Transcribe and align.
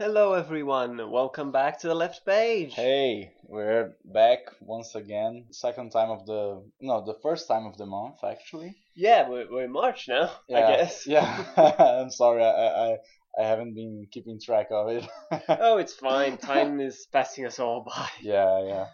Hello, 0.00 0.32
everyone. 0.32 1.10
Welcome 1.10 1.52
back 1.52 1.78
to 1.80 1.88
the 1.88 1.94
left 1.94 2.24
page. 2.24 2.72
Hey, 2.72 3.34
we're 3.46 3.92
back 4.02 4.38
once 4.62 4.94
again. 4.94 5.44
Second 5.50 5.90
time 5.90 6.08
of 6.08 6.24
the 6.24 6.64
no, 6.80 7.04
the 7.04 7.18
first 7.22 7.46
time 7.46 7.66
of 7.66 7.76
the 7.76 7.84
month 7.84 8.24
actually. 8.24 8.76
Yeah, 8.96 9.28
we're, 9.28 9.46
we're 9.52 9.64
in 9.64 9.72
March 9.72 10.06
now, 10.08 10.30
Yeah, 10.48 10.56
I 10.56 10.70
guess. 10.70 11.06
Yeah, 11.06 11.44
I'm 12.00 12.10
sorry, 12.10 12.42
I, 12.42 12.48
I 12.48 12.96
I 13.38 13.44
haven't 13.44 13.74
been 13.74 14.06
keeping 14.10 14.40
track 14.40 14.68
of 14.70 14.88
it. 14.88 15.06
Oh, 15.50 15.76
it's 15.76 15.92
fine. 15.92 16.38
Time 16.38 16.80
is 16.80 17.06
passing 17.12 17.44
us 17.44 17.58
all 17.58 17.84
by. 17.86 18.08
yeah, 18.22 18.64
yeah. 18.64 18.86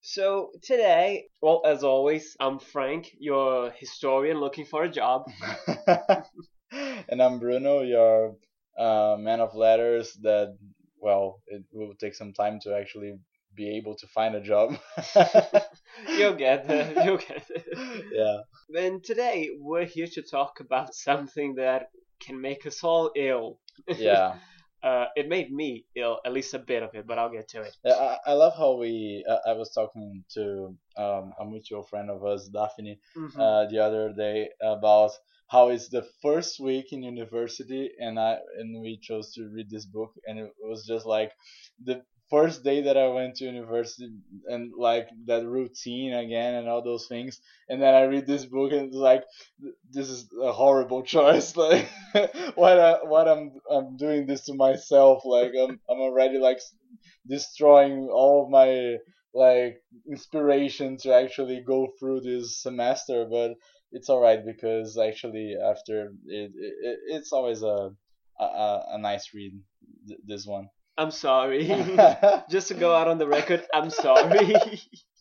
So, 0.00 0.52
today, 0.62 1.26
well, 1.42 1.60
as 1.66 1.84
always, 1.84 2.34
I'm 2.40 2.60
Frank, 2.60 3.10
your 3.18 3.72
historian 3.72 4.40
looking 4.40 4.64
for 4.64 4.84
a 4.84 4.88
job. 4.88 5.26
and 6.72 7.20
I'm 7.20 7.40
Bruno, 7.40 7.82
your 7.82 8.36
uh, 8.78 9.16
man 9.18 9.40
of 9.40 9.54
letters. 9.54 10.12
That 10.22 10.56
well, 11.00 11.42
it 11.46 11.62
will 11.72 11.94
take 12.00 12.14
some 12.14 12.32
time 12.32 12.60
to 12.62 12.74
actually 12.74 13.18
be 13.54 13.76
able 13.76 13.94
to 13.96 14.06
find 14.08 14.34
a 14.34 14.40
job. 14.40 14.76
You'll 16.18 16.34
get 16.34 16.66
there. 16.68 16.92
You'll 17.04 17.18
get 17.18 17.46
there. 17.48 18.02
yeah. 18.12 18.38
And 18.80 19.02
today, 19.04 19.50
we're 19.58 19.84
here 19.86 20.08
to 20.14 20.22
talk 20.22 20.60
about 20.60 20.94
something 20.94 21.54
that 21.56 21.90
can 22.20 22.40
make 22.40 22.66
us 22.66 22.82
all 22.82 23.10
ill. 23.16 23.58
Yeah. 23.88 24.34
Uh, 24.82 25.06
it 25.16 25.28
made 25.28 25.50
me 25.50 25.84
ill, 25.96 26.20
at 26.24 26.32
least 26.32 26.54
a 26.54 26.60
bit 26.60 26.80
of 26.80 26.94
it, 26.94 27.08
but 27.08 27.18
I'll 27.18 27.32
get 27.32 27.48
to 27.48 27.62
it. 27.62 27.72
Yeah, 27.84 27.94
I, 27.94 28.18
I 28.30 28.32
love 28.34 28.52
how 28.56 28.76
we. 28.76 29.24
Uh, 29.28 29.38
I 29.44 29.52
was 29.54 29.72
talking 29.72 30.22
to 30.34 30.76
um, 30.96 31.32
a 31.40 31.44
mutual 31.44 31.82
friend 31.82 32.08
of 32.08 32.24
us, 32.24 32.46
Daphne, 32.52 33.00
Mhm. 33.16 33.32
uh, 33.40 33.68
the 33.68 33.80
other 33.80 34.12
day 34.12 34.50
about 34.62 35.10
how 35.48 35.68
it's 35.68 35.88
the 35.88 36.06
first 36.22 36.58
week 36.60 36.92
in 36.92 37.02
university, 37.02 37.90
and 37.98 38.18
I 38.18 38.38
and 38.58 38.80
we 38.82 38.98
chose 39.00 39.32
to 39.34 39.48
read 39.48 39.70
this 39.70 39.86
book, 39.86 40.12
and 40.26 40.38
it 40.38 40.50
was 40.60 40.86
just 40.86 41.06
like 41.06 41.32
the 41.82 42.02
first 42.30 42.64
day 42.64 42.82
that 42.82 42.96
I 42.96 43.08
went 43.08 43.36
to 43.36 43.44
university, 43.44 44.10
and 44.46 44.72
like 44.76 45.08
that 45.26 45.46
routine 45.46 46.12
again, 46.14 46.54
and 46.54 46.68
all 46.68 46.82
those 46.82 47.06
things, 47.06 47.40
and 47.68 47.80
then 47.80 47.94
I 47.94 48.02
read 48.02 48.26
this 48.26 48.44
book, 48.44 48.72
and 48.72 48.88
it's 48.88 48.96
like 48.96 49.24
this 49.90 50.08
is 50.08 50.28
a 50.42 50.52
horrible 50.52 51.02
choice. 51.14 51.56
Like 51.56 51.88
what 52.54 52.78
I, 52.78 52.92
what 53.04 53.28
I'm 53.28 53.52
I'm 53.70 53.96
doing 53.96 54.26
this 54.26 54.44
to 54.46 54.54
myself. 54.54 55.24
Like 55.24 55.52
I'm 55.58 55.80
I'm 55.88 56.00
already 56.00 56.38
like 56.38 56.60
destroying 57.28 58.08
all 58.12 58.44
of 58.44 58.50
my 58.50 58.96
like 59.36 59.82
inspiration 60.10 60.96
to 60.98 61.14
actually 61.14 61.62
go 61.66 61.88
through 61.98 62.20
this 62.22 62.62
semester, 62.62 63.26
but 63.30 63.52
it's 63.92 64.08
all 64.08 64.20
right 64.20 64.44
because 64.44 64.98
actually 64.98 65.54
after 65.62 66.12
it, 66.26 66.52
it 66.54 66.98
it's 67.08 67.32
always 67.32 67.62
a 67.62 67.90
a, 68.40 68.80
a 68.92 68.98
nice 68.98 69.32
read 69.34 69.52
th- 70.08 70.20
this 70.26 70.46
one. 70.46 70.68
I'm 70.98 71.10
sorry. 71.10 71.66
Just 72.50 72.68
to 72.68 72.74
go 72.74 72.94
out 72.94 73.08
on 73.08 73.18
the 73.18 73.28
record, 73.28 73.66
I'm 73.74 73.90
sorry. 73.90 74.54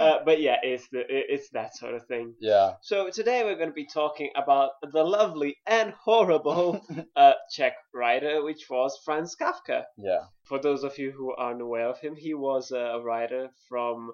uh, 0.00 0.18
but 0.24 0.40
yeah, 0.40 0.56
it's 0.62 0.88
the 0.88 1.02
it's 1.08 1.48
that 1.50 1.76
sort 1.76 1.94
of 1.94 2.06
thing. 2.06 2.34
yeah. 2.40 2.72
So 2.82 3.10
today 3.10 3.44
we're 3.44 3.56
going 3.56 3.68
to 3.70 3.74
be 3.74 3.86
talking 3.86 4.30
about 4.36 4.70
the 4.92 5.02
lovely 5.04 5.56
and 5.66 5.92
horrible 5.92 6.80
uh, 7.16 7.32
Czech 7.50 7.74
writer, 7.94 8.42
which 8.44 8.68
was 8.70 8.98
Franz 9.04 9.36
Kafka. 9.40 9.84
Yeah. 9.96 10.24
For 10.44 10.58
those 10.58 10.84
of 10.84 10.98
you 10.98 11.10
who 11.12 11.34
aren't 11.34 11.60
aware 11.62 11.88
of 11.88 11.98
him, 12.00 12.14
he 12.16 12.34
was 12.34 12.70
a 12.70 13.00
writer 13.02 13.48
from 13.68 14.12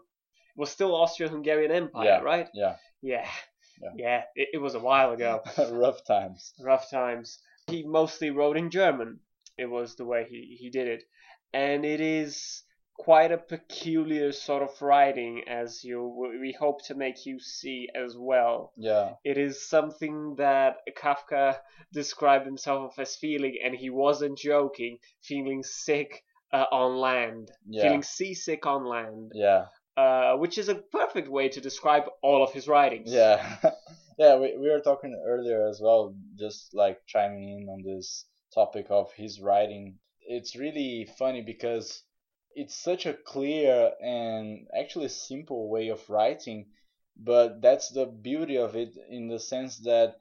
was 0.56 0.70
still 0.70 0.94
Austro-Hungarian 0.94 1.70
Empire, 1.70 2.04
Yeah. 2.04 2.18
right? 2.20 2.48
Yeah. 2.52 2.76
Yeah, 3.00 3.28
Yeah. 3.80 3.90
yeah. 3.96 4.22
It, 4.34 4.48
it 4.54 4.58
was 4.58 4.74
a 4.74 4.80
while 4.80 5.12
ago. 5.12 5.42
Rough 5.70 6.04
times. 6.04 6.52
rough 6.60 6.90
times. 6.90 7.38
He 7.68 7.84
mostly 7.84 8.30
wrote 8.30 8.56
in 8.56 8.70
German. 8.70 9.20
It 9.56 9.66
was 9.70 9.94
the 9.94 10.04
way 10.04 10.26
he, 10.28 10.56
he 10.58 10.70
did 10.70 10.88
it. 10.88 11.04
And 11.52 11.84
it 11.84 12.00
is 12.00 12.62
quite 12.98 13.30
a 13.32 13.38
peculiar 13.38 14.32
sort 14.32 14.62
of 14.62 14.70
writing, 14.82 15.42
as 15.48 15.84
you 15.84 16.02
we 16.40 16.54
hope 16.58 16.84
to 16.86 16.94
make 16.94 17.24
you 17.24 17.38
see 17.38 17.88
as 17.94 18.16
well. 18.18 18.72
Yeah. 18.76 19.12
It 19.24 19.38
is 19.38 19.68
something 19.68 20.34
that 20.36 20.76
Kafka 21.00 21.56
described 21.92 22.44
himself 22.44 22.98
as 22.98 23.16
feeling, 23.16 23.56
and 23.64 23.74
he 23.74 23.88
wasn't 23.88 24.36
joking, 24.36 24.98
feeling 25.22 25.62
sick 25.62 26.22
uh, 26.52 26.64
on 26.72 26.96
land, 26.96 27.50
Yeah. 27.66 27.82
feeling 27.84 28.02
seasick 28.02 28.66
on 28.66 28.84
land, 28.86 29.32
Yeah. 29.34 29.66
uh, 29.96 30.36
which 30.36 30.58
is 30.58 30.68
a 30.68 30.74
perfect 30.74 31.28
way 31.28 31.48
to 31.50 31.60
describe 31.60 32.04
all 32.22 32.42
of 32.42 32.52
his 32.52 32.66
writings. 32.66 33.12
Yeah. 33.12 33.38
yeah, 34.18 34.36
we, 34.36 34.56
we 34.58 34.68
were 34.70 34.80
talking 34.80 35.14
earlier 35.26 35.68
as 35.68 35.80
well, 35.80 36.14
just 36.36 36.74
like 36.74 36.98
chiming 37.06 37.48
in 37.60 37.68
on 37.68 37.82
this 37.84 38.24
topic 38.54 38.86
of 38.90 39.12
his 39.12 39.40
writing. 39.40 39.98
It's 40.20 40.56
really 40.56 41.08
funny 41.18 41.42
because 41.42 42.02
it's 42.54 42.74
such 42.74 43.06
a 43.06 43.14
clear 43.14 43.92
and 44.02 44.66
actually 44.76 45.08
simple 45.08 45.68
way 45.68 45.88
of 45.88 46.08
writing, 46.08 46.66
but 47.16 47.60
that's 47.60 47.90
the 47.90 48.06
beauty 48.06 48.56
of 48.56 48.76
it 48.76 48.96
in 49.08 49.28
the 49.28 49.38
sense 49.38 49.78
that 49.78 50.16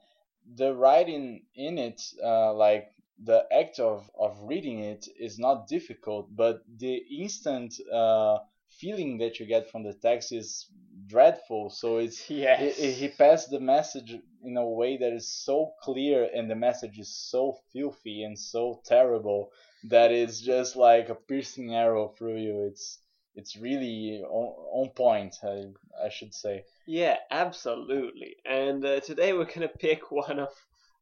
the 0.54 0.74
writing 0.74 1.42
in 1.54 1.78
it, 1.78 2.00
uh, 2.24 2.52
like 2.54 2.90
the 3.22 3.44
act 3.52 3.78
of, 3.80 4.10
of 4.18 4.38
reading 4.42 4.80
it, 4.80 5.06
is 5.18 5.38
not 5.38 5.66
difficult, 5.68 6.34
but 6.34 6.62
the 6.78 6.96
instant 6.96 7.74
uh, 7.92 8.38
feeling 8.70 9.18
that 9.18 9.40
you 9.40 9.46
get 9.46 9.70
from 9.70 9.82
the 9.82 9.94
text 9.94 10.32
is 10.32 10.66
dreadful. 11.08 11.70
So 11.70 11.98
it's 11.98 12.18
Yes. 12.28 12.58
he, 12.58 12.70
he- 12.70 12.92
he 12.92 13.08
passed 13.08 13.50
the 13.50 13.60
message 13.60 14.14
in 14.44 14.56
a 14.56 14.66
way 14.68 14.96
that 14.98 15.12
is 15.12 15.28
so 15.28 15.72
clear 15.82 16.28
and 16.34 16.50
the 16.50 16.54
message 16.56 16.98
is 16.98 17.10
so 17.30 17.56
filthy 17.72 18.22
and 18.22 18.38
so 18.38 18.80
terrible 18.86 19.50
that 19.84 20.10
it's 20.12 20.40
just 20.40 20.76
like 20.76 21.08
a 21.08 21.14
piercing 21.28 21.74
arrow 21.74 22.08
through 22.18 22.38
you 22.38 22.66
it's 22.70 22.98
it's 23.34 23.56
really 23.56 24.22
on, 24.22 24.48
on 24.84 24.90
point 24.90 25.34
I, 25.42 25.64
I 26.04 26.08
should 26.10 26.34
say 26.34 26.64
Yeah, 26.86 27.16
absolutely. 27.30 28.36
And 28.44 28.84
uh, 28.84 29.00
today 29.00 29.32
we're 29.32 29.44
going 29.44 29.60
to 29.68 29.68
pick 29.68 30.10
one 30.10 30.38
of 30.40 30.48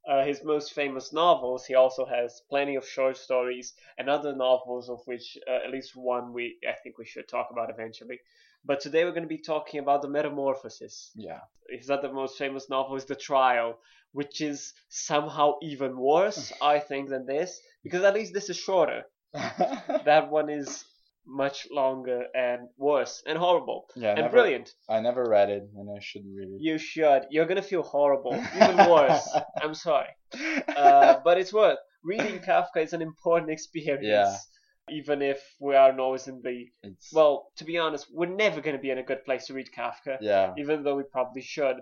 uh, 0.08 0.22
his 0.24 0.42
most 0.44 0.72
famous 0.72 1.12
novels. 1.12 1.64
He 1.66 1.74
also 1.74 2.04
has 2.04 2.42
plenty 2.48 2.76
of 2.76 2.86
short 2.86 3.16
stories 3.16 3.72
and 3.98 4.08
other 4.08 4.34
novels, 4.34 4.88
of 4.90 5.00
which 5.06 5.36
uh, 5.48 5.64
at 5.64 5.70
least 5.70 5.96
one 5.96 6.32
we 6.32 6.56
I 6.68 6.74
think 6.82 6.98
we 6.98 7.06
should 7.06 7.28
talk 7.28 7.48
about 7.50 7.70
eventually. 7.70 8.20
But 8.66 8.81
today 8.81 9.04
we're 9.04 9.12
going 9.12 9.22
to 9.22 9.28
be 9.28 9.38
talking 9.38 9.81
about 9.81 10.03
the 10.03 10.09
Metamorphosis. 10.09 11.12
yeah 11.15 11.41
His 11.71 11.88
other 11.91 12.12
most 12.12 12.37
famous 12.37 12.69
novel 12.69 12.97
is 12.97 13.04
The 13.04 13.15
Trial, 13.15 13.78
which 14.12 14.41
is 14.41 14.72
somehow 14.88 15.54
even 15.62 15.97
worse, 15.97 16.53
I 16.75 16.78
think, 16.81 17.09
than 17.09 17.27
this, 17.27 17.60
because 17.84 18.03
at 18.03 18.15
least 18.15 18.34
this 18.34 18.50
is 18.50 18.56
shorter. 18.56 19.03
That 20.04 20.31
one 20.31 20.49
is 20.50 20.84
much 21.27 21.66
longer 21.72 22.27
and 22.34 22.69
worse 22.78 23.22
and 23.27 23.37
horrible 23.37 23.88
yeah 23.97 24.10
and 24.10 24.21
never, 24.21 24.31
brilliant. 24.31 24.72
I 24.88 25.00
never 25.00 25.25
read 25.25 25.50
it 25.50 25.65
and 25.77 25.88
I 25.97 26.00
should 26.00 26.22
read 26.37 26.48
it 26.54 26.60
You 26.60 26.78
should. 26.78 27.22
You're 27.31 27.47
gonna 27.47 27.62
feel 27.62 27.83
horrible, 27.83 28.34
even 28.54 28.77
worse. 28.97 29.27
I'm 29.60 29.75
sorry, 29.75 30.12
uh, 30.77 31.16
but 31.25 31.38
it's 31.38 31.53
worth. 31.53 31.78
Reading 32.04 32.38
Kafka 32.38 32.78
is 32.87 32.93
an 32.93 33.03
important 33.03 33.50
experience. 33.50 34.06
Yeah. 34.06 34.37
Even 34.88 35.20
if 35.22 35.41
we 35.60 35.74
aren't 35.74 36.00
always 36.00 36.28
in 36.28 36.42
the 36.42 36.66
it's, 36.82 37.12
well, 37.12 37.50
to 37.56 37.64
be 37.64 37.78
honest, 37.78 38.06
we're 38.12 38.26
never 38.26 38.60
gonna 38.60 38.78
be 38.78 38.91
in 38.91 38.98
a 38.98 39.02
good 39.02 39.24
place 39.24 39.47
to 39.47 39.54
read 39.54 39.69
Kafka, 39.76 40.19
yeah 40.20 40.54
even 40.58 40.82
though 40.84 40.97
we 40.97 41.02
probably 41.02 41.42
should. 41.42 41.76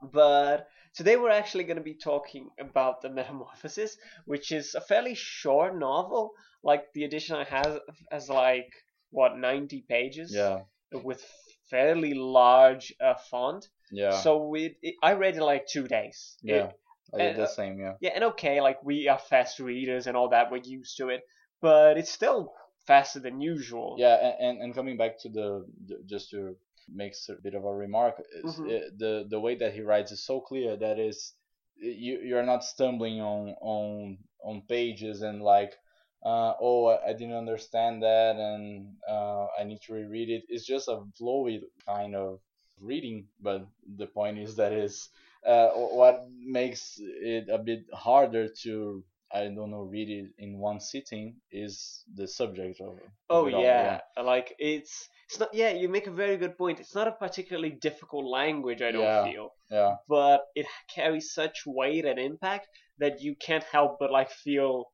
But 0.00 0.68
today 0.94 1.16
we're 1.16 1.30
actually 1.30 1.64
going 1.64 1.76
to 1.76 1.82
be 1.82 1.94
talking 1.94 2.48
about 2.60 3.02
the 3.02 3.10
Metamorphosis, 3.10 3.96
which 4.26 4.52
is 4.52 4.74
a 4.74 4.80
fairly 4.80 5.14
short 5.14 5.76
novel. 5.76 6.32
Like 6.62 6.92
the 6.94 7.04
edition 7.04 7.36
I 7.36 7.44
have 7.44 7.80
has 8.10 8.28
like 8.28 8.70
what 9.10 9.36
90 9.38 9.84
pages 9.88 10.32
yeah 10.32 10.60
with 10.92 11.24
fairly 11.70 12.14
large 12.14 12.92
uh, 13.00 13.14
font. 13.30 13.66
yeah 13.90 14.20
So 14.20 14.46
we, 14.46 14.76
it, 14.82 14.94
I 15.02 15.12
read 15.12 15.34
it 15.34 15.38
in 15.38 15.42
like 15.44 15.66
two 15.66 15.86
days. 15.88 16.36
yeah 16.42 16.66
It- 16.66 16.80
I 17.14 17.18
did 17.18 17.28
and, 17.30 17.38
the 17.38 17.46
same 17.46 17.80
yeah 17.80 17.94
yeah, 18.00 18.10
and 18.14 18.24
okay, 18.24 18.60
like 18.60 18.84
we 18.84 19.08
are 19.08 19.18
fast 19.18 19.60
readers 19.60 20.06
and 20.06 20.14
all 20.16 20.28
that, 20.28 20.50
we're 20.50 20.58
used 20.62 20.98
to 20.98 21.08
it, 21.08 21.22
but 21.60 21.98
it's 21.98 22.10
still 22.10 22.52
faster 22.86 23.20
than 23.20 23.40
usual. 23.40 23.96
Yeah, 23.98 24.16
and, 24.40 24.60
and, 24.60 24.74
coming 24.74 24.96
back 24.96 25.18
to 25.20 25.28
the, 25.28 25.66
the 25.86 26.02
just 26.06 26.30
to 26.30 26.56
make 26.88 27.14
a 27.28 27.32
bit 27.42 27.54
of 27.54 27.64
a 27.64 27.74
remark, 27.74 28.22
is, 28.32 28.56
Mhm. 28.56 28.66
uh, 28.66 28.90
the 28.96 29.26
the 29.28 29.40
way 29.40 29.54
that 29.56 29.74
he 29.74 29.82
writes 29.82 30.12
is 30.12 30.24
so 30.24 30.40
clear 30.40 30.76
that 30.76 30.98
is 30.98 31.34
you 31.76 32.20
you're 32.20 32.46
not 32.46 32.64
stumbling 32.64 33.20
on 33.20 33.54
on 33.60 34.18
on 34.42 34.62
pages 34.62 35.22
and 35.22 35.42
like 35.42 35.74
uh, 36.24 36.54
oh 36.60 36.86
I, 36.86 37.10
I 37.10 37.12
didn't 37.12 37.36
understand 37.36 38.02
that 38.02 38.36
and 38.36 38.96
uh, 39.08 39.46
I 39.58 39.64
need 39.64 39.80
to 39.82 39.92
reread 39.92 40.30
it. 40.30 40.44
It's 40.48 40.66
just 40.66 40.88
a 40.88 41.04
flowy 41.20 41.60
kind 41.86 42.16
of 42.16 42.40
reading, 42.80 43.28
but 43.40 43.66
the 43.96 44.06
point 44.06 44.38
is 44.38 44.56
that 44.56 44.72
is 44.72 45.08
uh, 45.46 45.68
what 45.70 46.26
makes 46.30 46.98
it 47.00 47.48
a 47.48 47.58
bit 47.58 47.84
harder 47.92 48.48
to 48.62 49.04
I 49.32 49.44
don't 49.44 49.70
know 49.70 49.82
read 49.82 50.08
it 50.10 50.30
in 50.38 50.58
one 50.58 50.80
sitting 50.80 51.36
is 51.52 52.04
the 52.14 52.26
subject 52.26 52.80
of 52.80 52.96
it. 52.98 53.10
Oh 53.30 53.46
of 53.46 53.52
it 53.52 53.58
yeah, 53.60 54.00
like 54.22 54.54
it's 54.58 55.08
it's 55.28 55.38
not. 55.38 55.52
Yeah, 55.52 55.70
you 55.70 55.88
make 55.88 56.06
a 56.06 56.10
very 56.10 56.36
good 56.38 56.56
point. 56.56 56.80
It's 56.80 56.94
not 56.94 57.08
a 57.08 57.12
particularly 57.12 57.70
difficult 57.70 58.24
language. 58.26 58.80
I 58.82 58.90
don't 58.92 59.02
Yeah. 59.02 59.24
feel, 59.24 59.50
yeah. 59.70 59.96
but 60.08 60.46
it 60.54 60.66
carries 60.94 61.32
such 61.32 61.64
weight 61.66 62.04
and 62.06 62.18
impact 62.18 62.68
that 62.98 63.20
you 63.20 63.34
can't 63.36 63.64
help 63.64 63.98
but 64.00 64.10
like 64.10 64.30
feel 64.30 64.86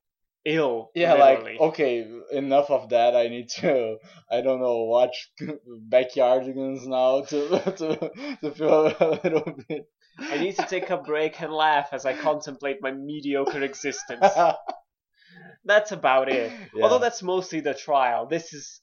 ill. 0.45 0.91
Yeah, 0.95 1.15
literally. 1.15 1.53
like 1.53 1.61
okay, 1.61 2.07
enough 2.33 2.71
of 2.71 2.89
that. 2.91 3.15
I 3.17 3.29
need 3.29 3.49
to, 3.61 3.99
I 4.31 4.41
don't 4.41 4.61
know, 4.61 4.85
watch 4.85 5.31
Backyardigans 5.89 6.87
now 6.87 7.23
to 7.23 7.49
to 7.79 8.11
to 8.43 8.51
feel 8.53 8.87
a 8.89 9.21
little 9.23 9.55
bit. 9.69 9.87
I 10.19 10.39
need 10.39 10.57
to 10.57 10.67
take 10.67 10.91
a 10.91 10.97
break 10.97 11.41
and 11.41 11.53
laugh 11.53 11.89
as 11.93 12.07
I 12.07 12.15
contemplate 12.15 12.79
my 12.81 12.93
mediocre 12.93 13.63
existence. 13.63 14.27
That's 15.65 15.93
about 15.93 16.29
it. 16.29 16.53
Yeah. 16.75 16.83
Although 16.85 16.99
that's 16.99 17.23
mostly 17.23 17.61
the 17.61 17.75
trial. 17.75 18.27
This 18.27 18.53
is 18.53 18.81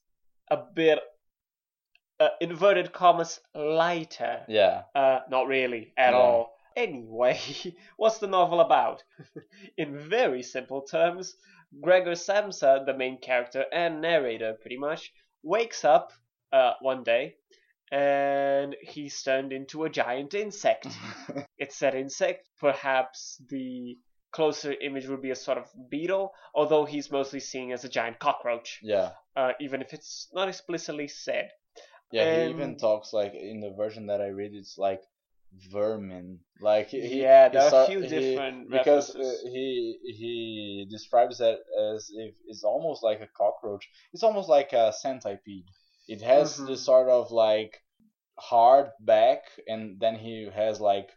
a 0.50 0.58
bit 0.76 1.00
uh, 2.20 2.30
inverted 2.40 2.92
commas 2.92 3.40
lighter. 3.56 4.46
yeah, 4.48 4.84
Uh, 4.96 5.20
not 5.30 5.48
really 5.48 5.94
at 5.98 6.14
Yeah. 6.14 6.20
all. 6.20 6.56
Anyway, 6.76 7.40
what's 7.98 8.20
the 8.20 8.28
novel 8.28 8.62
about? 8.62 9.04
In 9.78 10.10
very 10.10 10.42
simple 10.44 10.82
terms, 10.84 11.36
Gregor 11.82 12.16
Samsa, 12.16 12.84
the 12.86 12.94
main 12.94 13.20
character 13.20 13.66
and 13.72 14.02
narrator, 14.02 14.54
pretty 14.62 14.78
much, 14.78 15.12
wakes 15.44 15.84
up 15.86 16.12
uh, 16.54 16.74
one 16.82 17.04
day 17.04 17.36
and 17.92 18.76
he's 18.82 19.22
turned 19.22 19.52
into 19.52 19.84
a 19.84 19.90
giant 19.90 20.34
insect. 20.34 20.88
it's 21.58 21.80
that 21.80 21.96
insect. 21.96 22.48
Perhaps 22.60 23.42
the 23.50 23.98
closer 24.32 24.74
image 24.74 25.08
would 25.08 25.22
be 25.22 25.32
a 25.32 25.36
sort 25.36 25.58
of 25.58 25.66
beetle, 25.90 26.32
although 26.56 26.86
he's 26.86 27.12
mostly 27.12 27.40
seen 27.40 27.72
as 27.72 27.84
a 27.84 27.90
giant 27.90 28.18
cockroach, 28.20 28.80
yeah, 28.82 29.12
uh, 29.36 29.52
even 29.60 29.82
if 29.82 29.94
it's 29.94 30.30
not 30.34 30.48
explicitly 30.48 31.08
said. 31.08 31.50
yeah. 32.12 32.46
he 32.46 32.50
even 32.50 32.78
talks 32.78 33.12
like 33.14 33.34
in 33.34 33.60
the 33.60 33.72
version 33.72 34.08
that 34.08 34.22
I 34.22 34.28
read, 34.28 34.52
it's 34.54 34.78
like 34.78 35.02
vermin. 35.72 36.40
Like 36.62 36.88
he, 36.88 37.22
Yeah, 37.22 37.50
he 37.50 37.58
there 37.58 37.74
are 37.74 37.84
a 37.84 37.88
few 37.88 38.02
he- 38.02 38.08
different 38.08 38.70
because 38.70 39.16
uh, 39.16 39.34
he 39.44 39.98
he 40.06 40.88
describes 40.90 41.40
that 41.40 41.58
as 41.96 42.10
if 42.14 42.34
it's 42.48 42.64
almost 42.64 43.04
like 43.04 43.20
a 43.22 43.28
cockroach. 43.36 43.88
It's 44.14 44.24
almost 44.24 44.48
like 44.50 44.72
a 44.74 44.94
centipede. 44.94 45.66
It 46.08 46.22
has 46.22 46.58
Mhm. 46.58 46.66
this 46.66 46.86
sort 46.86 47.10
of 47.10 47.32
like 47.32 47.82
hard 48.40 48.92
back, 49.00 49.44
and 49.68 50.00
then 50.00 50.16
he 50.16 50.50
has 50.54 50.80
like 50.82 51.10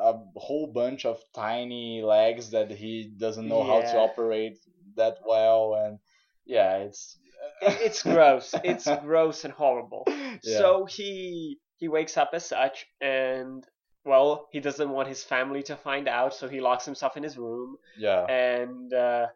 a 0.00 0.14
whole 0.36 0.66
bunch 0.68 1.04
of 1.04 1.22
tiny 1.34 2.02
legs 2.02 2.50
that 2.50 2.70
he 2.70 3.04
doesn't 3.16 3.48
know 3.48 3.64
how 3.64 3.82
to 3.82 3.98
operate 3.98 4.58
that 4.96 5.18
well, 5.26 5.74
and 5.74 5.98
yeah, 6.44 6.78
it's 6.78 7.18
it's 7.62 8.02
gross. 8.02 8.58
It's 8.62 8.90
gross 8.90 9.44
and 9.44 9.52
horrible. 9.54 10.06
Yeah. 10.42 10.60
So 10.60 10.86
he 10.86 11.58
he 11.76 11.88
wakes 11.88 12.16
up 12.16 12.30
as 12.34 12.46
such, 12.46 12.86
and 13.00 13.64
well, 14.04 14.48
he 14.52 14.60
doesn't 14.60 14.90
want 14.90 15.08
his 15.08 15.22
family 15.24 15.62
to 15.64 15.76
find 15.76 16.08
out, 16.08 16.34
so 16.34 16.48
he 16.48 16.60
locks 16.60 16.84
himself 16.84 17.16
in 17.16 17.22
his 17.22 17.38
room. 17.38 17.76
yeah, 17.96 18.28
And 18.28 18.92
uh, 18.92 19.28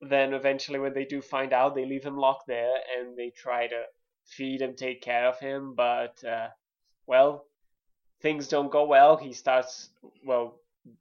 then 0.00 0.34
eventually, 0.34 0.78
when 0.78 0.94
they 0.94 1.04
do 1.04 1.20
find 1.22 1.52
out, 1.52 1.74
they 1.74 1.86
leave 1.86 2.04
him 2.04 2.16
locked 2.16 2.46
there, 2.46 2.74
and 2.98 3.16
they 3.16 3.30
try 3.30 3.66
to 3.68 3.82
feed 4.30 4.62
him, 4.62 4.74
take 4.76 5.02
care 5.02 5.26
of 5.28 5.38
him. 5.40 5.74
But 5.74 6.22
uh, 6.24 6.48
well, 7.06 7.46
things 8.22 8.48
don't 8.48 8.70
go 8.70 8.86
well. 8.86 9.16
He 9.16 9.32
starts 9.32 9.90
well 10.24 10.60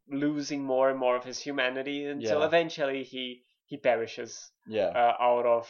losing 0.10 0.64
more 0.64 0.90
and 0.90 1.00
more 1.00 1.16
of 1.16 1.24
his 1.26 1.40
humanity 1.40 2.06
until 2.06 2.40
Yeah. 2.42 2.48
eventually 2.48 3.04
he 3.04 3.44
he 3.66 3.78
perishes 3.78 4.52
yeah, 4.68 4.92
uh, 4.96 5.14
out 5.20 5.46
of 5.46 5.70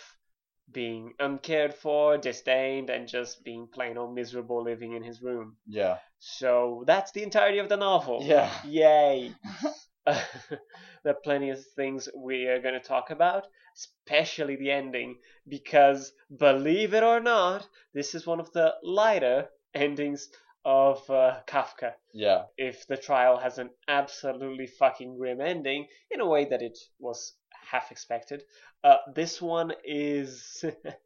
being 0.71 1.13
uncared 1.19 1.73
for, 1.73 2.17
disdained, 2.17 2.89
and 2.89 3.07
just 3.07 3.43
being 3.43 3.67
plain 3.67 3.97
old 3.97 4.13
miserable 4.15 4.63
living 4.63 4.93
in 4.93 5.03
his 5.03 5.21
room. 5.21 5.57
yeah, 5.67 5.97
So 6.19 6.83
that's 6.87 7.11
the 7.11 7.23
entirety 7.23 7.59
of 7.59 7.69
the 7.69 7.77
novel. 7.77 8.23
yeah. 8.23 8.51
Yay! 8.65 9.33
there 10.05 11.13
are 11.13 11.13
plenty 11.23 11.49
of 11.49 11.63
things 11.75 12.09
we 12.15 12.47
are 12.47 12.59
going 12.61 12.73
to 12.73 12.79
talk 12.79 13.09
about, 13.11 13.47
especially 13.79 14.55
the 14.55 14.71
ending, 14.71 15.17
because 15.47 16.11
believe 16.37 16.93
it 16.93 17.03
or 17.03 17.19
not, 17.19 17.67
this 17.93 18.15
is 18.15 18.25
one 18.27 18.39
of 18.39 18.51
the 18.53 18.73
lighter 18.83 19.47
endings 19.73 20.27
of 20.65 21.09
uh, 21.09 21.39
Kafka. 21.47 21.93
Yeah, 22.13 22.43
If 22.57 22.85
the 22.87 22.97
trial 22.97 23.37
has 23.37 23.57
an 23.57 23.69
absolutely 23.87 24.67
fucking 24.67 25.17
grim 25.17 25.41
ending, 25.41 25.87
in 26.11 26.19
a 26.19 26.25
way 26.27 26.45
that 26.45 26.61
it 26.61 26.77
was 26.99 27.33
half 27.71 27.91
expected, 27.91 28.43
uh, 28.83 28.97
this 29.15 29.41
one 29.41 29.71
is 29.85 30.63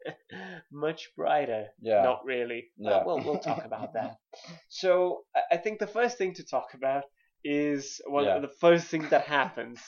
much 0.72 1.12
brighter. 1.16 1.68
yeah. 1.82 2.04
Not 2.04 2.26
really. 2.26 2.72
Uh, 2.80 2.90
Yeah. 2.90 3.04
we'll, 3.06 3.24
we'll 3.24 3.40
talk 3.40 3.66
about 3.66 3.94
that. 3.94 4.18
So 4.70 5.24
I- 5.36 5.56
I 5.56 5.58
think 5.58 5.80
the 5.80 5.88
first 6.00 6.18
thing 6.18 6.34
to 6.36 6.44
talk 6.44 6.74
about 6.74 7.04
is 7.44 8.02
well, 8.10 8.26
Yeah. 8.26 8.40
the 8.40 8.54
first 8.66 8.88
thing 8.88 9.08
that 9.10 9.26
happens. 9.26 9.80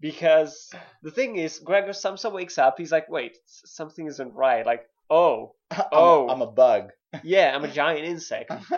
Because 0.00 0.70
the 1.02 1.10
thing 1.10 1.36
is, 1.36 1.58
Gregor 1.58 1.92
Samsa 1.92 2.30
wakes 2.32 2.56
up, 2.58 2.76
he's 2.78 2.92
like, 2.92 3.08
wait, 3.10 3.36
something 3.46 4.06
isn't 4.06 4.34
right. 4.34 4.64
Like, 4.64 4.86
oh, 5.10 5.54
I'm, 5.70 5.84
Oh. 5.92 6.28
I'm 6.28 6.42
a 6.42 6.46
bug. 6.50 6.90
yeah, 7.22 7.54
I'm 7.54 7.64
a 7.64 7.68
giant 7.70 8.04
insect. 8.06 8.50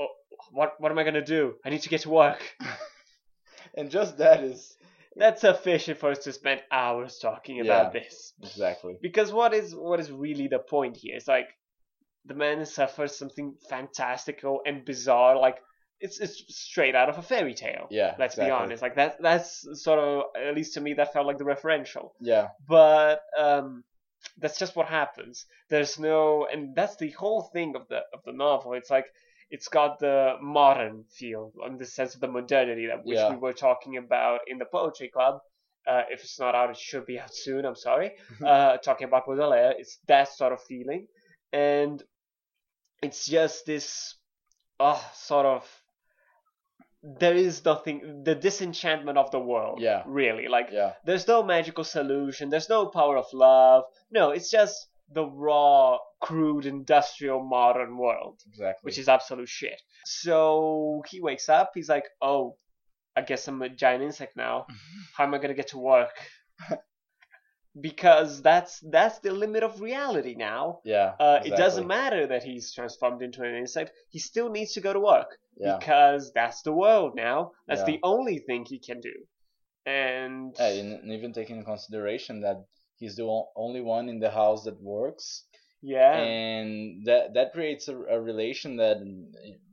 oh, 0.00 0.08
what, 0.52 0.74
what 0.78 0.92
am 0.92 0.98
I 0.98 1.02
going 1.02 1.14
to 1.14 1.24
do? 1.24 1.54
I 1.64 1.70
need 1.70 1.82
to 1.82 1.88
get 1.88 2.02
to 2.02 2.10
work. 2.10 2.40
and 3.76 3.90
just 3.90 4.18
that 4.18 4.42
is 4.44 4.76
That's 5.16 5.40
sufficient 5.40 5.98
for 5.98 6.10
us 6.10 6.20
to 6.20 6.32
spend 6.32 6.62
hours 6.70 7.18
talking 7.18 7.60
about 7.60 7.92
this. 7.92 8.32
exactly. 8.42 8.96
Because 9.02 9.32
what 9.32 9.52
is 9.54 9.74
what 9.74 9.98
is 10.00 10.10
really 10.12 10.46
the 10.48 10.58
point 10.60 10.96
here? 10.96 11.16
It's 11.16 11.26
like 11.28 11.48
the 12.26 12.34
man 12.34 12.64
suffers 12.66 13.16
something 13.16 13.54
fantastical 13.68 14.60
and 14.66 14.84
bizarre, 14.84 15.36
like 15.38 15.58
it's 16.00 16.18
it's 16.20 16.44
straight 16.48 16.94
out 16.94 17.08
of 17.08 17.18
a 17.18 17.22
fairy 17.22 17.54
tale. 17.54 17.86
Yeah, 17.90 18.14
Let's 18.18 18.34
be 18.36 18.50
honest. 18.50 18.82
Like 18.82 18.96
that 18.96 19.20
that's 19.20 19.66
sort 19.82 19.98
of 19.98 20.24
at 20.36 20.54
least 20.54 20.74
to 20.74 20.80
me 20.80 20.94
that 20.94 21.12
felt 21.12 21.26
like 21.26 21.38
the 21.38 21.44
referential. 21.44 22.10
Yeah, 22.20 22.48
But 22.66 23.20
um 23.38 23.84
that's 24.38 24.58
just 24.58 24.76
what 24.76 24.86
happens. 24.86 25.46
There's 25.68 25.98
no 25.98 26.46
and 26.52 26.74
that's 26.74 26.96
the 26.96 27.10
whole 27.10 27.42
thing 27.52 27.74
of 27.76 27.86
the 27.88 28.00
of 28.14 28.20
the 28.24 28.32
novel. 28.32 28.72
It's 28.74 28.90
like 28.90 29.06
it's 29.50 29.68
got 29.68 29.98
the 29.98 30.34
modern 30.40 31.04
feel 31.18 31.52
in 31.66 31.76
the 31.76 31.84
sense 31.86 32.14
of 32.14 32.20
the 32.20 32.28
modernity 32.28 32.86
that 32.86 33.04
which 33.04 33.16
Yeah. 33.18 33.30
we 33.30 33.36
were 33.36 33.52
talking 33.52 33.96
about 33.96 34.40
in 34.46 34.58
the 34.58 34.64
poetry 34.66 35.08
club. 35.08 35.40
Uh, 35.86 36.02
if 36.10 36.20
it's 36.22 36.38
not 36.38 36.54
out, 36.54 36.70
it 36.70 36.76
should 36.76 37.06
be 37.06 37.18
out 37.18 37.34
soon. 37.34 37.64
I'm 37.64 37.74
sorry. 37.74 38.12
uh, 38.46 38.76
talking 38.76 39.08
about 39.08 39.26
Baudelaire, 39.26 39.74
it's 39.78 39.98
that 40.06 40.28
sort 40.28 40.52
of 40.52 40.62
feeling, 40.62 41.06
and 41.52 42.02
it's 43.02 43.26
just 43.26 43.64
this, 43.64 44.14
oh, 44.78 45.02
sort 45.14 45.46
of. 45.46 45.79
There 47.02 47.34
is 47.34 47.64
nothing. 47.64 48.24
The 48.24 48.34
disenchantment 48.34 49.16
of 49.16 49.30
the 49.30 49.38
world. 49.38 49.80
Yeah. 49.80 50.02
Really, 50.06 50.48
like 50.48 50.68
yeah, 50.70 50.92
there's 51.04 51.26
no 51.26 51.42
magical 51.42 51.84
solution. 51.84 52.50
There's 52.50 52.68
no 52.68 52.86
power 52.86 53.16
of 53.16 53.26
love. 53.32 53.84
No, 54.10 54.30
it's 54.30 54.50
just 54.50 54.88
the 55.12 55.24
raw, 55.24 55.98
crude, 56.20 56.66
industrial, 56.66 57.42
modern 57.42 57.96
world, 57.96 58.40
exactly. 58.46 58.80
which 58.82 58.98
is 58.98 59.08
absolute 59.08 59.48
shit. 59.48 59.80
So 60.04 61.02
he 61.08 61.20
wakes 61.20 61.48
up. 61.48 61.72
He's 61.74 61.88
like, 61.88 62.04
"Oh, 62.20 62.56
I 63.16 63.22
guess 63.22 63.48
I'm 63.48 63.62
a 63.62 63.68
giant 63.68 64.02
insect 64.02 64.36
now. 64.36 64.66
How 65.16 65.24
am 65.24 65.34
I 65.34 65.38
gonna 65.38 65.54
get 65.54 65.68
to 65.68 65.78
work?" 65.78 66.12
because 67.78 68.42
that's 68.42 68.80
that's 68.90 69.18
the 69.20 69.32
limit 69.32 69.62
of 69.62 69.80
reality 69.80 70.34
now. 70.36 70.80
yeah. 70.84 71.14
Uh, 71.20 71.38
exactly. 71.40 71.50
It 71.52 71.56
doesn't 71.56 71.86
matter 71.86 72.26
that 72.26 72.42
he's 72.42 72.72
transformed 72.74 73.22
into 73.22 73.42
an 73.42 73.54
insect. 73.54 73.92
He 74.08 74.18
still 74.18 74.50
needs 74.50 74.72
to 74.74 74.80
go 74.80 74.92
to 74.92 75.00
work 75.00 75.38
Yeah, 75.56 75.76
because 75.78 76.32
that's 76.32 76.62
the 76.62 76.72
world 76.72 77.12
now. 77.14 77.52
That's 77.68 77.80
Yeah. 77.82 77.86
the 77.92 78.00
only 78.02 78.38
thing 78.38 78.64
he 78.66 78.78
can 78.80 79.00
do. 79.00 79.14
And 79.86 80.54
yeah 80.58 80.66
and, 80.68 81.12
even 81.12 81.32
taking 81.32 81.56
into 81.56 81.66
consideration 81.66 82.40
that 82.42 82.58
he's 82.96 83.16
the 83.16 83.26
only 83.56 83.80
one 83.80 84.08
in 84.08 84.18
the 84.20 84.30
house 84.30 84.64
that 84.64 84.80
works, 84.82 85.44
yeah, 85.80 86.16
and 86.16 87.06
that 87.06 87.34
that 87.34 87.52
creates 87.52 87.88
a, 87.88 87.96
a 87.96 88.20
relation 88.20 88.76
that 88.76 88.98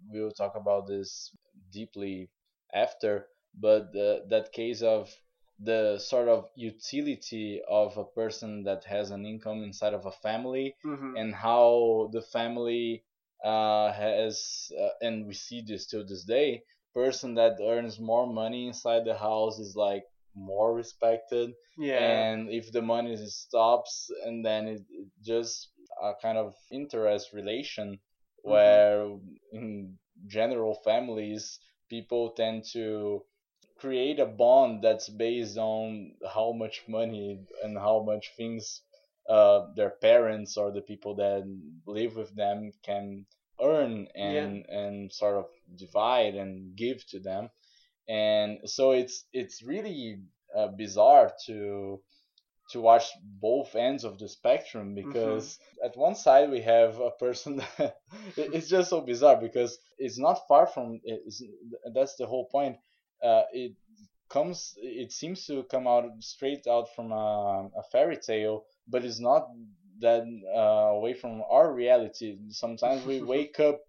we'll 0.10 0.32
talk 0.32 0.56
about 0.56 0.88
this 0.88 1.32
deeply 1.72 2.30
after. 2.74 3.28
But 3.60 3.92
the, 3.92 4.24
that 4.30 4.52
case 4.54 4.82
of 4.82 5.10
the 5.60 5.98
sort 6.00 6.28
of 6.28 6.50
utility 6.56 7.62
of 7.68 7.98
a 7.98 8.04
person 8.06 8.64
that 8.64 8.84
has 8.86 9.12
an 9.12 9.26
income 9.26 9.64
inside 9.64 9.94
of 9.94 10.06
a 10.06 10.12
family 10.12 10.76
mhm. 10.84 11.16
and 11.16 11.34
how 11.34 12.10
the 12.12 12.22
family 12.22 13.04
uh, 13.44 13.92
has, 13.94 14.72
uh, 14.80 14.90
and 15.02 15.26
we 15.28 15.34
see 15.34 15.62
this 15.62 15.86
till 15.88 16.06
this 16.06 16.24
day, 16.24 16.64
person 16.94 17.36
that 17.36 17.58
earns 17.62 18.00
more 18.00 18.26
money 18.28 18.68
inside 18.68 19.06
the 19.06 19.16
house 19.18 19.60
is 19.60 19.76
like 19.76 20.04
more 20.36 20.74
respected, 20.74 21.52
yeah, 21.78 22.26
and 22.32 22.50
if 22.50 22.72
the 22.72 22.82
money 22.82 23.16
stops, 23.18 24.10
and 24.26 24.46
then 24.46 24.68
it, 24.68 24.82
it 24.90 25.08
just 25.24 25.70
a 26.02 26.14
kind 26.22 26.38
of 26.38 26.56
interest 26.72 27.34
relation 27.34 28.00
Mm-hmm. 28.48 28.80
where 28.82 29.18
in 29.52 29.98
general 30.28 30.76
families 30.84 31.60
people 31.90 32.32
tend 32.32 32.64
to 32.74 33.24
create 33.80 34.20
a 34.20 34.26
bond 34.26 34.84
that's 34.84 35.10
based 35.10 35.58
on 35.58 36.14
how 36.34 36.52
much 36.54 36.84
money 36.88 37.40
and 37.64 37.78
how 37.78 38.04
much 38.04 38.32
things 38.38 38.82
uh, 39.30 39.68
their 39.76 39.92
parents 39.92 40.58
or 40.58 40.72
the 40.72 40.82
people 40.82 41.16
that 41.16 41.44
live 41.86 42.16
with 42.16 42.36
them 42.36 42.72
can 42.84 43.26
earn 43.62 44.08
and 44.16 44.66
and 44.70 45.12
sort 45.12 45.36
of 45.38 45.46
divide 45.76 46.36
and 46.36 46.76
give 46.76 47.06
to 47.08 47.20
them. 47.20 47.50
And 48.08 48.60
so 48.70 48.92
it's 48.92 49.26
it's 49.34 49.64
really 49.64 50.22
uh, 50.56 50.68
bizarre 50.70 51.34
to 51.48 52.02
to 52.72 52.82
watch 52.82 53.06
both 53.24 53.76
ends 53.76 54.04
of 54.04 54.20
the 54.20 54.28
spectrum 54.28 54.94
Mm-hmm. 55.04 55.48
because 55.48 55.58
at 55.84 55.96
one 55.98 56.16
side 56.16 56.50
we 56.50 56.62
have 56.62 57.00
a 57.00 57.12
person 57.12 57.62
it- 57.80 57.96
it's 58.38 58.70
just 58.70 58.90
so 58.90 59.02
bizarre 59.02 59.38
because 59.40 59.78
it's 59.98 60.18
not 60.20 60.48
far 60.48 60.68
from 60.68 61.00
it's, 61.04 61.42
that's 61.94 62.16
the 62.18 62.26
whole 62.26 62.46
point 62.48 62.78
uh, 63.24 63.44
it 63.52 63.74
comes 64.30 64.74
it 64.78 65.12
seems 65.12 65.46
to 65.46 65.64
come 65.72 65.88
out 65.88 66.06
straight 66.20 66.68
out 66.68 66.88
from 66.96 67.12
a, 67.12 67.70
a 67.78 67.84
fairy 67.92 68.18
tale 68.18 68.66
but 68.88 69.06
it's 69.06 69.20
not 69.20 69.48
that 70.00 70.24
uh, 70.56 70.96
away 70.96 71.14
from 71.14 71.42
our 71.50 71.74
reality. 71.74 72.38
Sometimes 72.50 73.06
we 73.06 73.22
wake 73.34 73.60
up 73.60 73.80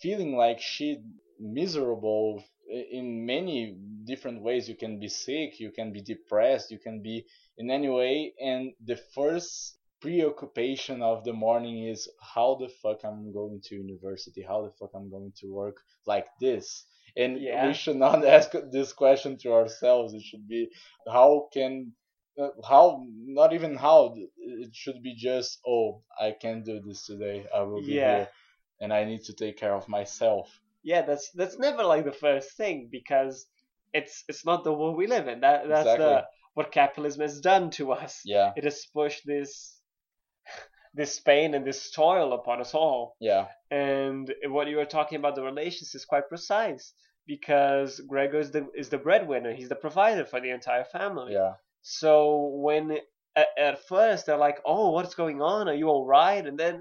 feeling 0.00 0.36
like 0.36 0.60
shit 0.60 0.98
miserable 1.40 2.42
in 2.68 3.24
many 3.24 3.76
different 4.04 4.42
ways. 4.42 4.68
You 4.68 4.76
can 4.76 4.98
be 4.98 5.08
sick 5.08 5.60
you 5.60 5.70
can 5.70 5.92
be 5.92 6.02
depressed 6.02 6.70
you 6.70 6.78
can 6.78 7.02
be 7.02 7.24
in 7.58 7.70
any 7.70 7.88
way 7.88 8.32
and 8.40 8.72
the 8.84 8.96
first 9.14 9.78
preoccupation 10.00 11.02
of 11.02 11.24
the 11.24 11.32
morning 11.32 11.88
is 11.88 12.08
how 12.20 12.54
the 12.60 12.68
fuck 12.82 12.98
i'm 13.04 13.32
going 13.32 13.60
to 13.64 13.74
university? 13.76 14.42
How 14.42 14.62
the 14.62 14.72
fuck 14.78 14.90
i'm 14.94 15.10
going 15.10 15.32
to 15.40 15.46
work 15.46 15.76
like 16.06 16.26
this 16.40 16.84
and 17.16 17.38
Yeah. 17.40 17.66
we 17.66 17.72
should 17.74 17.96
not 17.96 18.24
ask 18.36 18.52
this 18.72 18.92
question 18.92 19.36
to 19.38 19.52
ourselves 19.52 20.14
it 20.14 20.22
should 20.22 20.46
be 20.48 20.68
how 21.10 21.48
can 21.52 21.92
uh, 22.38 22.48
how 22.68 23.02
not 23.40 23.52
even 23.52 23.76
how 23.76 24.14
it 24.38 24.74
should 24.74 25.02
be 25.02 25.14
just 25.14 25.58
oh 25.66 26.02
i 26.20 26.30
can't 26.42 26.64
do 26.64 26.80
this 26.86 27.06
today 27.06 27.46
i 27.54 27.62
will 27.62 27.80
be 27.82 27.98
Yeah. 27.98 28.12
here 28.16 28.28
and 28.80 28.92
i 28.92 29.04
need 29.04 29.22
to 29.24 29.32
take 29.34 29.56
care 29.56 29.74
of 29.74 29.88
myself 29.88 30.60
yeah, 30.82 31.02
that's 31.02 31.30
that's 31.32 31.58
never 31.58 31.82
like 31.84 32.04
the 32.04 32.12
first 32.12 32.56
thing 32.56 32.88
because 32.90 33.46
it's 33.92 34.24
it's 34.28 34.44
not 34.44 34.62
the 34.64 34.72
world 34.72 34.96
we 34.96 35.06
live 35.06 35.26
in. 35.28 35.40
That 35.40 35.68
that's 35.68 35.80
Exactly. 35.80 36.04
the 36.04 36.24
what 36.54 36.72
capitalism 36.72 37.22
has 37.22 37.40
done 37.40 37.70
to 37.72 37.92
us. 37.92 38.20
yeah 38.24 38.52
It 38.56 38.64
has 38.64 38.86
pushed 38.94 39.22
this 39.26 39.75
this 40.96 41.20
pain 41.20 41.54
and 41.54 41.64
this 41.66 41.90
toil 41.90 42.32
upon 42.32 42.60
us 42.60 42.74
all. 42.74 43.02
yeah 43.20 43.44
And 43.70 44.24
what 44.56 44.68
you 44.68 44.76
were 44.80 44.94
talking 44.96 45.18
about 45.18 45.34
the 45.36 45.42
relations 45.52 45.94
is 45.94 46.04
quite 46.12 46.28
precise 46.34 46.84
because 47.26 48.00
Gregor 48.12 48.40
is 48.46 48.50
the 48.56 48.62
is 48.82 48.88
the 48.88 48.98
breadwinner. 49.06 49.52
He's 49.54 49.68
the 49.74 49.82
provider 49.86 50.24
for 50.24 50.40
the 50.40 50.50
entire 50.58 50.84
family. 50.98 51.32
yeah 51.38 51.52
So 51.82 52.14
when 52.66 52.84
at, 53.42 53.48
at 53.68 53.78
first 53.94 54.20
they're 54.26 54.44
like, 54.48 54.58
"Oh, 54.64 54.86
what's 54.96 55.14
going 55.22 55.40
on? 55.54 55.68
Are 55.68 55.78
you 55.82 55.88
all 55.88 56.06
right?" 56.06 56.44
And 56.48 56.58
then 56.58 56.76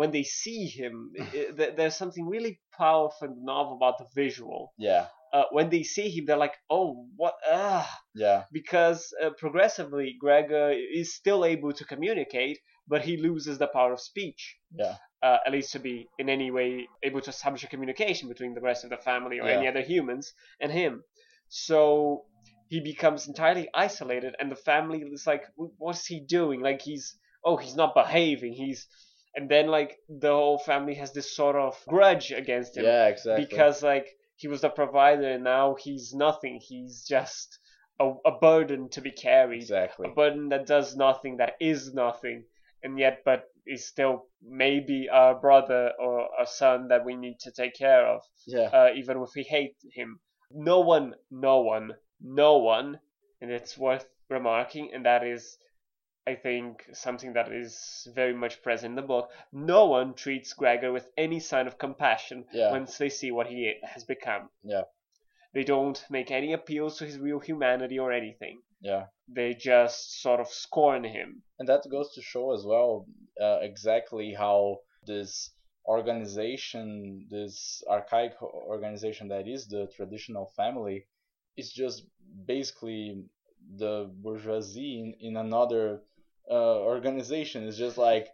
when 0.00 0.10
they 0.12 0.22
see 0.42 0.62
him, 0.66 0.94
i 1.20 1.24
th- 1.58 1.74
there's 1.76 1.96
something 2.02 2.26
really 2.34 2.54
powerful 2.82 3.28
and 3.28 3.44
novel 3.44 3.76
about 3.76 3.98
the 3.98 4.08
visual. 4.22 4.60
yeah 4.88 5.06
Uh, 5.32 5.46
when 5.56 5.68
they 5.70 5.84
see 5.94 6.08
him, 6.14 6.24
they're 6.26 6.44
like, 6.46 6.58
"Oh, 6.76 6.88
what? 7.20 7.34
Ah!" 7.46 7.88
yeah 8.24 8.40
Because 8.60 9.00
uh, 9.22 9.30
progressively, 9.44 10.08
Gregor 10.24 10.68
is 11.00 11.08
still 11.20 11.42
able 11.52 11.72
to 11.78 11.84
communicate, 11.92 12.58
but 12.92 13.02
he 13.08 13.16
loses 13.16 13.56
the 13.58 13.68
power 13.76 13.92
of 13.92 14.00
speech. 14.00 14.42
yeah 14.82 14.96
Uh, 15.28 15.38
at 15.46 15.52
least 15.52 15.70
to 15.72 15.80
be 15.88 15.96
in 16.22 16.28
any 16.36 16.50
way 16.58 16.70
able 17.08 17.22
to 17.26 17.30
establish 17.36 17.62
a 17.64 17.70
communication 17.72 18.26
between 18.32 18.54
the 18.54 18.64
rest 18.70 18.84
of 18.84 18.90
the 18.90 19.02
family 19.10 19.36
or 19.40 19.46
any 19.58 19.68
other 19.72 19.84
humans 19.92 20.26
and 20.62 20.70
him. 20.80 20.92
So 21.48 22.24
he 22.72 22.80
becomes 22.80 23.26
entirely 23.26 23.66
isolated, 23.74 24.32
and 24.38 24.50
the 24.50 24.62
family 24.70 24.98
is 25.16 25.26
like, 25.26 25.44
"What's 25.84 26.06
he 26.12 26.18
doing? 26.38 26.58
Like 26.68 26.80
he's 26.88 27.06
oh, 27.44 27.56
he's 27.64 27.76
not 27.82 27.94
behaving. 28.02 28.52
He's." 28.62 28.80
And 29.36 29.48
then 29.54 29.66
like 29.78 29.92
the 30.08 30.32
whole 30.40 30.58
family 30.58 30.94
has 31.02 31.12
this 31.12 31.28
sort 31.40 31.56
of 31.66 31.74
grudge 31.86 32.28
against 32.42 32.76
him 32.76 32.84
yeah 32.84 33.06
exactly 33.14 33.44
because 33.44 33.76
like 33.92 34.06
he 34.36 34.48
was 34.48 34.62
the 34.62 34.70
provider, 34.70 35.28
and 35.34 35.44
now 35.44 35.76
he's 35.84 36.14
nothing. 36.14 36.54
He's 36.70 37.04
just 37.16 37.58
a, 38.00 38.06
a 38.24 38.32
burden 38.48 38.88
to 38.90 39.00
be 39.00 39.12
carried 39.12 39.62
exactly 39.62 40.08
a 40.08 40.12
burden 40.20 40.48
that 40.48 40.66
does 40.66 40.96
nothing, 40.96 41.36
that 41.36 41.54
is 41.60 41.92
nothing, 41.92 42.44
and 42.82 42.98
yet 42.98 43.22
but 43.24 43.44
is 43.66 43.86
still 43.86 44.26
maybe 44.42 45.08
a 45.12 45.34
brother 45.34 45.92
or 45.98 46.28
a 46.40 46.46
son 46.46 46.88
that 46.88 47.04
we 47.04 47.14
need 47.14 47.38
to 47.40 47.52
take 47.52 47.74
care 47.74 48.06
of, 48.06 48.22
yeah 48.46 48.68
uh, 48.72 48.88
even 48.94 49.22
if 49.22 49.30
we 49.36 49.42
hate 49.42 49.76
him. 49.92 50.20
No 50.50 50.80
one, 50.80 51.14
no 51.30 51.60
one, 51.60 51.94
no 52.20 52.58
one, 52.58 52.98
and 53.40 53.50
it's 53.50 53.78
worth 53.78 54.06
remarking, 54.28 54.90
and 54.92 55.04
that 55.04 55.24
is, 55.24 55.58
I 56.26 56.34
think, 56.34 56.84
something 56.92 57.34
that 57.34 57.52
is 57.52 58.08
very 58.14 58.34
much 58.34 58.62
present 58.62 58.90
in 58.92 58.96
the 58.96 59.02
book. 59.02 59.30
No 59.52 59.86
one 59.86 60.14
treats 60.14 60.52
Gregor 60.52 60.92
with 60.92 61.08
any 61.16 61.38
sign 61.40 61.66
of 61.66 61.78
compassion 61.78 62.44
Yeah. 62.52 62.72
once 62.72 62.98
they 62.98 63.10
see 63.10 63.30
what 63.30 63.46
he 63.46 63.74
has 63.84 64.04
become. 64.04 64.48
Yeah. 64.64 64.82
They 65.54 65.64
don't 65.64 66.04
make 66.10 66.30
any 66.30 66.52
appeals 66.52 66.98
to 66.98 67.06
his 67.06 67.18
real 67.18 67.40
humanity 67.40 67.98
or 67.98 68.12
anything 68.12 68.62
yeah 68.80 69.04
they 69.28 69.54
just 69.54 70.20
sort 70.22 70.40
of 70.40 70.48
scorn 70.48 71.04
him. 71.04 71.42
and 71.58 71.68
that 71.68 71.88
goes 71.90 72.12
to 72.14 72.22
show 72.22 72.52
as 72.52 72.64
well 72.64 73.06
uh, 73.40 73.58
exactly 73.60 74.34
how 74.34 74.78
this 75.06 75.50
organization 75.86 77.26
this 77.30 77.82
archaic 77.88 78.32
organization 78.42 79.28
that 79.28 79.46
is 79.46 79.66
the 79.68 79.88
traditional 79.96 80.46
family 80.56 81.06
is 81.56 81.72
just 81.72 82.04
basically 82.46 83.24
the 83.76 84.10
bourgeoisie 84.22 85.00
in, 85.00 85.28
in 85.28 85.36
another 85.36 86.00
uh, 86.50 86.78
organization 86.80 87.64
it's 87.66 87.76
just 87.76 87.98
like 87.98 88.28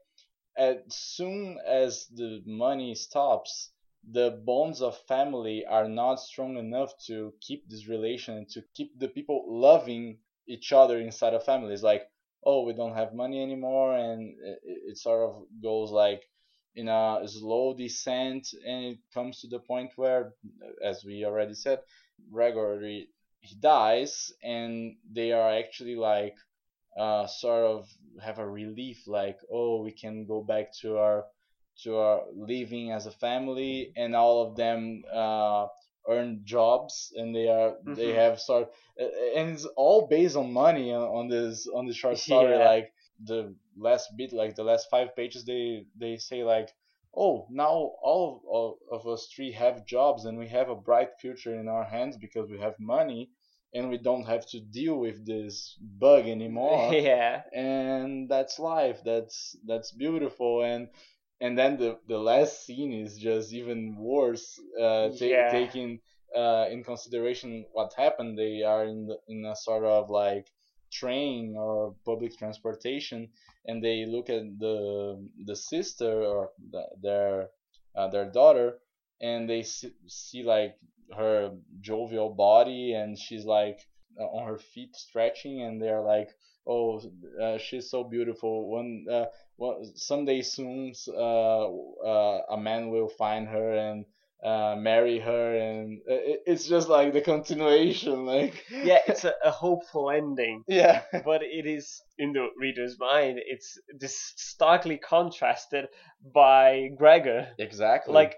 as 0.56 0.76
soon 0.88 1.58
as 1.66 2.06
the 2.14 2.42
money 2.46 2.94
stops 2.94 3.70
the 4.12 4.40
bonds 4.44 4.80
of 4.80 4.96
family 5.08 5.64
are 5.66 5.88
not 5.88 6.20
strong 6.20 6.56
enough 6.56 6.92
to 7.06 7.32
keep 7.40 7.68
this 7.68 7.88
relation 7.88 8.46
to 8.48 8.62
keep 8.74 8.96
the 8.98 9.08
people 9.08 9.44
loving 9.48 10.18
each 10.46 10.72
other 10.72 10.98
inside 10.98 11.34
a 11.34 11.40
family. 11.40 11.72
It's 11.74 11.82
like 11.82 12.08
oh 12.46 12.62
we 12.62 12.72
don't 12.72 12.94
have 12.94 13.12
money 13.12 13.42
anymore 13.42 13.96
and 13.96 14.34
it, 14.42 14.58
it 14.62 14.98
sort 14.98 15.28
of 15.28 15.42
goes 15.60 15.90
like 15.90 16.22
in 16.76 16.88
a 16.88 17.20
slow 17.26 17.74
descent 17.74 18.48
and 18.66 18.84
it 18.84 18.98
comes 19.12 19.40
to 19.40 19.48
the 19.48 19.58
point 19.58 19.90
where 19.96 20.32
as 20.82 21.04
we 21.04 21.24
already 21.24 21.54
said 21.54 21.80
Gregory 22.30 23.08
he 23.40 23.56
dies 23.56 24.32
and 24.42 24.96
they 25.12 25.32
are 25.32 25.50
actually 25.52 25.96
like 25.96 26.36
uh, 26.98 27.26
sort 27.26 27.64
of 27.64 27.88
have 28.22 28.38
a 28.38 28.48
relief 28.48 29.06
like 29.06 29.38
oh 29.52 29.82
we 29.82 29.92
can 29.92 30.24
go 30.26 30.42
back 30.42 30.72
to 30.80 30.96
our 30.98 31.24
to 31.82 31.96
our 31.96 32.22
living 32.34 32.92
as 32.92 33.06
a 33.06 33.10
family 33.10 33.92
and 33.96 34.14
all 34.14 34.42
of 34.46 34.56
them 34.56 35.02
uh, 35.12 35.66
earn 36.08 36.40
jobs 36.44 37.12
and 37.16 37.34
they 37.34 37.48
are 37.48 37.76
they 37.84 38.10
Mhm. 38.10 38.14
have 38.14 38.40
sort 38.40 38.68
and 38.98 39.50
it's 39.50 39.64
all 39.76 40.06
based 40.08 40.36
on 40.36 40.52
money 40.52 40.92
on, 40.92 41.02
on 41.02 41.28
this 41.28 41.66
on 41.74 41.86
this 41.86 41.96
short 41.96 42.18
story 42.18 42.56
Yeah. 42.56 42.64
like 42.64 42.92
the 43.24 43.54
last 43.76 44.08
bit 44.16 44.32
like 44.32 44.54
the 44.54 44.64
last 44.64 44.88
five 44.90 45.14
pages 45.16 45.44
they 45.44 45.84
they 45.98 46.16
say 46.16 46.44
like 46.44 46.68
oh 47.16 47.46
now 47.50 47.72
all 48.02 48.22
of, 48.28 48.44
all 48.44 48.78
of 48.92 49.06
us 49.06 49.28
three 49.34 49.52
have 49.52 49.86
jobs 49.86 50.24
and 50.24 50.38
we 50.38 50.48
have 50.48 50.68
a 50.68 50.74
bright 50.76 51.08
future 51.20 51.54
in 51.58 51.68
our 51.68 51.84
hands 51.84 52.16
because 52.16 52.48
we 52.50 52.58
have 52.58 52.74
money 52.78 53.30
and 53.74 53.90
we 53.90 53.98
don't 53.98 54.26
have 54.26 54.46
to 54.46 54.60
deal 54.60 54.96
with 54.98 55.24
this 55.26 55.76
bug 55.80 56.26
anymore 56.26 56.92
yeah. 57.10 57.42
and 57.52 58.28
that's 58.28 58.58
life 58.58 59.00
that's 59.04 59.56
that's 59.66 59.92
beautiful 59.92 60.62
and 60.62 60.88
and 61.40 61.58
then 61.58 61.76
the 61.76 61.98
the 62.08 62.18
last 62.18 62.64
scene 62.64 62.92
is 62.92 63.18
just 63.18 63.52
even 63.52 63.96
worse 63.98 64.58
uh 64.80 65.08
ta- 65.18 65.26
Yeah. 65.28 65.48
taking 65.48 66.00
uh 66.36 66.66
in 66.70 66.82
consideration 66.84 67.64
what 67.72 67.92
happened 67.96 68.38
they 68.38 68.62
are 68.62 68.84
in 68.84 69.06
the, 69.06 69.16
in 69.28 69.44
a 69.44 69.56
sort 69.56 69.84
of 69.84 70.10
like 70.10 70.46
train 70.92 71.54
or 71.56 71.94
public 72.04 72.36
transportation 72.38 73.28
and 73.66 73.82
they 73.82 74.06
look 74.06 74.30
at 74.30 74.44
the 74.58 74.76
the 75.44 75.56
sister 75.56 76.22
or 76.24 76.50
the, 76.70 76.82
their 77.02 77.48
uh, 77.96 78.08
their 78.08 78.30
daughter 78.30 78.78
and 79.20 79.48
they 79.48 79.62
see, 79.62 79.92
see 80.06 80.42
like 80.42 80.76
her 81.16 81.50
jovial 81.80 82.30
body 82.34 82.92
and 82.94 83.18
she's 83.18 83.44
like 83.44 83.80
uh, 84.20 84.24
on 84.24 84.46
her 84.46 84.58
feet 84.58 84.94
stretching 84.94 85.62
and 85.62 85.80
they're 85.80 86.02
like 86.02 86.30
oh 86.66 87.00
uh, 87.40 87.58
she's 87.58 87.90
so 87.90 88.04
beautiful 88.04 88.68
one 88.68 89.04
uh, 89.10 89.26
one 89.56 89.84
someday 89.96 90.42
soon 90.42 90.92
uh, 91.08 91.66
uh, 91.66 92.42
a 92.50 92.56
man 92.56 92.90
will 92.90 93.08
find 93.08 93.48
her 93.48 93.72
and 93.74 94.04
uh, 94.44 94.76
marry 94.78 95.18
her 95.18 95.56
and 95.56 95.98
uh, 96.08 96.14
it, 96.14 96.42
it's 96.46 96.66
just 96.68 96.88
like 96.88 97.12
the 97.12 97.20
continuation 97.20 98.26
like 98.34 98.64
Yeah, 98.70 98.98
it's 99.06 99.24
a, 99.24 99.32
a 99.44 99.50
hopeful 99.50 100.10
ending, 100.10 100.64
yeah 100.68 101.02
but 101.24 101.42
it 101.42 101.66
is 101.66 102.02
in 102.18 102.32
the 102.32 102.48
reader's 102.58 102.96
mind. 102.98 103.38
It's 103.44 103.78
this 103.98 104.16
starkly 104.36 104.98
contrasted 104.98 105.88
by 106.34 106.90
Gregor. 106.96 107.48
exactly 107.58 108.14
Like 108.14 108.36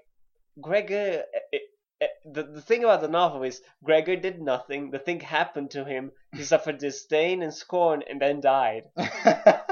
Gregor, 0.60 1.24
it, 1.52 1.62
Eh, 2.00 2.06
the 2.24 2.42
the 2.44 2.62
thing 2.62 2.84
about 2.84 3.00
the 3.00 3.08
novel 3.08 3.42
is 3.42 3.60
Gregor 3.82 4.16
did 4.16 4.40
nothing. 4.40 4.90
The 4.90 4.98
thing 5.00 5.20
happened 5.20 5.70
to 5.72 5.84
him. 5.84 6.12
He 6.36 6.42
suffered 6.52 6.78
disdain 6.78 7.42
and 7.42 7.52
scorn, 7.52 8.02
and 8.08 8.20
then 8.20 8.40
died. 8.40 8.84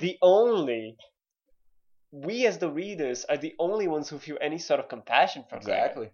The 0.00 0.18
only 0.22 0.96
we 2.10 2.46
as 2.46 2.58
the 2.58 2.70
readers 2.70 3.24
are 3.26 3.36
the 3.36 3.54
only 3.58 3.86
ones 3.86 4.08
who 4.08 4.18
feel 4.18 4.38
any 4.40 4.58
sort 4.58 4.80
of 4.80 4.88
compassion 4.88 5.44
for 5.48 5.58
Gregor. 5.60 5.72
exactly 5.78 6.10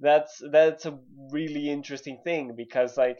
that's 0.00 0.40
that's 0.52 0.86
a 0.86 0.98
really 1.32 1.68
interesting 1.70 2.18
thing 2.22 2.54
because 2.56 2.96
like 2.96 3.18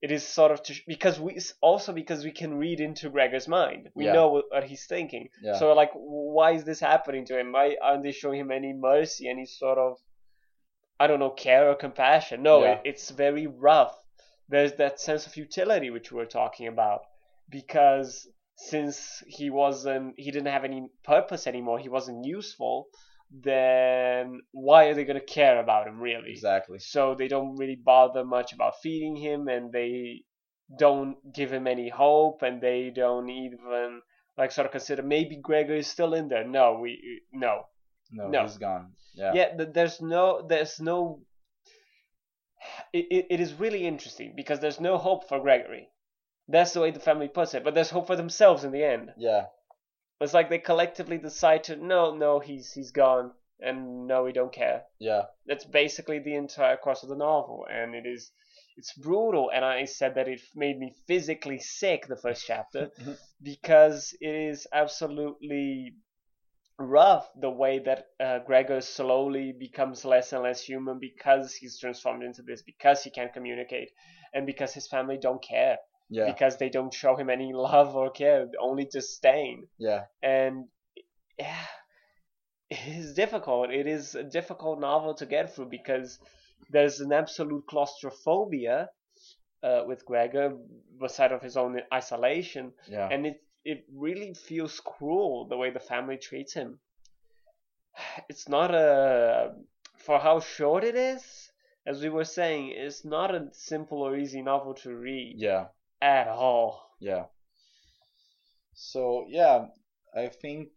it 0.00 0.10
is 0.10 0.26
sort 0.26 0.50
of 0.52 0.62
to, 0.62 0.74
because 0.86 1.20
we 1.20 1.38
also 1.60 1.92
because 1.92 2.24
we 2.24 2.32
can 2.32 2.54
read 2.54 2.80
into 2.80 3.10
Gregor's 3.10 3.46
mind. 3.46 3.90
We 3.94 4.06
Yeah. 4.06 4.12
know 4.12 4.28
what, 4.30 4.44
what 4.50 4.64
he's 4.64 4.86
thinking. 4.86 5.28
Yeah. 5.42 5.58
So 5.58 5.74
like, 5.74 5.90
why 5.94 6.52
is 6.52 6.64
this 6.64 6.80
happening 6.80 7.26
to 7.26 7.38
him? 7.38 7.52
Why 7.52 7.76
aren't 7.82 8.02
they 8.04 8.12
showing 8.12 8.40
him 8.40 8.50
any 8.50 8.72
mercy, 8.72 9.28
any 9.28 9.44
sort 9.44 9.76
of, 9.76 9.98
I 11.00 11.06
don't 11.08 11.18
know, 11.18 11.30
care 11.30 11.68
or 11.70 11.74
compassion? 11.74 12.42
No, 12.42 12.62
Yeah. 12.62 12.72
it, 12.74 12.80
it's 12.84 13.10
very 13.10 13.46
rough. 13.46 13.96
There's 14.48 14.74
that 14.74 15.00
sense 15.00 15.26
of 15.26 15.36
utility 15.36 15.90
which 15.90 16.12
we 16.12 16.18
were 16.18 16.26
talking 16.40 16.66
about, 16.68 17.00
because 17.48 18.28
since 18.56 19.22
he 19.26 19.48
wasn't, 19.48 20.14
he 20.18 20.30
didn't 20.30 20.52
have 20.52 20.64
any 20.64 20.86
purpose 21.02 21.46
anymore. 21.46 21.78
He 21.78 21.88
wasn't 21.88 22.26
useful. 22.26 22.88
Then 23.32 24.40
why 24.52 24.86
are 24.86 24.94
they 24.94 25.04
gonna 25.04 25.20
care 25.20 25.58
about 25.60 25.86
him 25.88 26.00
really? 26.00 26.30
exactly. 26.30 26.78
so 26.80 27.14
they 27.14 27.28
don't 27.28 27.56
really 27.56 27.76
bother 27.76 28.24
much 28.24 28.52
about 28.52 28.80
feeding 28.82 29.16
him 29.16 29.48
and 29.48 29.72
they 29.72 30.24
don't 30.78 31.16
give 31.32 31.52
him 31.52 31.66
any 31.66 31.88
hope 31.88 32.42
and 32.42 32.60
they 32.60 32.90
don't 32.94 33.28
even 33.30 34.02
like 34.36 34.52
sort 34.52 34.66
of 34.66 34.72
consider 34.72 35.02
maybe 35.02 35.36
Gregor 35.36 35.74
is 35.74 35.86
still 35.86 36.12
in 36.14 36.28
there. 36.28 36.44
No, 36.44 36.78
we 36.80 37.22
no. 37.32 37.66
No, 38.10 38.28
No. 38.28 38.42
he's 38.42 38.58
gone. 38.58 38.92
Yeah. 39.14 39.32
Yeah, 39.34 39.56
th- 39.56 39.68
there's 39.72 40.00
no 40.00 40.46
there's 40.46 40.80
no 40.80 41.20
it, 42.92 43.06
it, 43.10 43.26
it 43.30 43.40
is 43.40 43.54
really 43.54 43.86
interesting 43.86 44.34
because 44.36 44.60
there's 44.60 44.80
no 44.80 44.98
hope 44.98 45.28
for 45.28 45.40
Gregory. 45.40 45.88
That's 46.48 46.72
the 46.72 46.80
way 46.80 46.90
the 46.90 47.00
family 47.00 47.28
puts 47.28 47.54
it, 47.54 47.64
but 47.64 47.74
there's 47.74 47.90
hope 47.90 48.06
for 48.06 48.16
themselves 48.16 48.64
in 48.64 48.72
the 48.72 48.84
end. 48.84 49.10
Yeah. 49.16 49.46
It's 50.20 50.34
like 50.34 50.50
they 50.50 50.58
collectively 50.58 51.16
decide 51.18 51.64
to 51.64 51.76
no, 51.76 52.14
no, 52.14 52.40
he's 52.40 52.72
he's 52.72 52.90
gone 52.90 53.32
and 53.60 54.06
no, 54.06 54.24
we 54.24 54.32
don't 54.32 54.52
care. 54.52 54.82
Yeah. 54.98 55.22
that's 55.46 55.64
basically 55.64 56.18
the 56.18 56.34
entire 56.34 56.76
course 56.76 57.02
of 57.02 57.08
the 57.08 57.16
novel 57.16 57.66
and 57.70 57.94
it 57.94 58.06
is 58.06 58.30
it's 58.76 58.92
brutal 58.94 59.50
and 59.52 59.64
i 59.64 59.84
said 59.84 60.14
that 60.14 60.28
it 60.28 60.40
made 60.54 60.78
me 60.78 60.94
physically 61.06 61.58
sick 61.58 62.06
the 62.06 62.16
first 62.16 62.44
chapter 62.46 62.88
because 63.42 64.14
it 64.20 64.34
is 64.50 64.66
absolutely 64.72 65.94
rough 66.80 67.28
the 67.40 67.50
way 67.50 67.78
that 67.78 68.06
uh, 68.20 68.38
gregor 68.46 68.80
slowly 68.80 69.52
becomes 69.52 70.04
less 70.04 70.32
and 70.32 70.42
less 70.42 70.62
human 70.62 70.98
because 70.98 71.54
he's 71.54 71.78
transformed 71.78 72.22
into 72.22 72.42
this 72.42 72.62
because 72.62 73.02
he 73.04 73.10
can't 73.10 73.32
communicate 73.32 73.90
and 74.34 74.46
because 74.46 74.72
his 74.72 74.88
family 74.88 75.18
don't 75.20 75.42
care 75.42 75.76
Yeah. 76.08 76.26
because 76.32 76.56
they 76.56 76.70
don't 76.70 76.92
show 76.94 77.16
him 77.16 77.28
any 77.30 77.52
love 77.52 77.94
or 77.94 78.10
care 78.10 78.46
only 78.60 78.86
disdain 78.86 79.66
Yeah. 79.78 80.04
and 80.22 80.68
yeah, 81.38 81.66
it 82.68 82.86
is 82.86 83.14
difficult. 83.14 83.70
It 83.70 83.86
is 83.86 84.14
a 84.14 84.22
difficult 84.22 84.78
novel 84.80 85.14
to 85.14 85.26
get 85.26 85.54
through 85.54 85.70
because 85.70 86.18
there's 86.70 87.00
an 87.00 87.12
absolute 87.12 87.66
claustrophobia 87.66 88.90
uh, 89.62 89.82
with 89.86 90.04
Gregor, 90.06 90.56
beside 90.98 91.32
of 91.32 91.42
his 91.42 91.56
own 91.56 91.80
isolation, 91.92 92.72
Yeah. 92.88 93.08
and 93.10 93.26
it 93.26 93.42
it 93.64 93.84
really 93.92 94.34
feels 94.34 94.80
cruel 94.80 95.46
the 95.46 95.56
way 95.56 95.70
the 95.70 95.80
family 95.80 96.16
treats 96.16 96.54
him. 96.54 96.80
It's 98.28 98.48
not 98.48 98.74
a 98.74 99.54
for 99.96 100.18
how 100.18 100.40
short 100.40 100.84
it 100.84 100.94
is. 100.96 101.50
As 101.86 102.02
we 102.02 102.08
were 102.10 102.24
saying, 102.24 102.70
it's 102.70 103.04
not 103.04 103.34
a 103.34 103.48
simple 103.52 104.02
or 104.02 104.16
easy 104.16 104.42
novel 104.42 104.74
to 104.74 104.94
read 104.94 105.38
yeah. 105.38 105.68
at 106.00 106.28
all. 106.28 106.96
Yeah. 107.00 107.26
So 108.74 109.26
yeah, 109.28 109.68
I 110.14 110.28
think 110.28 110.70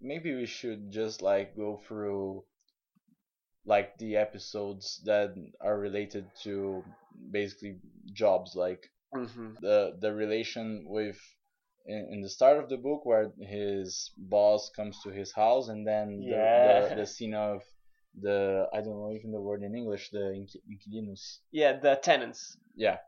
maybe 0.00 0.34
we 0.34 0.46
should 0.46 0.90
just 0.90 1.22
like 1.22 1.56
go 1.56 1.78
through 1.86 2.44
like 3.64 3.98
the 3.98 4.16
episodes 4.16 5.00
that 5.04 5.34
are 5.60 5.78
related 5.78 6.26
to 6.44 6.84
basically 7.30 7.78
jobs 8.12 8.54
like 8.54 8.90
hmm 9.12 9.54
the 9.60 9.96
the 10.00 10.12
relation 10.12 10.84
with 10.86 11.18
in, 11.86 12.08
in 12.12 12.20
the 12.22 12.28
start 12.28 12.58
of 12.62 12.68
the 12.68 12.76
book 12.76 13.04
where 13.06 13.30
his 13.40 14.10
boss 14.16 14.70
comes 14.76 14.96
to 15.04 15.10
his 15.10 15.32
house 15.32 15.68
and 15.68 15.86
then 15.86 16.06
the, 16.28 16.36
Yeah. 16.36 16.88
the, 16.88 16.94
the 17.00 17.06
scene 17.06 17.34
of 17.34 17.62
the 18.20 18.66
I 18.72 18.78
don't 18.80 18.98
know 19.00 19.12
even 19.12 19.30
the 19.32 19.40
word 19.40 19.62
in 19.62 19.74
English 19.74 20.10
the 20.10 20.24
inqui- 20.40 20.62
inquilinos 20.72 21.40
Yeah, 21.52 21.72
the 21.78 21.96
tenants. 21.96 22.56
yeah 22.74 22.98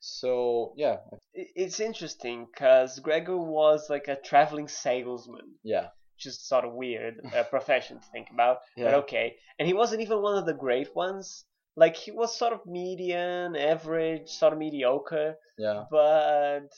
so 0.00 0.72
yeah 0.76 0.96
It's 1.34 1.80
interesting 1.80 2.46
because 2.50 2.98
Gregor 3.00 3.36
was 3.36 3.90
like 3.90 4.08
a 4.08 4.16
traveling 4.16 4.68
salesman, 4.68 5.48
yeah 5.62 5.88
Just 6.18 6.48
sort 6.48 6.64
of 6.64 6.72
weird 6.72 7.20
uh, 7.34 7.42
profession 7.56 8.00
to 8.00 8.06
think 8.12 8.28
about, 8.32 8.58
but 8.76 8.94
okay. 9.02 9.36
And 9.58 9.68
he 9.68 9.74
wasn't 9.74 10.00
even 10.02 10.22
one 10.22 10.38
of 10.38 10.46
the 10.46 10.54
great 10.66 10.94
ones. 10.96 11.44
Like 11.76 11.96
he 11.96 12.10
was 12.10 12.38
sort 12.38 12.54
of 12.54 12.60
median, 12.64 13.54
average, 13.54 14.28
sort 14.30 14.52
of 14.54 14.58
mediocre, 14.58 15.34
yeah 15.58 15.84
but 15.90 16.70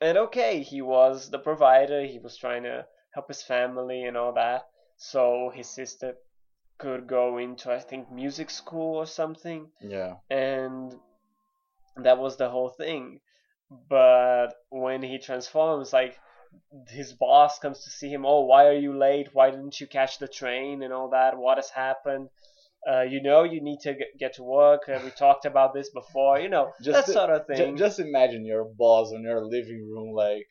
and 0.00 0.18
okay, 0.18 0.62
he 0.62 0.82
was 0.82 1.30
the 1.30 1.38
provider. 1.38 2.02
He 2.02 2.18
was 2.18 2.36
trying 2.36 2.64
to 2.64 2.86
help 3.14 3.28
his 3.28 3.42
family 3.42 4.04
and 4.04 4.16
all 4.16 4.32
that. 4.34 4.66
So 4.96 5.50
his 5.54 5.68
sister 5.68 6.14
could 6.78 7.06
go 7.06 7.38
into 7.38 7.72
I 7.72 7.78
think 7.78 8.10
music 8.12 8.50
school 8.50 8.96
or 8.96 9.06
something 9.06 9.70
yeah 9.80 10.16
and 10.28 10.94
that 11.96 12.18
was 12.18 12.36
the 12.36 12.50
whole 12.50 12.68
thing. 12.68 13.20
But 13.88 14.48
when 14.68 15.02
he 15.02 15.18
transforms, 15.18 15.92
like 15.92 16.18
his 16.88 17.12
boss 17.12 17.58
comes 17.58 17.82
to 17.84 17.90
see 17.90 18.08
him. 18.08 18.24
Oh, 18.24 18.42
why 18.42 18.66
are 18.66 18.78
you 18.78 18.96
late? 18.96 19.30
Why 19.32 19.50
didn't 19.50 19.80
you 19.80 19.86
catch 19.86 20.18
the 20.18 20.28
train 20.28 20.82
and 20.82 20.92
all 20.92 21.10
that? 21.10 21.36
What 21.36 21.58
has 21.58 21.70
happened? 21.70 22.28
Uh, 22.88 23.02
you 23.02 23.20
know, 23.20 23.42
you 23.42 23.60
need 23.62 23.80
to 23.80 23.94
get, 23.94 24.08
get 24.18 24.34
to 24.34 24.42
work. 24.44 24.82
Uh, 24.88 25.00
we 25.04 25.10
talked 25.10 25.44
about 25.44 25.74
this 25.74 25.90
before. 25.90 26.38
You 26.38 26.48
know, 26.48 26.70
Just 26.82 26.94
that 26.98 27.06
to- 27.06 27.12
sort 27.12 27.30
of 27.30 27.46
thing. 27.46 27.76
just 27.76 27.98
imagine 27.98 28.44
your 28.46 28.64
boss 28.78 29.10
in 29.12 29.22
your 29.22 29.44
living 29.44 29.88
room, 29.92 30.14
like 30.14 30.46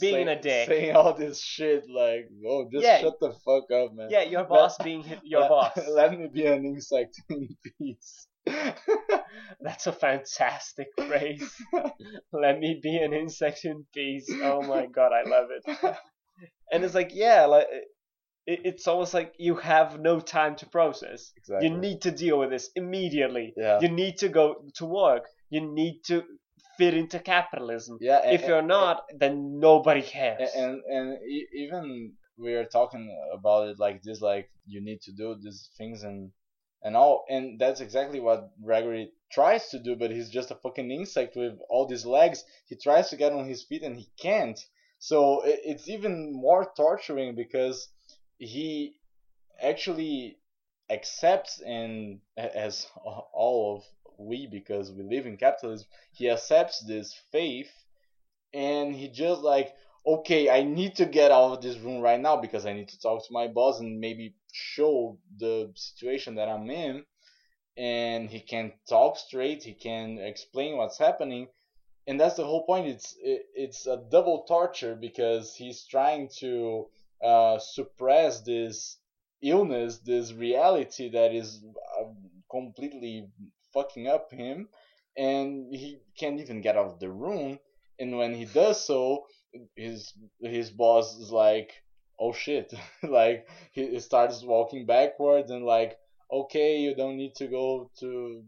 Being 0.00 0.14
saying, 0.14 0.28
a 0.28 0.40
dick. 0.40 0.68
saying 0.68 0.94
all 0.96 1.14
this 1.14 1.42
shit, 1.42 1.84
like, 1.92 2.28
"Oh, 2.46 2.68
just 2.70 2.84
Yeah. 2.84 3.00
shut 3.00 3.14
the 3.20 3.32
fuck 3.44 3.70
up, 3.72 3.94
man." 3.94 4.08
yeah, 4.10 4.22
your 4.22 4.44
boss 4.54 4.76
being 4.78 5.04
your 5.24 5.40
let, 5.44 5.48
boss. 5.48 5.78
Let 5.90 6.16
me 6.18 6.28
be 6.32 6.46
an 6.46 6.64
insect 6.64 7.20
in 7.30 7.48
peace. 7.78 8.26
That's 9.60 9.86
a 9.86 9.92
fantastic 9.92 10.88
phrase. 10.96 11.50
Let 12.32 12.58
me 12.58 12.80
be 12.82 12.96
an 12.98 13.12
insect 13.12 13.64
in 13.64 13.86
peace. 13.94 14.28
Oh 14.42 14.62
my 14.62 14.86
god, 14.86 15.10
I 15.12 15.28
love 15.28 15.48
it. 15.56 15.96
And 16.72 16.84
it's 16.84 16.94
like, 16.94 17.10
yeah, 17.12 17.44
like 17.46 17.66
it, 18.46 18.60
it's 18.64 18.86
almost 18.88 19.14
like 19.14 19.34
you 19.38 19.56
have 19.56 20.00
no 20.00 20.20
time 20.20 20.56
to 20.56 20.66
process. 20.66 21.32
exactly. 21.36 21.68
You 21.68 21.76
need 21.76 22.02
to 22.02 22.10
deal 22.10 22.38
with 22.38 22.50
this 22.50 22.70
immediately. 22.74 23.54
Yeah. 23.56 23.80
You 23.80 23.88
need 23.88 24.18
to 24.18 24.28
go 24.28 24.64
to 24.76 24.84
work. 24.84 25.24
You 25.50 25.60
need 25.60 26.00
to 26.06 26.24
fit 26.78 26.94
into 26.94 27.18
capitalism. 27.18 27.98
yeah. 28.00 28.20
and- 28.24 28.34
if 28.34 28.46
you're 28.46 28.58
and- 28.58 28.68
not, 28.68 29.04
then 29.18 29.58
nobody 29.60 30.02
cares. 30.02 30.50
and 30.56 30.80
and 30.86 31.18
even 31.54 32.12
we 32.38 32.54
are 32.54 32.64
talking 32.64 33.04
about 33.32 33.68
it 33.68 33.78
like 33.78 34.02
this 34.02 34.20
like 34.20 34.48
you 34.66 34.80
need 34.82 35.00
to 35.02 35.12
do 35.12 35.36
these 35.42 35.68
things 35.76 36.02
and 36.02 36.30
and 36.82 36.96
all 36.96 37.24
and 37.28 37.60
that's 37.60 37.80
exactly 37.80 38.20
what 38.20 38.50
gregory 38.64 39.12
tries 39.30 39.68
to 39.68 39.78
do 39.78 39.94
but 39.94 40.10
he's 40.10 40.30
just 40.30 40.50
a 40.50 40.54
fucking 40.56 40.90
insect 40.90 41.36
with 41.36 41.52
all 41.68 41.86
these 41.86 42.06
legs 42.06 42.42
he 42.66 42.74
tries 42.74 43.10
to 43.10 43.16
get 43.16 43.32
on 43.32 43.44
his 43.46 43.62
feet 43.62 43.82
and 43.82 43.96
he 43.96 44.08
can't 44.20 44.58
so 44.98 45.42
it, 45.44 45.60
it's 45.64 45.88
even 45.88 46.32
more 46.32 46.66
torturing 46.76 47.34
because 47.36 47.88
he 48.42 48.94
actually 49.62 50.38
accepts 50.90 51.60
and 51.60 52.20
as 52.36 52.86
all 53.04 53.76
of 53.76 53.84
we 54.18 54.46
because 54.46 54.90
we 54.92 55.02
live 55.04 55.26
in 55.26 55.36
capitalism 55.36 55.86
he 56.12 56.28
accepts 56.28 56.80
this 56.86 57.14
faith 57.32 57.70
and 58.52 58.94
he 58.94 59.08
just 59.08 59.42
like 59.42 59.74
okay 60.06 60.50
i 60.50 60.62
need 60.62 60.94
to 60.96 61.06
get 61.06 61.30
out 61.30 61.52
of 61.52 61.62
this 61.62 61.78
room 61.78 62.00
right 62.00 62.20
now 62.20 62.36
because 62.36 62.66
i 62.66 62.72
need 62.72 62.88
to 62.88 63.00
talk 63.00 63.24
to 63.24 63.32
my 63.32 63.46
boss 63.48 63.80
and 63.80 64.00
maybe 64.00 64.34
show 64.52 65.18
the 65.38 65.70
situation 65.74 66.34
that 66.36 66.48
i'm 66.48 66.70
in. 66.70 67.04
And 67.78 68.28
he 68.28 68.40
can 68.40 68.72
talk 68.88 69.16
straight 69.16 69.62
he 69.62 69.72
can 69.72 70.18
explain 70.18 70.76
what's 70.76 70.98
happening. 70.98 71.48
And 72.06 72.20
that's 72.20 72.36
the 72.36 72.44
whole 72.44 72.66
point. 72.66 72.86
It's 72.86 73.16
it, 73.22 73.46
it's 73.54 73.86
a 73.86 73.96
double 74.10 74.44
torture 74.44 74.94
because 74.94 75.54
he's 75.54 75.86
trying 75.86 76.28
to 76.40 76.88
uh, 77.22 77.58
suppress 77.58 78.42
this 78.42 78.98
illness 79.42 79.98
this 79.98 80.32
reality 80.32 81.10
that 81.10 81.34
is 81.34 81.64
uh, 81.98 82.04
completely 82.50 83.26
fucking 83.72 84.06
up 84.06 84.30
him 84.30 84.68
and 85.16 85.74
he 85.74 85.98
can't 86.18 86.40
even 86.40 86.60
get 86.60 86.76
out 86.76 86.86
of 86.86 87.00
the 87.00 87.10
room. 87.10 87.58
And 87.98 88.16
when 88.16 88.34
he 88.34 88.44
does 88.44 88.84
so 88.84 89.24
his 89.76 90.12
his 90.40 90.70
boss 90.70 91.16
is 91.16 91.30
like 91.30 91.72
oh 92.18 92.32
shit. 92.32 92.72
Like 93.02 93.48
he 93.72 93.98
starts 94.00 94.42
walking 94.42 94.86
backwards 94.86 95.50
and 95.50 95.64
like 95.64 95.98
okay 96.30 96.78
you 96.78 96.94
don't 96.94 97.16
need 97.16 97.34
to 97.36 97.46
go 97.46 97.90
to, 98.00 98.42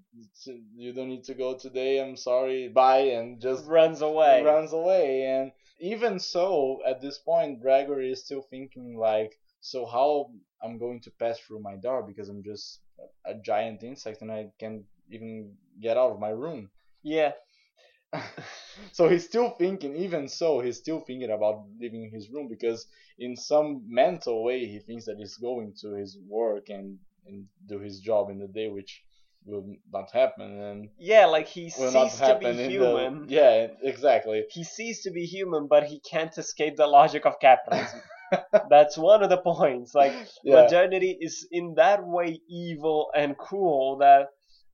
to 0.45 0.61
you 0.77 0.93
don't 0.93 1.09
need 1.09 1.25
to 1.25 1.35
go 1.35 1.57
today. 1.57 2.01
I'm 2.01 2.17
sorry. 2.17 2.69
Bye. 2.69 3.11
And 3.17 3.41
just 3.41 3.67
runs 3.67 4.01
away. 4.01 4.43
runs 4.43 4.73
away. 4.73 5.27
And 5.27 5.53
even 5.93 6.19
so 6.19 6.81
at 6.87 7.01
this 7.01 7.19
point 7.19 7.61
gregory 7.61 8.11
is 8.13 8.25
still 8.25 8.43
thinking 8.51 8.97
like 8.99 9.33
so 9.61 9.87
how 9.87 10.31
i'm 10.63 10.79
going 10.79 11.01
to 11.01 11.11
pass 11.19 11.39
through 11.41 11.61
my 11.61 11.77
door 11.77 12.03
because 12.03 12.29
i'm 12.29 12.43
just 12.43 12.81
a 13.27 13.35
giant 13.35 13.83
insect 13.83 14.23
and 14.23 14.33
i 14.33 14.47
can't 14.61 14.83
even 15.11 15.53
get 15.81 15.97
out 15.97 16.13
of 16.13 16.21
my 16.21 16.31
room 16.31 16.71
Yeah, 17.03 17.33
so 18.93 19.09
he's 19.09 19.25
still 19.25 19.51
thinking. 19.51 19.97
Even 19.97 20.29
so, 20.29 20.61
he's 20.61 20.79
still 20.79 21.01
thinking 21.01 21.31
about 21.31 21.65
leaving 21.81 22.11
his 22.11 22.31
room 22.31 22.49
because 22.49 22.87
in 23.19 23.37
some 23.37 23.83
mental 23.89 24.45
way 24.45 24.67
he 24.67 24.79
thinks 24.81 25.05
that 25.07 25.19
he's 25.19 25.37
going 25.37 25.75
to 25.81 25.95
his 25.95 26.19
work 26.29 26.69
and 26.69 26.99
and 27.27 27.47
do 27.67 27.79
his 27.79 28.01
job 28.01 28.31
in 28.31 28.39
the 28.39 28.49
day, 28.49 28.69
which 28.69 29.03
will 29.47 29.77
not 29.93 30.11
happen 30.13 30.61
and 30.61 30.89
Yeah, 30.99 31.27
like 31.27 31.49
he 31.49 31.71
ceased 31.71 32.19
to 32.19 32.39
be 32.41 32.53
human. 32.69 33.27
the 33.27 33.35
yeah 33.35 33.67
exactly. 33.83 34.45
He 34.51 34.65
ceased 34.65 35.03
to 35.05 35.11
be 35.11 35.25
human, 35.27 35.67
but 35.69 35.85
he 35.85 36.01
can't 36.01 36.37
escape 36.37 36.77
the 36.77 36.87
logic 36.87 37.27
of 37.27 37.39
capitalism. 37.41 38.01
That's 38.71 38.97
one 38.97 39.23
of 39.23 39.31
the 39.31 39.37
points. 39.37 39.95
Like 39.95 40.13
yeah. 40.43 40.63
modernity 40.63 41.17
is 41.21 41.47
in 41.51 41.75
that 41.77 42.05
way 42.05 42.41
evil 42.49 43.11
and 43.15 43.37
cruel 43.37 43.99
that 43.99 44.29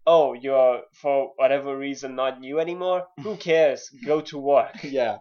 oh 0.07 0.33
you're 0.33 0.83
for 0.95 1.33
whatever 1.37 1.77
reason 1.77 2.15
not 2.15 2.43
you 2.43 2.59
anymore? 2.61 3.07
Who 3.23 3.37
cares? 3.51 3.91
Go 4.07 4.21
to 4.23 4.39
work. 4.39 4.77
Yeah. 4.83 5.19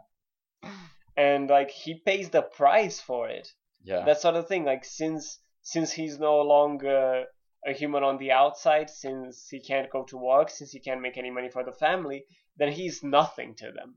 And 1.17 1.49
like 1.49 1.71
he 1.71 1.95
pays 2.05 2.29
the 2.29 2.41
price 2.41 3.01
for 3.01 3.27
it. 3.29 3.47
Yeah. 3.83 4.05
That 4.05 4.21
sort 4.21 4.35
of 4.35 4.47
thing. 4.47 4.63
Like 4.65 4.85
since 4.85 5.39
since 5.61 5.91
he's 5.91 6.17
no 6.19 6.41
longer 6.41 7.25
a 7.65 7.73
human 7.73 8.03
on 8.03 8.17
the 8.17 8.31
outside 8.31 8.89
since 8.89 9.49
he 9.49 9.59
can't 9.59 9.89
go 9.89 10.03
to 10.03 10.17
work 10.17 10.49
since 10.49 10.71
he 10.71 10.79
can't 10.79 11.01
make 11.01 11.17
any 11.17 11.29
money 11.29 11.49
for 11.49 11.63
the 11.63 11.71
family 11.71 12.25
then 12.57 12.71
he's 12.71 13.03
nothing 13.03 13.55
to 13.55 13.71
them 13.71 13.95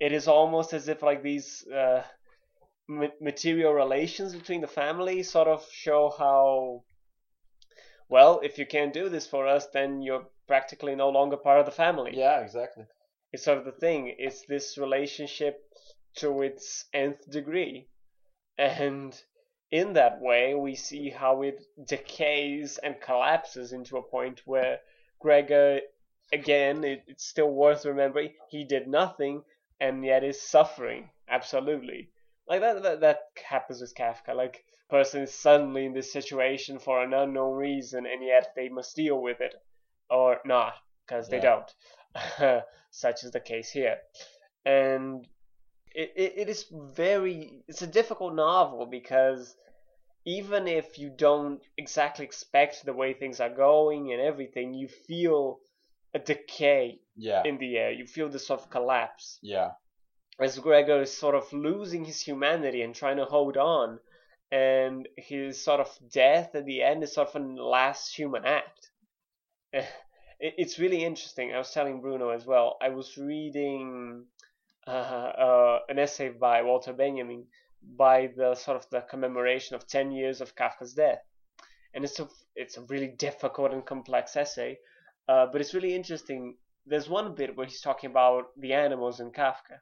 it 0.00 0.12
is 0.12 0.28
almost 0.28 0.72
as 0.72 0.88
if 0.88 1.02
like 1.02 1.22
these 1.22 1.66
uh, 1.68 2.02
material 3.20 3.72
relations 3.72 4.34
between 4.34 4.60
the 4.60 4.66
family 4.66 5.22
sort 5.22 5.48
of 5.48 5.64
show 5.72 6.12
how 6.18 6.82
well 8.08 8.40
if 8.42 8.58
you 8.58 8.66
can't 8.66 8.92
do 8.92 9.08
this 9.08 9.26
for 9.26 9.46
us 9.46 9.66
then 9.72 10.02
you're 10.02 10.26
practically 10.46 10.94
no 10.94 11.08
longer 11.08 11.36
part 11.36 11.60
of 11.60 11.66
the 11.66 11.72
family 11.72 12.12
yeah 12.14 12.40
exactly 12.40 12.84
it's 13.32 13.44
sort 13.44 13.58
of 13.58 13.64
the 13.64 13.72
thing. 13.72 14.14
It's 14.18 14.46
this 14.46 14.78
relationship 14.78 15.60
to 16.16 16.42
its 16.42 16.86
nth 16.94 17.30
degree. 17.30 17.88
And 18.56 19.20
in 19.70 19.94
that 19.94 20.20
way, 20.20 20.54
we 20.54 20.74
see 20.74 21.10
how 21.10 21.42
it 21.42 21.62
decays 21.86 22.78
and 22.78 23.00
collapses 23.00 23.72
into 23.72 23.96
a 23.96 24.02
point 24.02 24.42
where 24.46 24.80
Gregor, 25.20 25.80
again, 26.32 26.84
it, 26.84 27.04
it's 27.06 27.26
still 27.26 27.50
worth 27.50 27.84
remembering, 27.84 28.32
he 28.48 28.64
did 28.64 28.86
nothing 28.86 29.42
and 29.80 30.04
yet 30.04 30.24
is 30.24 30.40
suffering. 30.40 31.10
Absolutely. 31.28 32.10
Like 32.48 32.60
that, 32.60 32.82
that, 32.82 33.00
that 33.00 33.18
happens 33.44 33.80
with 33.80 33.94
Kafka. 33.94 34.34
Like, 34.34 34.64
person 34.88 35.22
is 35.22 35.34
suddenly 35.34 35.84
in 35.84 35.92
this 35.94 36.12
situation 36.12 36.78
for 36.78 37.02
an 37.02 37.12
unknown 37.12 37.56
reason 37.56 38.06
and 38.06 38.22
yet 38.22 38.52
they 38.54 38.68
must 38.68 38.94
deal 38.94 39.20
with 39.20 39.40
it. 39.40 39.54
Or 40.08 40.38
not, 40.44 40.74
because 41.04 41.28
they 41.28 41.38
Yeah. 41.38 41.62
don't. 42.38 42.62
Such 42.92 43.24
is 43.24 43.32
the 43.32 43.40
case 43.40 43.70
here. 43.70 43.98
And 44.64 45.26
it, 45.96 46.12
it, 46.14 46.32
it 46.36 46.48
is 46.48 46.66
very 46.94 47.64
it's 47.66 47.82
a 47.82 47.86
difficult 47.86 48.34
novel 48.34 48.86
because 48.86 49.56
even 50.26 50.68
if 50.68 50.98
you 50.98 51.08
don't 51.08 51.60
exactly 51.78 52.24
expect 52.24 52.84
the 52.84 52.92
way 52.92 53.14
things 53.14 53.40
are 53.40 53.48
going 53.54 54.12
and 54.12 54.20
everything, 54.20 54.74
you 54.74 54.88
feel 54.88 55.58
a 56.14 56.18
decay 56.18 57.00
yeah 57.16 57.42
in 57.44 57.56
the 57.58 57.78
air. 57.78 57.90
You 57.92 58.06
feel 58.06 58.28
this 58.28 58.46
sort 58.46 58.60
of 58.60 58.70
collapse. 58.70 59.38
yeah 59.42 59.70
As 60.38 60.58
Gregor 60.58 61.00
is 61.00 61.16
sort 61.16 61.34
of 61.34 61.50
losing 61.52 62.04
his 62.04 62.20
humanity 62.20 62.82
and 62.82 62.94
trying 62.94 63.16
to 63.16 63.24
hold 63.24 63.56
on, 63.56 63.98
and 64.52 65.08
his 65.16 65.64
sort 65.64 65.80
of 65.80 65.88
death 66.12 66.54
at 66.54 66.66
the 66.66 66.82
end 66.82 67.02
is 67.04 67.14
sort 67.14 67.28
of 67.34 67.40
a 67.40 67.44
last 67.62 68.14
human 68.14 68.44
act. 68.44 68.90
It's 70.38 70.78
really 70.78 71.02
interesting. 71.02 71.54
I 71.54 71.56
was 71.58 71.72
telling 71.72 72.02
Bruno 72.02 72.28
as 72.28 72.44
well. 72.44 72.76
I 72.82 72.90
was 72.90 73.16
reading 73.16 74.26
uh, 74.86 74.90
uh, 74.90 75.78
an 75.88 75.98
essay 75.98 76.28
by 76.28 76.62
Walter 76.62 76.92
Benjamin 76.92 77.46
by 77.96 78.28
the 78.36 78.54
sort 78.54 78.76
of 78.76 78.88
the 78.90 79.00
commemoration 79.02 79.74
of 79.74 79.86
10 79.86 80.12
years 80.12 80.40
of 80.40 80.54
Kafka's 80.54 80.94
death. 80.94 81.22
And 81.94 82.04
it's 82.04 82.20
a, 82.20 82.28
it's 82.54 82.76
a 82.76 82.82
really 82.82 83.08
difficult 83.08 83.72
and 83.72 83.84
complex 83.84 84.36
essay, 84.36 84.78
uh, 85.28 85.46
but 85.50 85.60
it's 85.60 85.74
really 85.74 85.94
interesting. 85.94 86.56
There's 86.84 87.08
one 87.08 87.34
bit 87.34 87.56
where 87.56 87.66
he's 87.66 87.80
talking 87.80 88.10
about 88.10 88.46
the 88.56 88.74
animals 88.74 89.20
in 89.20 89.30
Kafka, 89.30 89.80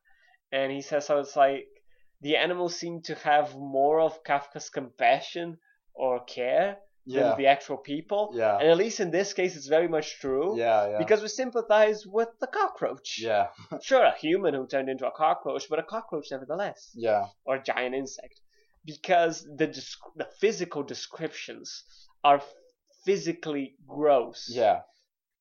and 0.52 0.70
he 0.72 0.80
says 0.80 1.08
how 1.08 1.18
it's 1.18 1.36
like 1.36 1.66
the 2.20 2.36
animals 2.36 2.76
seem 2.76 3.02
to 3.02 3.14
have 3.16 3.56
more 3.56 4.00
of 4.00 4.22
Kafka's 4.24 4.70
compassion 4.70 5.58
or 5.94 6.24
care 6.24 6.78
yeah 7.06 7.28
than 7.28 7.36
the 7.38 7.46
actual 7.46 7.76
people. 7.76 8.32
yeah 8.34 8.58
And 8.58 8.68
at 8.68 8.76
least 8.76 8.98
in 9.00 9.10
this 9.10 9.32
case, 9.34 9.56
it's 9.56 9.66
very 9.66 9.88
much 9.88 10.18
true. 10.20 10.56
yeah 10.58 10.80
yeah 10.90 10.98
Because 10.98 11.20
we 11.22 11.28
sympathize 11.28 12.06
with 12.06 12.28
the 12.40 12.46
cockroach. 12.46 13.18
yeah 13.20 13.48
Sure, 13.82 14.04
a 14.04 14.14
human 14.26 14.54
who 14.54 14.66
turned 14.66 14.88
into 14.88 15.06
a 15.06 15.10
cockroach, 15.24 15.64
but 15.70 15.78
a 15.78 15.82
cockroach 15.82 16.28
nevertheless, 16.30 16.90
yeah 16.94 17.26
or 17.44 17.56
a 17.56 17.62
giant 17.62 17.94
insect, 17.94 18.40
because 18.84 19.46
the 19.60 19.68
desc- 19.68 20.12
the 20.16 20.28
physical 20.40 20.82
descriptions 20.82 21.84
are 22.22 22.40
physically 23.04 23.66
gross. 23.86 24.48
yeah 24.50 24.80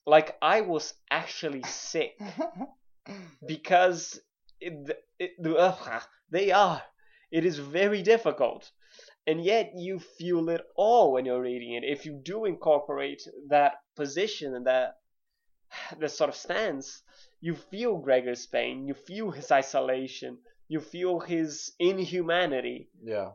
Like 0.05 0.29
I 0.41 0.61
was 0.61 0.93
actually 1.09 1.63
sick 1.63 2.13
because 3.47 4.19
it, 4.59 4.73
it, 5.19 5.31
ugh, 5.57 6.01
they 6.29 6.51
are. 6.51 6.81
It 7.31 7.45
is 7.45 7.57
very 7.57 8.01
difficult. 8.01 8.69
And 9.25 9.43
yet 9.43 9.71
you 9.75 9.99
feel 9.99 10.49
it 10.49 10.61
all 10.75 11.13
when 11.13 11.25
you're 11.25 11.41
reading 11.41 11.73
it. 11.73 11.83
If 11.83 12.05
you 12.05 12.19
do 12.23 12.45
incorporate 12.45 13.21
that 13.49 13.75
position 13.95 14.55
and 14.55 14.67
that 14.67 14.97
that 15.99 16.11
sort 16.11 16.29
of 16.29 16.35
stance, 16.35 17.01
you 17.41 17.55
feel 17.55 17.97
Gregor's 17.97 18.45
pain, 18.45 18.87
you 18.87 18.93
feel 18.93 19.31
his 19.31 19.51
isolation, 19.51 20.37
you 20.67 20.79
feel 20.79 21.19
his 21.19 21.71
inhumanity, 21.79 22.89
yeah 23.01 23.31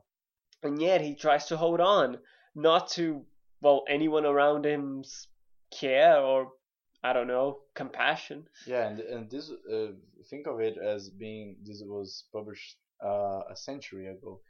and 0.63 0.81
yet 0.81 1.01
he 1.01 1.15
tries 1.15 1.47
to 1.47 1.57
hold 1.57 1.81
on, 1.81 2.19
not 2.55 2.89
to 2.91 3.25
well 3.61 3.85
anyone 3.89 4.25
around 4.27 4.65
him's 4.65 5.29
care 5.71 6.19
or 6.19 6.53
I 7.03 7.13
don't 7.13 7.29
know 7.29 7.61
compassion. 7.75 8.47
Yeah, 8.67 8.89
and 8.89 9.01
and 9.01 9.31
this 9.31 9.51
uh, 9.51 9.93
think 10.29 10.47
of 10.47 10.61
it 10.61 10.77
as 10.79 11.11
being 11.11 11.57
this 11.63 11.83
was 11.85 12.25
published 12.33 12.77
uh, 13.05 13.43
a 13.51 13.57
century 13.57 14.09
ago, 14.09 14.41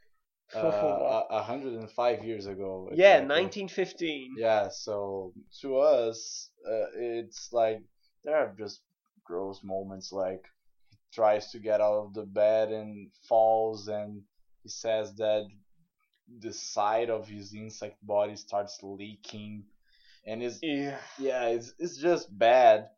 uh, 0.55 0.59
a 0.59 1.25
a 1.31 1.43
hundred 1.43 1.73
and 1.73 1.89
five 1.91 2.23
years 2.23 2.45
ago. 2.45 2.89
Yeah, 2.93 3.17
exactly. 3.17 3.43
1915. 3.43 4.35
Yeah, 4.37 4.69
so 4.69 5.33
to 5.61 5.77
us, 5.77 6.49
uh, 6.67 6.87
it's 6.95 7.49
like 7.51 7.81
there 8.23 8.35
are 8.35 8.53
just 8.57 8.81
gross 9.23 9.61
moments 9.63 10.11
like 10.11 10.43
he 10.89 10.97
tries 11.13 11.51
to 11.51 11.59
get 11.59 11.81
out 11.81 12.05
of 12.05 12.13
the 12.13 12.23
bed 12.25 12.69
and 12.71 13.11
falls, 13.27 13.87
and 13.87 14.23
he 14.63 14.69
says 14.69 15.13
that 15.15 15.45
the 16.41 16.53
side 16.53 17.09
of 17.09 17.27
his 17.27 17.53
insect 17.53 17.97
body 18.05 18.35
starts 18.35 18.79
leaking, 18.83 19.63
and 20.25 20.43
it's 20.43 20.59
Yeah. 20.61 20.97
yeah, 21.17 21.47
it's 21.47 21.73
it's 21.79 21.97
just 21.97 22.27
bad, 22.37 22.89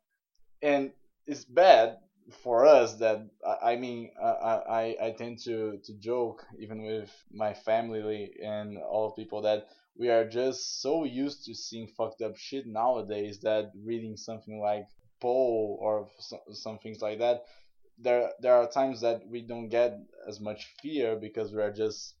and 0.62 0.92
it's 1.26 1.44
bad 1.44 1.98
for 2.30 2.64
us 2.64 2.96
that 2.98 3.18
I, 3.62 3.76
mean 3.76 4.10
I, 4.22 4.26
I 4.26 4.96
I 5.06 5.10
tend 5.10 5.38
to 5.44 5.78
to 5.84 5.94
joke 5.98 6.44
even 6.58 6.82
with 6.82 7.10
my 7.32 7.52
family 7.54 8.30
and 8.42 8.78
all 8.78 9.12
people 9.12 9.42
that 9.42 9.66
we 9.96 10.08
are 10.08 10.26
just 10.26 10.80
so 10.80 11.04
used 11.04 11.44
to 11.44 11.54
seeing 11.54 11.88
fucked 11.88 12.22
up 12.22 12.36
shit 12.36 12.66
nowadays 12.66 13.40
that 13.42 13.72
reading 13.84 14.16
something 14.16 14.60
like 14.60 14.86
Poe 15.20 15.76
or 15.80 16.08
some, 16.18 16.40
some 16.52 16.78
things 16.78 17.00
like 17.00 17.18
that 17.18 17.42
there 17.98 18.30
there 18.40 18.54
are 18.54 18.68
times 18.68 19.00
that 19.00 19.20
we 19.28 19.42
don't 19.42 19.68
get 19.68 19.92
as 20.28 20.40
much 20.40 20.66
fear 20.80 21.16
because 21.16 21.52
we 21.52 21.62
are 21.62 21.72
just 21.72 22.14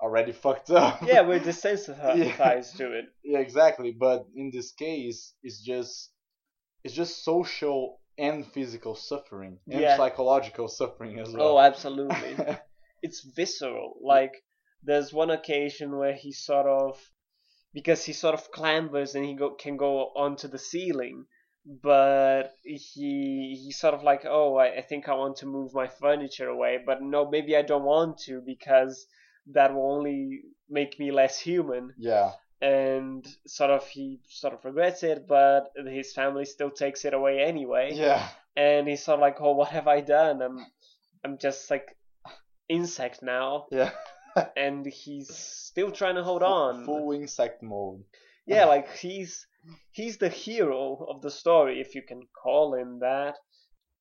already 0.00 0.32
fucked 0.44 0.70
up 0.70 1.02
Yeah, 1.02 1.22
we're 1.22 1.40
desensitized 1.40 2.76
to 2.78 2.92
it. 2.92 3.06
yeah, 3.24 3.38
exactly. 3.38 3.92
But 3.92 4.26
in 4.36 4.50
this 4.52 4.72
case, 4.72 5.34
it's 5.42 5.60
just 5.60 6.10
it's 6.84 6.94
just 6.94 7.24
social 7.24 8.00
and 8.18 8.46
physical 8.46 8.94
suffering 8.94 9.58
and 9.68 9.80
Yeah. 9.80 9.96
psychological 9.96 10.68
suffering 10.68 11.18
as 11.18 11.32
well. 11.32 11.54
Oh, 11.54 11.58
absolutely. 11.58 12.36
it's 13.02 13.20
visceral. 13.36 13.96
Like 14.02 14.32
there's 14.82 15.12
one 15.12 15.30
occasion 15.30 15.96
where 15.96 16.14
he 16.14 16.32
sort 16.32 16.66
of 16.66 17.00
because 17.72 18.04
he 18.04 18.12
sort 18.12 18.34
of 18.34 18.50
clambers 18.52 19.14
and 19.14 19.24
he 19.24 19.34
go, 19.34 19.50
can 19.54 19.76
go 19.76 20.12
onto 20.16 20.48
the 20.48 20.58
ceiling, 20.58 21.26
but 21.82 22.52
he 22.62 23.60
he 23.64 23.72
sort 23.72 23.94
of 23.94 24.02
like 24.02 24.24
oh 24.26 24.56
I, 24.56 24.76
I 24.78 24.82
think 24.82 25.08
I 25.08 25.14
want 25.14 25.36
to 25.38 25.46
move 25.46 25.74
my 25.74 25.88
furniture 25.88 26.48
away, 26.48 26.78
but 26.84 27.02
no 27.02 27.28
maybe 27.28 27.56
I 27.56 27.62
don't 27.62 27.84
want 27.84 28.18
to 28.26 28.40
because 28.44 29.06
that 29.52 29.74
will 29.74 29.92
only 29.92 30.42
make 30.68 30.98
me 30.98 31.10
less 31.10 31.38
human. 31.40 31.94
yeah, 31.96 32.32
And 32.64 33.26
sort 33.46 33.70
of 33.70 33.86
he 33.88 34.20
sort 34.28 34.54
of 34.54 34.64
regrets 34.64 35.02
it, 35.02 35.26
but 35.28 35.68
his 35.86 36.12
family 36.14 36.46
still 36.46 36.70
takes 36.70 37.04
it 37.04 37.12
away 37.12 37.40
anyway 37.40 37.90
yeah, 37.92 38.26
and 38.56 38.88
he's 38.88 39.04
sort 39.04 39.18
of 39.18 39.20
like, 39.20 39.36
"Oh, 39.40 39.52
what 39.54 39.68
have 39.68 39.86
I 39.88 40.00
done? 40.00 40.40
I'm, 40.40 40.58
I'm 41.24 41.36
just 41.38 41.70
like 41.70 41.94
insect 42.68 43.22
now," 43.22 43.66
yeah. 43.70 43.90
and 44.56 44.86
he's 44.86 45.28
still 45.34 45.90
trying 45.90 46.14
to 46.16 46.22
hold 46.24 46.42
on. 46.42 46.84
Full 46.86 47.12
insect 47.12 47.62
mode. 47.62 48.04
Yeah, 48.46 48.64
like 48.66 48.88
he's 48.96 49.46
he's 49.92 50.16
the 50.18 50.28
hero 50.28 51.06
of 51.10 51.20
the 51.22 51.30
story, 51.30 51.80
if 51.80 51.94
you 51.94 52.02
can 52.02 52.22
call 52.42 52.74
him 52.74 53.00
that. 53.00 53.34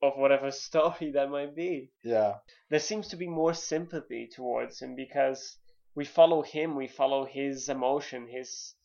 of 0.01 0.13
whatever 0.17 0.51
story 0.67 1.11
that 1.13 1.29
might 1.29 1.55
be. 1.55 1.91
Yeah. 2.03 2.35
There 2.69 2.79
seems 2.79 3.07
to 3.09 3.15
be 3.17 3.27
more 3.27 3.53
sympathy 3.53 4.29
towards 4.35 4.81
him 4.81 4.95
because 4.95 5.57
we 5.95 6.05
follow 6.05 6.41
him, 6.41 6.75
we 6.75 6.87
follow 6.87 7.25
his 7.25 7.69
emotion, 7.69 8.27
his 8.27 8.75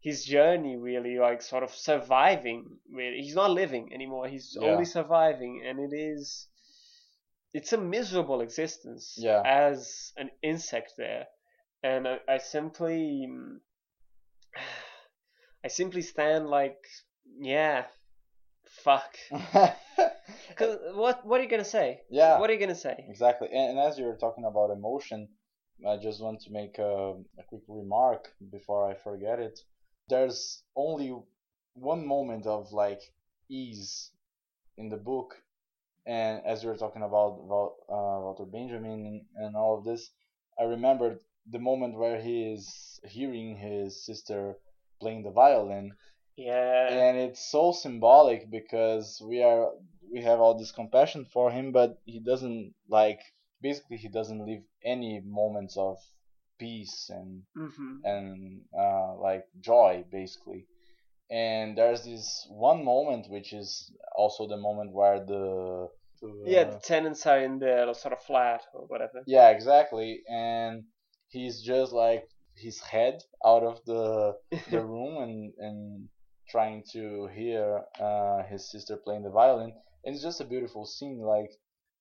his 0.00 0.24
journey 0.24 0.76
really 0.76 1.18
like 1.18 1.42
sort 1.42 1.64
of 1.64 1.74
surviving 1.74 2.78
really 2.88 3.20
he's 3.20 3.34
not 3.34 3.50
living 3.50 3.92
anymore 3.92 4.28
he's 4.28 4.56
Yeah. 4.60 4.68
only 4.70 4.84
surviving 4.84 5.60
and 5.66 5.80
it 5.80 5.92
is 5.92 6.46
it's 7.52 7.72
a 7.72 7.76
miserable 7.76 8.40
existence 8.40 9.16
Yeah. 9.18 9.42
as 9.44 10.12
an 10.16 10.30
insect 10.40 10.92
there 10.96 11.26
and 11.82 12.06
I, 12.06 12.18
I 12.28 12.38
simply 12.38 13.26
I 15.64 15.68
simply 15.68 16.02
stand 16.02 16.48
like 16.48 16.78
yeah 17.40 17.86
fuck 18.84 19.16
'Cause 20.56 20.78
what 20.94 21.26
what 21.26 21.40
are 21.40 21.42
you 21.42 21.48
gonna 21.48 21.64
say 21.64 22.02
yeah. 22.10 22.38
what 22.38 22.50
are 22.50 22.52
you 22.52 22.60
gonna 22.60 22.74
say 22.74 23.04
Exactly. 23.08 23.48
And, 23.48 23.70
and 23.70 23.78
as 23.80 23.98
you 23.98 24.04
were 24.04 24.16
talking 24.16 24.44
about 24.44 24.70
emotion, 24.70 25.28
I 25.86 25.96
just 25.96 26.20
want 26.22 26.40
to 26.42 26.52
make 26.52 26.78
a, 26.78 27.14
a 27.38 27.42
quick 27.48 27.62
remark 27.68 28.32
before 28.50 28.88
I 28.90 28.94
forget 28.94 29.38
it. 29.38 29.58
There's 30.08 30.62
only 30.76 31.14
one 31.74 32.06
moment 32.06 32.46
of 32.46 32.72
like 32.72 33.00
ease 33.48 34.10
in 34.76 34.88
the 34.88 34.96
book, 34.96 35.34
and 36.06 36.44
as 36.44 36.62
we 36.64 36.70
were 36.70 36.76
talking 36.76 37.02
about 37.02 37.40
about 37.44 37.72
uh, 37.88 38.18
Walter 38.22 38.44
Benjamin 38.44 39.26
and 39.36 39.56
all 39.56 39.78
of 39.78 39.84
this, 39.84 40.10
I 40.58 40.64
remembered 40.64 41.20
the 41.50 41.58
moment 41.58 41.96
where 41.98 42.20
he 42.20 42.52
is 42.52 43.00
hearing 43.04 43.56
his 43.56 44.04
sister 44.04 44.56
playing 45.00 45.22
the 45.22 45.30
violin, 45.30 45.92
yeah. 46.36 46.88
And 46.88 47.18
it's 47.18 47.50
so 47.50 47.72
symbolic 47.72 48.48
because 48.48 49.20
we 49.24 49.42
are 49.42 49.70
we 50.12 50.22
have 50.22 50.40
all 50.40 50.56
this 50.56 50.70
compassion 50.72 51.24
for 51.24 51.50
him 51.50 51.72
but 51.72 51.98
he 52.06 52.20
doesn't 52.20 52.74
like 52.88 53.20
basically 53.60 53.96
he 53.96 54.08
doesn't 54.08 54.44
leave 54.46 54.62
any 54.84 55.20
moments 55.20 55.76
of 55.76 55.98
peace 56.58 57.10
and 57.10 57.42
hmm 57.54 57.96
and 58.04 58.62
uh, 58.78 59.14
like 59.16 59.44
joy 59.60 60.04
basically. 60.10 60.66
And 61.30 61.76
there's 61.76 62.04
this 62.04 62.46
one 62.50 62.84
moment 62.84 63.26
which 63.28 63.52
is 63.52 63.92
also 64.16 64.46
the 64.46 64.56
moment 64.56 64.92
where 64.92 65.20
the 65.20 65.88
yeah 66.46 66.64
uh, 66.64 66.72
the 66.72 66.78
tenants 66.78 67.26
are 67.26 67.38
in 67.40 67.58
the 67.58 67.94
sort 67.94 68.12
of 68.12 68.22
flat 68.22 68.62
or 68.74 68.86
whatever. 68.86 69.24
Yeah 69.26 69.50
exactly. 69.50 70.22
And 70.28 70.84
he's 71.28 71.62
just 71.62 71.92
like 71.92 72.24
his 72.56 72.80
head 72.80 73.22
out 73.44 73.62
of 73.62 73.84
the 73.84 74.34
the 74.70 74.80
room 74.84 75.22
and 75.22 75.52
and 75.58 76.08
trying 76.50 76.82
to 76.92 77.26
hear 77.28 77.82
uh, 78.00 78.42
his 78.44 78.70
sister 78.70 78.96
playing 78.96 79.22
the 79.22 79.30
violin. 79.30 79.72
And 80.04 80.14
it's 80.14 80.24
just 80.24 80.40
a 80.40 80.44
beautiful 80.44 80.86
scene, 80.86 81.20
like 81.20 81.50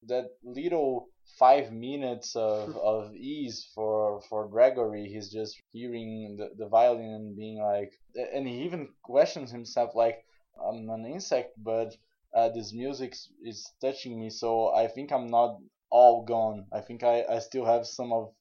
that 0.08 0.26
little 0.44 1.10
five 1.38 1.72
minutes 1.72 2.36
of, 2.36 2.76
of 2.78 3.16
ease 3.16 3.68
for 3.76 4.22
for 4.30 4.48
Gregory. 4.48 5.08
He's 5.08 5.32
just 5.32 5.62
hearing 5.72 6.38
the, 6.38 6.50
the 6.58 6.68
violin 6.68 7.14
and 7.14 7.38
being 7.38 7.60
like, 7.60 7.92
and 8.34 8.48
he 8.48 8.64
even 8.64 8.90
questions 9.04 9.52
himself 9.52 9.92
like, 9.96 10.24
I'm 10.64 10.90
an 10.90 11.06
insect, 11.06 11.54
but 11.58 11.96
uh, 12.36 12.50
this 12.50 12.74
music 12.74 13.16
is 13.44 13.72
touching 13.82 14.20
me, 14.20 14.30
so 14.30 14.74
I 14.74 14.88
think 14.88 15.12
I'm 15.12 15.28
not 15.28 15.58
all 15.90 16.26
gone. 16.26 16.66
I 16.74 16.82
think 16.82 17.04
I, 17.04 17.24
I 17.30 17.40
still 17.40 17.66
have 17.66 17.86
some 17.86 18.12
of 18.12 18.34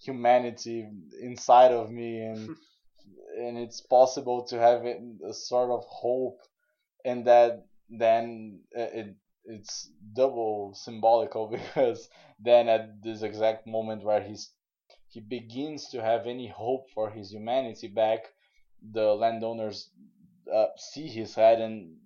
humanity 0.00 0.88
inside 1.20 1.72
of 1.72 1.90
me 1.90 2.20
and 2.20 2.56
and 3.38 3.58
it's 3.58 3.80
possible 3.80 4.44
to 4.44 4.58
have 4.58 4.84
it, 4.84 5.00
a 5.28 5.32
sort 5.32 5.70
of 5.70 5.84
hope 5.88 6.40
and 7.04 7.26
that 7.26 7.66
then 7.90 8.60
uh, 8.76 8.82
it 8.82 9.14
it's 9.44 9.90
double 10.14 10.72
symbolical 10.74 11.46
because 11.48 12.08
then 12.40 12.68
at 12.68 13.02
this 13.02 13.22
exact 13.22 13.66
moment 13.66 14.04
where 14.04 14.20
he's 14.20 14.50
he 15.08 15.20
begins 15.20 15.90
to 15.90 16.02
have 16.02 16.26
any 16.26 16.48
hope 16.48 16.88
for 16.94 17.10
his 17.10 17.30
humanity 17.30 17.86
back. 17.86 18.20
The 18.92 19.14
landowners 19.14 19.90
uh, 20.52 20.66
see 20.76 21.06
his 21.06 21.34
head 21.34 21.60
and 21.60 21.96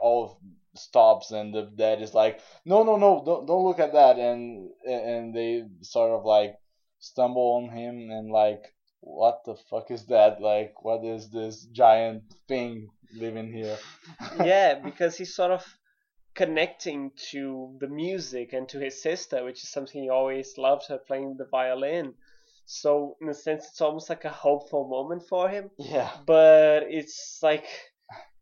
all 0.00 0.40
stops 0.74 1.30
and 1.30 1.54
the 1.54 1.70
dad 1.76 2.00
is 2.00 2.14
like 2.14 2.40
no 2.64 2.82
no 2.82 2.96
no 2.96 3.22
don't, 3.24 3.46
don't 3.46 3.64
look 3.64 3.78
at 3.78 3.92
that 3.92 4.18
and 4.18 4.70
and 4.86 5.34
they 5.34 5.64
sort 5.82 6.10
of 6.10 6.24
like 6.24 6.56
stumble 6.98 7.62
on 7.62 7.68
him 7.68 8.10
and 8.10 8.30
like 8.30 8.72
what 9.00 9.42
the 9.44 9.56
fuck 9.68 9.90
is 9.90 10.06
that? 10.06 10.40
Like 10.40 10.82
what 10.84 11.04
is 11.04 11.28
this 11.28 11.66
giant 11.72 12.22
thing 12.48 12.88
living 13.14 13.52
here? 13.52 13.76
Yeah, 14.44 14.74
because 14.74 15.16
he's 15.16 15.34
sort 15.34 15.50
of 15.50 15.64
connecting 16.34 17.10
to 17.30 17.76
the 17.80 17.88
music 17.88 18.52
and 18.52 18.68
to 18.70 18.78
his 18.78 19.02
sister, 19.02 19.44
which 19.44 19.62
is 19.62 19.70
something 19.70 20.02
he 20.02 20.08
always 20.08 20.56
loved 20.56 20.86
her 20.88 20.98
playing 20.98 21.36
the 21.36 21.46
violin. 21.50 22.14
So 22.64 23.16
in 23.20 23.28
a 23.28 23.34
sense, 23.34 23.66
it's 23.68 23.80
almost 23.80 24.08
like 24.08 24.24
a 24.24 24.30
hopeful 24.30 24.88
moment 24.88 25.24
for 25.28 25.48
him, 25.48 25.70
yeah 25.78 26.10
but 26.26 26.84
it's 26.88 27.38
like 27.42 27.66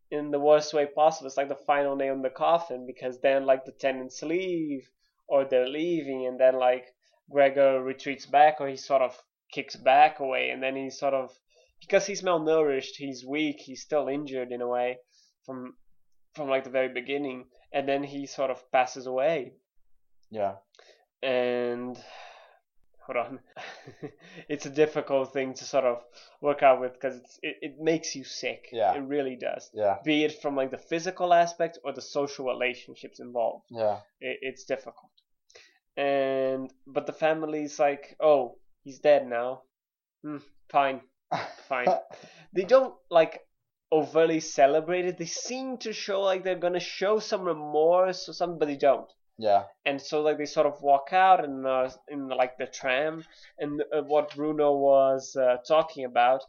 in 0.09 0.29
the 0.31 0.39
worst 0.39 0.73
way 0.73 0.85
possible. 0.85 1.27
It's 1.27 1.37
like 1.37 1.49
the 1.49 1.65
final 1.67 1.95
nail 1.95 2.13
in 2.13 2.21
the 2.21 2.29
coffin 2.29 2.85
because 2.85 3.19
then 3.19 3.45
like 3.45 3.65
the 3.65 3.71
tenants 3.71 4.21
leave 4.21 4.89
or 5.27 5.45
they're 5.45 5.67
leaving, 5.67 6.27
and 6.27 6.39
then 6.39 6.55
like 6.59 6.85
Gregor 7.29 7.81
retreats 7.81 8.25
back 8.25 8.57
or 8.59 8.67
he 8.67 8.77
sort 8.77 9.01
of 9.01 9.17
kicks 9.53 9.75
back 9.75 10.19
away, 10.19 10.49
and 10.49 10.61
then 10.61 10.75
he 10.75 10.89
sort 10.89 11.13
of 11.13 11.31
because 11.79 12.05
he's 12.05 12.21
malnourished, 12.21 12.95
he's 12.97 13.25
weak, 13.25 13.59
he's 13.59 13.81
still 13.81 14.07
injured 14.07 14.51
in 14.51 14.61
a 14.61 14.67
way 14.67 14.97
from 15.45 15.73
from 16.35 16.49
like 16.49 16.63
the 16.63 16.69
very 16.69 16.89
beginning, 16.89 17.45
and 17.73 17.87
then 17.87 18.03
he 18.03 18.25
sort 18.25 18.51
of 18.51 18.71
passes 18.71 19.05
away. 19.07 19.53
yeah 20.29 20.55
And 21.23 21.97
hold 23.05 23.17
on, 23.17 23.39
it's 24.49 24.65
a 24.65 24.69
difficult 24.69 25.33
thing 25.33 25.53
to 25.55 25.63
sort 25.65 25.85
of 25.85 25.97
work 26.41 26.61
out 26.63 26.79
with 26.81 26.93
because 26.93 27.17
it 27.41 27.55
it 27.61 27.73
makes 27.79 28.15
you 28.15 28.23
sick. 28.23 28.69
Yeah. 28.71 28.93
it 28.95 29.03
really 29.03 29.35
does. 29.35 29.69
yeah 29.73 29.97
Be 30.05 30.23
it 30.25 30.41
from 30.41 30.55
like 30.55 30.71
the 30.71 30.77
physical 30.77 31.33
aspect 31.33 31.79
or 31.83 31.93
the 31.93 32.01
social 32.01 32.45
relationships 32.45 33.19
involved, 33.19 33.65
yeah 33.69 33.97
it, 34.19 34.37
it's 34.41 34.63
difficult. 34.65 35.11
And 35.97 36.71
but 36.87 37.05
the 37.05 37.13
family's 37.13 37.77
like, 37.79 38.15
oh, 38.19 38.57
he's 38.83 38.99
dead 38.99 39.27
now. 39.27 39.61
Hmm, 40.23 40.37
fine, 40.69 41.01
fine. 41.69 41.87
they 42.53 42.63
don't 42.63 42.93
like 43.09 43.41
overtly 43.91 44.39
celebrated. 44.39 45.17
They 45.17 45.25
seem 45.25 45.77
to 45.79 45.93
show 45.93 46.21
like 46.21 46.43
they're 46.43 46.55
gonna 46.55 46.79
show 46.79 47.19
some 47.19 47.43
remorse 47.43 48.29
or 48.29 48.33
something, 48.33 48.59
but 48.59 48.67
they 48.67 48.77
don't. 48.77 49.11
yeah 49.37 49.63
And 49.85 50.01
so 50.01 50.21
like 50.21 50.37
they 50.37 50.45
sort 50.45 50.67
of 50.67 50.81
walk 50.81 51.09
out 51.11 51.43
and 51.43 51.65
uh, 51.65 51.89
in 52.07 52.27
like 52.29 52.57
the 52.57 52.67
tram, 52.67 53.25
and 53.59 53.81
uh, 53.93 54.01
what 54.03 54.35
Bruno 54.35 54.71
was 54.73 55.35
uh, 55.35 55.57
talking 55.67 56.05
about, 56.05 56.41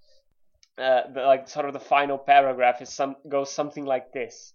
uh, 0.79 1.03
the, 1.13 1.23
like 1.23 1.49
sort 1.49 1.67
of 1.67 1.73
the 1.73 1.81
final 1.81 2.19
paragraph 2.19 2.81
is 2.81 2.91
some 2.91 3.17
goes 3.29 3.51
something 3.53 3.85
like 3.85 4.13
this. 4.13 4.53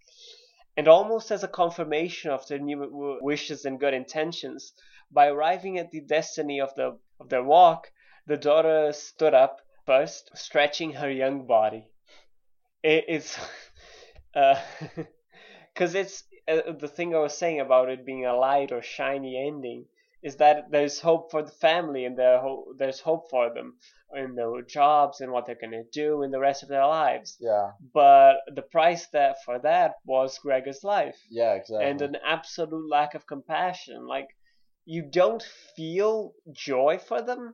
And 0.77 0.87
almost 0.87 1.31
as 1.31 1.43
a 1.43 1.47
confirmation 1.47 2.31
of 2.31 2.47
their 2.47 2.59
new 2.59 3.19
wishes 3.21 3.65
and 3.65 3.79
good 3.79 3.93
intentions, 3.93 4.73
by 5.11 5.27
arriving 5.27 5.77
at 5.77 5.91
the 5.91 6.01
destiny 6.01 6.61
of 6.61 6.73
the 6.75 6.97
of 7.19 7.29
their 7.29 7.43
walk, 7.43 7.91
the 8.27 8.37
daughter 8.37 8.93
stood 8.93 9.33
up 9.33 9.61
first, 9.85 10.31
stretching 10.35 10.93
her 10.93 11.09
young 11.09 11.47
body. 11.47 11.89
It, 12.87 13.05
it's 13.09 13.37
because 15.73 15.95
it's 15.95 16.23
uh, 16.47 16.71
the 16.79 16.87
thing 16.87 17.15
I 17.15 17.19
was 17.19 17.37
saying 17.37 17.59
about 17.59 17.89
it 17.89 18.05
being 18.05 18.25
a 18.25 18.35
light 18.35 18.71
or 18.71 18.81
shiny 18.81 19.33
ending 19.47 19.85
is 20.23 20.37
that 20.37 20.71
there's 20.71 20.99
hope 20.99 21.31
for 21.31 21.43
the 21.43 21.51
family 21.51 22.05
and 22.05 22.17
there 22.17 22.39
ho- 22.39 22.73
there's 22.77 22.99
hope 22.99 23.29
for 23.29 23.53
them 23.53 23.77
in 24.15 24.35
their 24.35 24.61
jobs 24.61 25.21
and 25.21 25.31
what 25.31 25.45
they're 25.45 25.61
gonna 25.61 25.83
do 25.91 26.23
in 26.23 26.31
the 26.31 26.39
rest 26.39 26.63
of 26.63 26.69
their 26.69 26.85
lives. 26.85 27.37
yeah 27.39 27.71
But 27.93 28.37
the 28.55 28.61
price 28.61 29.07
that 29.13 29.37
for 29.45 29.59
that 29.59 29.95
was 30.05 30.39
Gregor's 30.39 30.83
life 30.83 31.19
yeah 31.29 31.53
exactly 31.53 31.87
and 31.87 32.01
an 32.01 32.15
absolute 32.25 32.89
lack 32.89 33.15
of 33.15 33.27
compassion. 33.27 34.07
Like 34.07 34.29
you 34.85 35.03
don't 35.03 35.43
feel 35.75 36.33
joy 36.53 36.99
for 36.99 37.21
them 37.21 37.53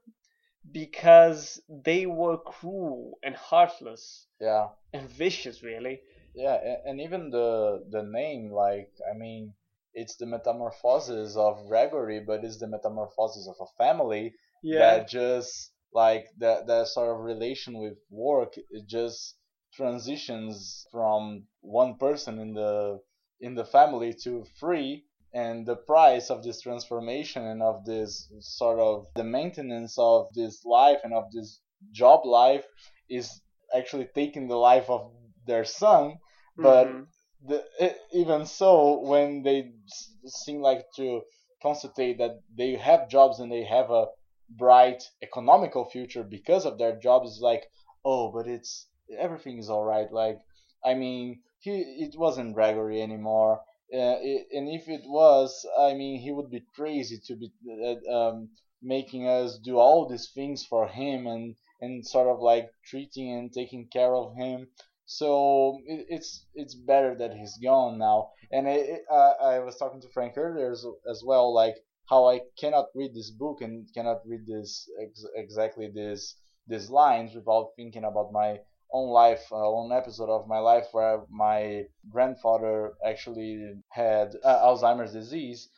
because 0.71 1.61
they 1.69 2.05
were 2.05 2.37
cruel 2.37 3.17
and 3.23 3.35
heartless 3.35 4.27
yeah 4.39 4.67
and 4.93 5.09
vicious, 5.09 5.63
really. 5.63 6.01
Yeah, 6.35 6.55
and, 6.55 6.77
and 6.85 7.01
even 7.01 7.29
the 7.29 7.85
the 7.89 8.03
name, 8.03 8.51
like 8.51 8.91
I 9.09 9.17
mean, 9.17 9.53
it's 9.93 10.15
the 10.15 10.25
metamorphosis 10.25 11.35
of 11.35 11.67
Gregory, 11.67 12.19
but 12.19 12.43
it's 12.43 12.59
the 12.59 12.67
metamorphosis 12.67 13.47
of 13.47 13.55
a 13.59 13.83
family 13.83 14.33
yeah. 14.63 14.79
that 14.79 15.09
just 15.09 15.71
like 15.93 16.27
that 16.37 16.67
that 16.67 16.87
sort 16.87 17.09
of 17.09 17.23
relation 17.23 17.79
with 17.79 17.97
work. 18.09 18.53
It 18.57 18.87
just 18.87 19.35
transitions 19.73 20.85
from 20.91 21.47
one 21.61 21.95
person 21.97 22.39
in 22.39 22.53
the 22.53 23.01
in 23.41 23.55
the 23.55 23.65
family 23.65 24.13
to 24.23 24.45
three, 24.59 25.05
and 25.33 25.65
the 25.65 25.75
price 25.75 26.29
of 26.29 26.43
this 26.43 26.61
transformation 26.61 27.43
and 27.45 27.61
of 27.61 27.85
this 27.85 28.31
sort 28.39 28.79
of 28.79 29.07
the 29.15 29.23
maintenance 29.23 29.95
of 29.97 30.27
this 30.33 30.63
life 30.65 30.99
and 31.03 31.13
of 31.13 31.31
this 31.31 31.59
job 31.91 32.25
life 32.25 32.65
is 33.09 33.41
actually 33.75 34.07
taking 34.15 34.47
the 34.47 34.55
life 34.55 34.89
of 34.89 35.11
their 35.45 35.65
son 35.65 36.17
but 36.57 36.87
Mhm. 36.87 37.07
the, 37.45 37.63
it, 37.79 37.97
even 38.13 38.45
so, 38.45 38.99
when 39.01 39.43
they 39.43 39.73
s- 39.85 40.15
seem 40.25 40.61
like 40.61 40.85
to 40.95 41.21
constatate 41.63 42.17
that 42.19 42.41
they 42.55 42.75
have 42.75 43.09
jobs 43.09 43.39
and 43.39 43.51
they 43.51 43.63
have 43.63 43.89
a 43.91 44.07
bright 44.49 45.03
economical 45.21 45.85
future 45.85 46.23
because 46.23 46.65
of 46.65 46.77
their 46.77 46.95
jobs, 46.99 47.39
like, 47.41 47.63
oh, 48.05 48.31
but 48.31 48.47
it's 48.47 48.87
everything 49.17 49.57
is 49.57 49.69
all 49.69 49.83
right. 49.83 50.11
Like, 50.11 50.39
I 50.85 50.93
mean, 50.93 51.41
he 51.59 51.71
it 52.05 52.17
wasn't 52.17 52.53
Gregory 52.53 53.01
anymore. 53.01 53.61
Uh, 53.93 54.17
it, 54.21 54.47
and 54.51 54.67
if 54.69 54.87
it 54.87 55.01
was, 55.05 55.65
I 55.79 55.93
mean, 55.93 56.19
he 56.19 56.31
would 56.31 56.49
be 56.49 56.65
crazy 56.75 57.19
to 57.27 57.35
be 57.35 57.51
uh, 57.69 58.11
um, 58.13 58.49
making 58.81 59.27
us 59.27 59.57
do 59.59 59.77
all 59.77 60.07
these 60.07 60.29
things 60.33 60.65
for 60.65 60.87
him 60.87 61.27
and 61.27 61.55
and 61.81 62.05
sort 62.05 62.27
of 62.27 62.39
like 62.39 62.69
treating 62.85 63.31
and 63.31 63.51
taking 63.53 63.87
care 63.87 64.15
of 64.15 64.35
him. 64.35 64.67
So 65.05 65.79
it, 65.85 66.05
it's 66.09 66.45
it's 66.55 66.75
better 66.75 67.15
that 67.15 67.33
he's 67.33 67.57
gone 67.57 67.97
now. 67.97 68.29
And 68.51 68.67
it, 68.67 68.89
it, 68.89 69.01
uh, 69.11 69.33
I 69.41 69.59
was 69.59 69.77
talking 69.77 70.01
to 70.01 70.09
Frank 70.09 70.37
earlier 70.37 70.71
as, 70.71 70.85
as 71.09 71.23
well, 71.25 71.53
like 71.53 71.75
how 72.09 72.27
I 72.29 72.41
cannot 72.59 72.85
read 72.95 73.13
this 73.13 73.31
book 73.31 73.61
and 73.61 73.87
cannot 73.93 74.25
read 74.25 74.45
this 74.47 74.87
ex- 75.01 75.25
exactly 75.35 75.87
this 75.93 76.35
these 76.67 76.89
lines 76.89 77.35
without 77.35 77.71
thinking 77.75 78.03
about 78.05 78.31
my 78.31 78.59
own 78.93 79.09
life, 79.09 79.45
uh, 79.51 79.87
episode 79.91 80.29
of 80.29 80.47
my 80.47 80.59
life 80.59 80.87
where 80.93 81.21
my 81.29 81.85
grandfather 82.09 82.93
actually 83.05 83.73
had 83.89 84.35
uh, 84.43 84.65
Alzheimer's 84.67 85.13
disease, 85.13 85.69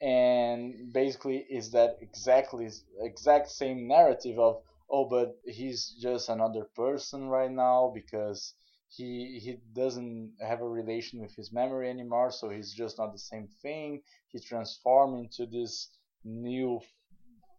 and 0.00 0.92
basically 0.92 1.38
is 1.50 1.70
that 1.72 1.96
exactly 2.00 2.68
exact 3.00 3.50
same 3.50 3.86
narrative 3.88 4.38
of 4.38 4.62
oh, 4.90 5.06
but 5.08 5.36
he's 5.46 5.96
just 6.00 6.28
another 6.28 6.64
person 6.76 7.28
right 7.28 7.50
now 7.50 7.90
because 7.94 8.54
he 8.88 9.40
he 9.42 9.58
doesn't 9.74 10.32
have 10.40 10.60
a 10.60 10.68
relation 10.68 11.20
with 11.20 11.34
his 11.34 11.52
memory 11.52 11.88
anymore, 11.90 12.30
so 12.30 12.50
he's 12.50 12.72
just 12.72 12.98
not 12.98 13.12
the 13.12 13.18
same 13.18 13.48
thing. 13.62 14.02
He 14.28 14.40
transformed 14.40 15.18
into 15.24 15.46
this 15.50 15.90
new 16.24 16.80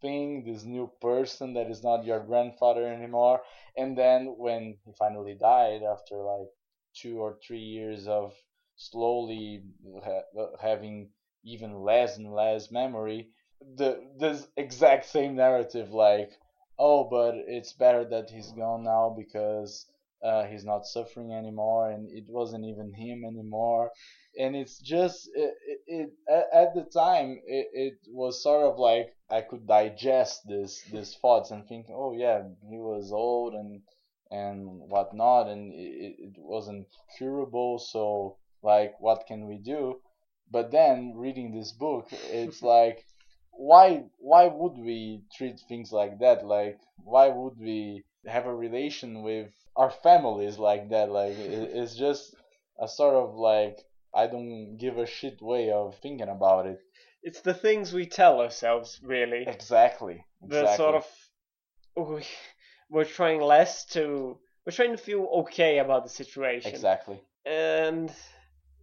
thing, 0.06 0.44
this 0.46 0.64
new 0.64 0.88
person 1.02 1.54
that 1.54 1.70
is 1.70 1.84
not 1.84 2.06
your 2.06 2.20
grandfather 2.20 2.86
anymore. 2.88 3.42
And 3.78 3.98
then 3.98 4.36
when 4.38 4.78
he 4.86 4.92
finally 5.00 5.36
died 5.36 5.82
after 5.84 6.16
like 6.18 6.50
two 6.94 7.20
or 7.20 7.38
three 7.46 7.66
years 7.78 8.08
of 8.08 8.34
slowly 8.76 9.64
ha- 10.04 10.48
having 10.62 11.10
even 11.44 11.72
less 11.84 12.18
and 12.18 12.34
less 12.34 12.72
memory, 12.72 13.30
the 13.78 13.90
this 14.20 14.48
exact 14.58 15.06
same 15.06 15.36
narrative 15.36 15.92
like, 15.92 16.32
oh, 16.78 17.04
but 17.04 17.36
it's 17.36 17.74
better 17.74 18.04
that 18.06 18.30
he's 18.30 18.52
gone 18.52 18.84
now 18.84 19.14
because 19.16 19.86
uh, 20.26 20.46
he's 20.48 20.66
not 20.66 20.88
suffering 20.88 21.32
anymore, 21.32 21.92
and 21.92 22.10
it 22.10 22.26
wasn't 22.28 22.66
even 22.66 22.92
him 22.92 23.24
anymore. 23.24 23.92
And 24.40 24.56
it's 24.56 24.80
just 24.80 25.30
it, 25.36 25.54
it, 25.68 25.80
it 25.88 26.10
at, 26.52 26.74
the 26.74 26.84
time 26.84 27.40
it, 27.46 27.68
it 27.74 27.94
was 28.10 28.42
sort 28.42 28.64
of 28.66 28.80
like 28.80 29.16
I 29.30 29.42
could 29.42 29.68
digest 29.68 30.42
this 30.48 30.82
these 30.92 31.16
thoughts 31.22 31.52
and 31.52 31.68
think, 31.68 31.86
oh 31.90 32.14
yeah, 32.14 32.42
he 32.70 32.78
was 32.78 33.12
old 33.12 33.54
and 33.54 33.82
and 34.32 34.90
whatnot, 34.90 35.48
and 35.48 35.72
it, 35.74 36.16
it 36.18 36.34
wasn't 36.38 36.88
curable. 37.18 37.78
So 37.78 38.38
like, 38.64 39.00
what 39.00 39.28
can 39.28 39.48
we 39.48 39.60
do? 39.60 40.02
But 40.50 40.72
then 40.72 41.14
reading 41.16 41.52
this 41.52 41.72
book, 41.72 42.08
it's 42.12 42.62
like, 42.76 43.06
why 43.52 44.06
why 44.18 44.48
would 44.48 44.78
we 44.78 45.22
treat 45.38 45.60
things 45.70 45.92
like 45.92 46.18
that? 46.20 46.44
Like, 46.46 46.80
why 47.04 47.28
would 47.30 47.60
we 47.60 48.04
have 48.26 48.48
a 48.48 48.56
relation 48.56 49.22
with 49.22 49.52
our 49.76 49.92
families 49.92 50.58
like 50.58 50.90
that? 50.90 51.10
Like, 51.12 51.38
it, 51.38 51.70
it's 51.74 51.96
just 51.96 52.36
a 52.80 52.88
sort 52.88 53.16
of 53.16 53.36
like 53.36 53.80
I 54.14 54.28
don't 54.28 54.78
give 54.78 54.98
a 54.98 55.06
shit 55.06 55.42
way 55.42 55.72
of 55.72 55.96
thinking 56.02 56.30
about 56.30 56.66
it. 56.68 56.80
It's 57.24 57.42
the 57.42 57.54
things 57.54 57.92
we 57.92 58.06
tell 58.06 58.40
ourselves, 58.40 59.00
really. 59.04 59.46
Exactly. 59.48 60.26
The 60.48 60.76
sort 60.76 60.96
of 60.96 61.06
we, 61.98 62.24
we're 62.90 63.06
trying 63.06 63.42
less 63.42 63.86
to 63.88 64.38
we're 64.66 64.72
trying 64.72 64.92
to 64.92 64.98
feel 64.98 65.22
okay 65.42 65.80
about 65.80 66.04
the 66.04 66.10
situation. 66.10 66.72
Exactly. 66.72 67.22
And 67.46 68.12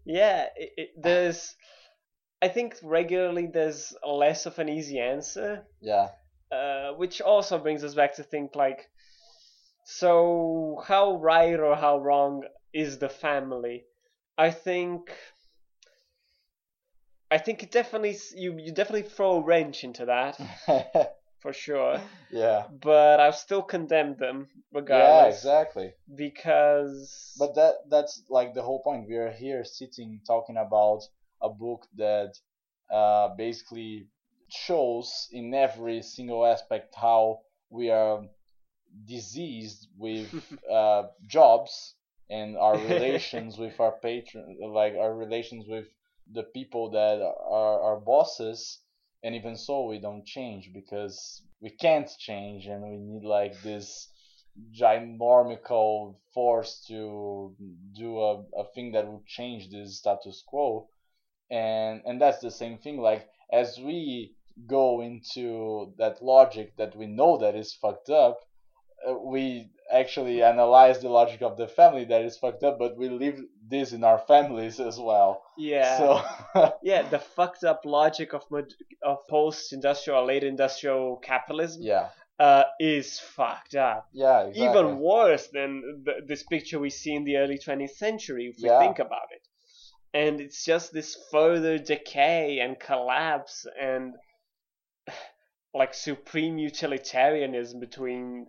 yeah, 0.04 0.46
it, 0.56 0.70
it, 0.76 0.88
there's 1.00 1.54
I 2.42 2.48
think 2.48 2.76
regularly 2.82 3.46
there's 3.46 3.94
less 4.06 4.46
of 4.46 4.58
an 4.58 4.68
easy 4.68 4.98
answer, 4.98 5.62
Yeah. 5.80 6.08
uh, 6.50 6.92
which 6.94 7.20
also 7.20 7.56
brings 7.58 7.84
us 7.84 7.94
back 7.94 8.16
to 8.16 8.24
think 8.24 8.56
like, 8.56 8.90
so 9.84 10.82
how 10.86 11.16
right 11.16 11.58
or 11.58 11.76
how 11.76 11.98
wrong 11.98 12.44
is 12.72 12.98
the 12.98 13.08
family? 13.08 13.84
I 14.38 14.50
think. 14.50 15.10
I 17.30 17.38
think 17.38 17.62
it 17.62 17.70
definitely 17.70 18.16
you 18.36 18.58
you 18.58 18.72
definitely 18.72 19.08
throw 19.08 19.36
a 19.36 19.40
wrench 19.40 19.84
into 19.84 20.04
that 20.04 20.36
for 21.40 21.52
sure, 21.52 21.98
yeah. 22.30 22.66
but 22.70 23.20
I'll 23.20 23.32
still 23.32 23.62
condemn 23.62 24.16
them 24.16 24.48
regardless. 24.70 25.42
Yeah, 25.44 25.50
exactly. 25.50 25.92
because 26.14 27.34
But 27.38 27.54
that 27.54 27.74
that's 27.88 28.22
like 28.28 28.52
the 28.52 28.62
whole 28.62 28.82
point. 28.82 29.08
We 29.08 29.16
are 29.16 29.30
here 29.30 29.64
sitting 29.64 30.20
talking 30.26 30.58
about 30.58 31.02
a 31.40 31.48
book 31.48 31.86
that 31.96 32.34
uh, 32.92 33.28
basically 33.36 34.08
shows 34.48 35.28
in 35.32 35.54
every 35.54 36.02
single 36.02 36.44
aspect 36.44 36.94
how 36.94 37.40
we 37.70 37.90
are 37.90 38.22
diseased 39.04 39.88
with 39.96 40.32
uh, 40.70 41.04
jobs 41.26 41.94
and 42.30 42.56
our 42.56 42.76
relations 42.92 43.58
with 43.58 43.78
our 43.80 43.92
patron, 44.02 44.58
like 44.60 44.94
our 44.94 45.14
relations 45.14 45.66
with 45.68 45.86
the 46.32 46.42
people 46.42 46.90
that 46.90 47.20
are 47.20 47.80
our 47.80 47.96
bosses. 48.00 48.80
And 49.24 49.34
even 49.34 49.56
so, 49.56 49.84
we 49.84 49.98
don't 49.98 50.24
change 50.26 50.70
because 50.74 51.42
we 51.60 51.70
can't 51.70 52.10
change, 52.18 52.66
and 52.66 52.82
we 52.82 52.96
need 52.96 53.24
like 53.24 53.60
this 53.62 54.08
ginormical 54.72 56.16
force 56.34 56.84
to 56.88 57.54
do 57.94 58.18
a, 58.20 58.42
a 58.56 58.64
thing 58.74 58.92
that 58.92 59.06
would 59.06 59.26
change 59.26 59.70
this 59.70 59.98
status 59.98 60.42
quo. 60.46 60.88
And 61.50 62.02
and 62.04 62.20
that's 62.20 62.40
the 62.40 62.50
same 62.50 62.78
thing. 62.78 62.98
Like 62.98 63.28
as 63.52 63.78
we 63.78 64.34
go 64.66 65.00
into 65.00 65.92
that 65.98 66.22
logic 66.22 66.76
that 66.76 66.96
we 66.96 67.06
know 67.06 67.36
that 67.38 67.54
is 67.54 67.72
fucked 67.74 68.10
up 68.10 68.38
we 69.24 69.68
actually 69.92 70.42
analyze 70.42 71.00
the 71.00 71.08
logic 71.08 71.42
of 71.42 71.56
the 71.56 71.66
family 71.68 72.04
that 72.04 72.22
is 72.22 72.36
fucked 72.38 72.62
up 72.62 72.78
but 72.78 72.96
we 72.96 73.08
leave 73.08 73.42
this 73.68 73.92
in 73.92 74.02
our 74.04 74.18
families 74.18 74.80
as 74.80 74.98
well 74.98 75.42
yeah. 75.58 75.98
so 75.98 76.72
yeah, 76.82 77.02
the 77.08 77.18
fucked 77.18 77.64
up 77.64 77.82
logic 77.84 78.32
of 78.32 78.42
mod- 78.50 78.72
of 79.02 79.18
post-industrial 79.28 80.18
or 80.20 80.26
late 80.26 80.44
industrial 80.44 81.16
capitalism 81.16 81.82
yeah 81.82 82.08
uh, 82.38 82.64
is 82.80 83.20
fucked 83.20 83.74
up. 83.76 84.08
yeah 84.12 84.40
exactly. 84.46 84.64
Even 84.80 84.98
worse 84.98 85.48
than 85.52 86.02
the, 86.04 86.14
this 86.26 86.42
picture 86.42 86.80
we 86.80 86.90
see 86.90 87.14
in 87.14 87.24
the 87.24 87.36
early 87.36 87.58
20th 87.58 87.90
century, 87.90 88.46
if 88.46 88.56
we 88.60 88.68
Yeah. 88.68 88.80
think 88.80 88.98
about 88.98 89.28
it. 89.30 89.42
And 90.14 90.40
it's 90.40 90.64
just 90.64 90.92
this 90.92 91.16
further 91.30 91.78
decay 91.78 92.58
and 92.58 92.80
collapse 92.80 93.66
and 93.80 94.14
like 95.74 95.94
supreme 95.94 96.58
utilitarianism 96.58 97.78
between 97.80 98.46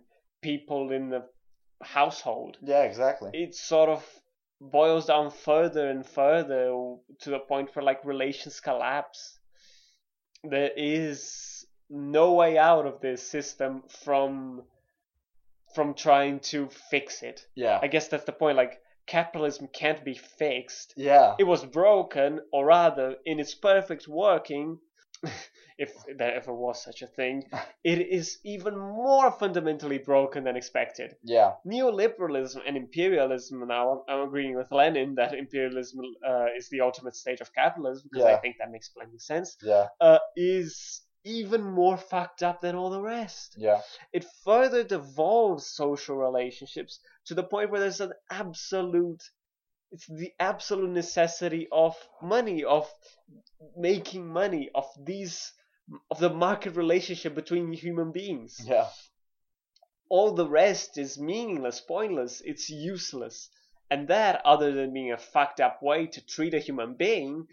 people 0.50 0.92
in 0.98 1.04
the 1.14 1.22
household. 1.82 2.56
yeah 2.72 2.82
exactly 2.90 3.30
It 3.44 3.54
sort 3.54 3.88
of 3.96 4.02
boils 4.60 5.06
down 5.06 5.30
further 5.30 5.84
and 5.92 6.02
further 6.20 6.62
to 7.22 7.28
the 7.34 7.40
point 7.52 7.68
where 7.74 7.84
like 7.90 8.04
relations 8.04 8.60
collapse. 8.60 9.20
There 10.54 10.70
is 10.76 11.20
no 11.90 12.26
way 12.40 12.52
out 12.70 12.86
of 12.86 13.00
this 13.00 13.20
system 13.36 13.82
from 14.04 14.62
from 15.74 15.94
trying 15.94 16.40
to 16.52 16.68
fix 16.90 17.22
it. 17.30 17.38
yeah 17.64 17.78
I 17.82 17.88
guess 17.88 18.08
that's 18.08 18.24
the 18.30 18.32
point. 18.42 18.56
Like 18.56 18.74
capitalism 19.06 19.68
can't 19.80 20.02
be 20.04 20.14
fixed. 20.14 20.94
yeah 20.96 21.34
It 21.38 21.44
was 21.54 21.64
broken, 21.82 22.30
or 22.52 22.62
rather, 22.66 23.08
in 23.30 23.40
its 23.40 23.54
perfect 23.70 24.04
working, 24.08 24.78
if 25.76 25.92
there 26.16 26.34
ever 26.34 26.54
was 26.54 26.82
such 26.82 27.02
a 27.02 27.06
thing, 27.06 27.44
it 27.84 27.98
is 27.98 28.38
even 28.44 28.78
more 28.78 29.30
fundamentally 29.32 29.98
broken 29.98 30.44
than 30.44 30.56
expected. 30.56 31.14
Yeah. 31.22 31.54
Neoliberalism 31.66 32.60
and 32.66 32.76
imperialism 32.76 33.66
now 33.66 34.04
I'm, 34.08 34.20
I'm 34.20 34.28
agreeing 34.28 34.56
with 34.56 34.70
lenin 34.70 35.14
that 35.16 35.34
imperialism 35.34 36.00
uh, 36.26 36.46
is 36.56 36.68
the 36.68 36.80
ultimate 36.80 37.16
stage 37.16 37.40
of 37.40 37.52
capitalism 37.54 38.08
because 38.10 38.26
i 38.26 38.36
think 38.36 38.56
that 38.58 38.70
makes 38.70 38.88
plenty 38.88 39.14
of 39.14 39.22
sense 39.22 39.56
yeah. 39.62 39.86
uh, 40.00 40.18
is 40.36 41.02
even 41.24 41.62
more 41.62 41.96
fucked 41.96 42.42
up 42.42 42.60
than 42.60 42.76
all 42.76 42.90
the 42.90 43.00
rest. 43.00 43.54
Yeah. 43.56 43.80
It 44.12 44.26
further 44.44 44.84
devolves 44.84 45.66
social 45.66 46.16
relationships 46.16 47.00
to 47.26 47.34
the 47.34 47.42
point 47.42 47.70
where 47.70 47.80
there's 47.80 48.00
an 48.00 48.12
absolute 48.30 49.22
it's 49.90 50.06
the 50.08 50.32
absolute 50.40 50.90
necessity 50.90 51.68
of 51.70 51.94
money 52.20 52.64
of 52.64 52.90
making 53.76 54.26
money 54.26 54.68
of 54.74 54.86
these 55.00 55.52
of 56.10 56.18
the 56.18 56.30
market 56.30 56.76
relationship 56.76 57.34
between 57.34 57.72
human 57.72 58.10
beings 58.12 58.60
yeah 58.66 58.86
all 60.10 60.32
the 60.32 60.46
rest 60.46 60.98
is 60.98 61.18
meaningless, 61.18 61.80
pointless, 61.80 62.42
it's 62.44 62.68
useless. 62.70 63.48
And 63.90 64.06
that, 64.08 64.42
other 64.44 64.70
than 64.72 64.92
being 64.92 65.12
a 65.12 65.16
fucked 65.16 65.60
up 65.60 65.82
way 65.82 66.06
to 66.08 66.24
treat 66.24 66.54
a 66.54 66.60
human 66.60 66.94
being 66.94 67.48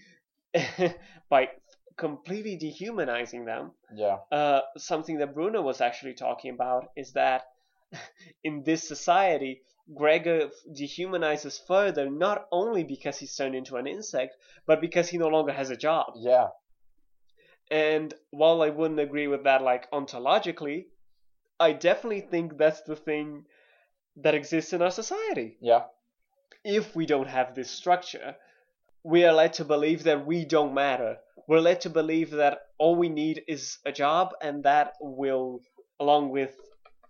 by 1.29 1.49
completely 1.97 2.57
dehumanizing 2.57 3.45
them, 3.45 3.71
Yeah. 3.95 4.17
uh, 4.32 4.61
something 4.77 5.17
that 5.19 5.34
Bruno 5.34 5.61
was 5.61 5.82
actually 5.82 6.13
talking 6.13 6.53
about 6.53 6.91
is 6.95 7.13
that 7.13 7.43
in 8.43 8.63
this 8.63 8.88
society, 8.88 9.61
Gregor 9.95 10.49
dehumanizes 10.71 11.59
further 11.65 12.09
not 12.09 12.47
only 12.51 12.84
because 12.84 13.17
he's 13.17 13.36
turned 13.36 13.55
into 13.55 13.77
an 13.77 13.88
insect, 13.88 14.36
but 14.67 14.82
because 14.82 15.09
he 15.09 15.17
no 15.17 15.29
longer 15.29 15.53
has 15.53 15.69
a 15.69 15.77
job. 15.77 16.13
Yeah. 16.17 16.49
And 17.72 18.13
while 18.32 18.61
I 18.61 18.69
wouldn't 18.69 18.99
agree 18.99 19.28
with 19.28 19.45
that, 19.45 19.63
like 19.63 19.89
ontologically, 19.91 20.88
I 21.59 21.72
definitely 21.72 22.22
think 22.22 22.57
that's 22.57 22.82
the 22.82 22.97
thing 22.97 23.45
that 24.17 24.36
exists 24.36 24.74
in 24.74 24.82
our 24.82 24.91
society. 24.91 25.57
Yeah. 25.61 25.84
If 26.65 26.95
we 26.95 27.05
don't 27.05 27.30
have 27.30 27.55
this 27.55 27.72
structure, 27.72 28.36
we 29.03 29.24
are 29.24 29.34
led 29.34 29.53
to 29.53 29.65
believe 29.65 30.03
that 30.03 30.26
we 30.26 30.43
don't 30.43 30.74
matter. 30.74 31.17
We're 31.47 31.61
led 31.61 31.82
to 31.82 31.89
believe 31.89 32.32
that 32.32 32.59
all 32.78 32.95
we 32.95 33.09
need 33.09 33.43
is 33.47 33.78
a 33.86 33.91
job, 33.91 34.34
and 34.41 34.63
that 34.63 34.93
will, 34.99 35.61
along 35.99 36.30
with 36.30 36.53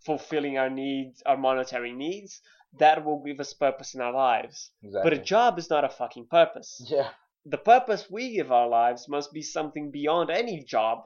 fulfilling 0.05 0.57
our 0.57 0.69
needs, 0.69 1.21
our 1.25 1.37
monetary 1.37 1.91
needs, 1.91 2.41
that 2.79 3.03
will 3.03 3.21
give 3.23 3.39
us 3.39 3.53
purpose 3.53 3.95
in 3.95 4.01
our 4.01 4.13
lives. 4.13 4.71
Exactly. 4.83 5.09
But 5.09 5.19
a 5.19 5.23
job 5.23 5.59
is 5.59 5.69
not 5.69 5.83
a 5.83 5.89
fucking 5.89 6.27
purpose 6.27 6.81
yeah. 6.87 7.09
The 7.45 7.57
purpose 7.57 8.07
we 8.09 8.35
give 8.35 8.51
our 8.51 8.67
lives 8.67 9.07
must 9.09 9.33
be 9.33 9.41
something 9.41 9.91
beyond 9.91 10.29
any 10.29 10.63
job, 10.63 10.99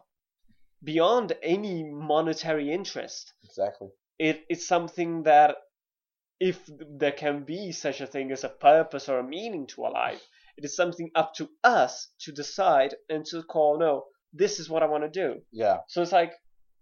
beyond 0.83 1.33
any 1.41 1.83
monetary 1.83 2.71
interest. 2.71 3.33
Exactly. 3.43 3.89
It, 4.19 4.43
it's 4.49 4.67
something 4.67 5.23
that, 5.23 5.55
if 6.39 6.59
there 6.67 7.13
can 7.13 7.43
be 7.43 7.71
such 7.71 8.01
a 8.01 8.07
thing 8.07 8.31
as 8.31 8.43
a 8.43 8.49
purpose 8.49 9.07
or 9.07 9.19
a 9.19 9.23
meaning 9.23 9.67
to 9.67 9.85
a 9.85 9.87
life, 9.87 10.21
it 10.57 10.65
is 10.65 10.75
something 10.75 11.09
up 11.15 11.33
to 11.35 11.49
us 11.63 12.09
to 12.19 12.31
decide 12.33 12.93
and 13.09 13.25
to 13.27 13.41
call, 13.43 13.79
no, 13.79 14.03
this 14.33 14.59
is 14.59 14.69
what 14.69 14.83
I 14.83 14.87
want 14.87 15.03
to 15.03 15.09
do. 15.09 15.41
Yeah. 15.53 15.77
So 15.87 16.01
it's 16.01 16.11
like, 16.11 16.33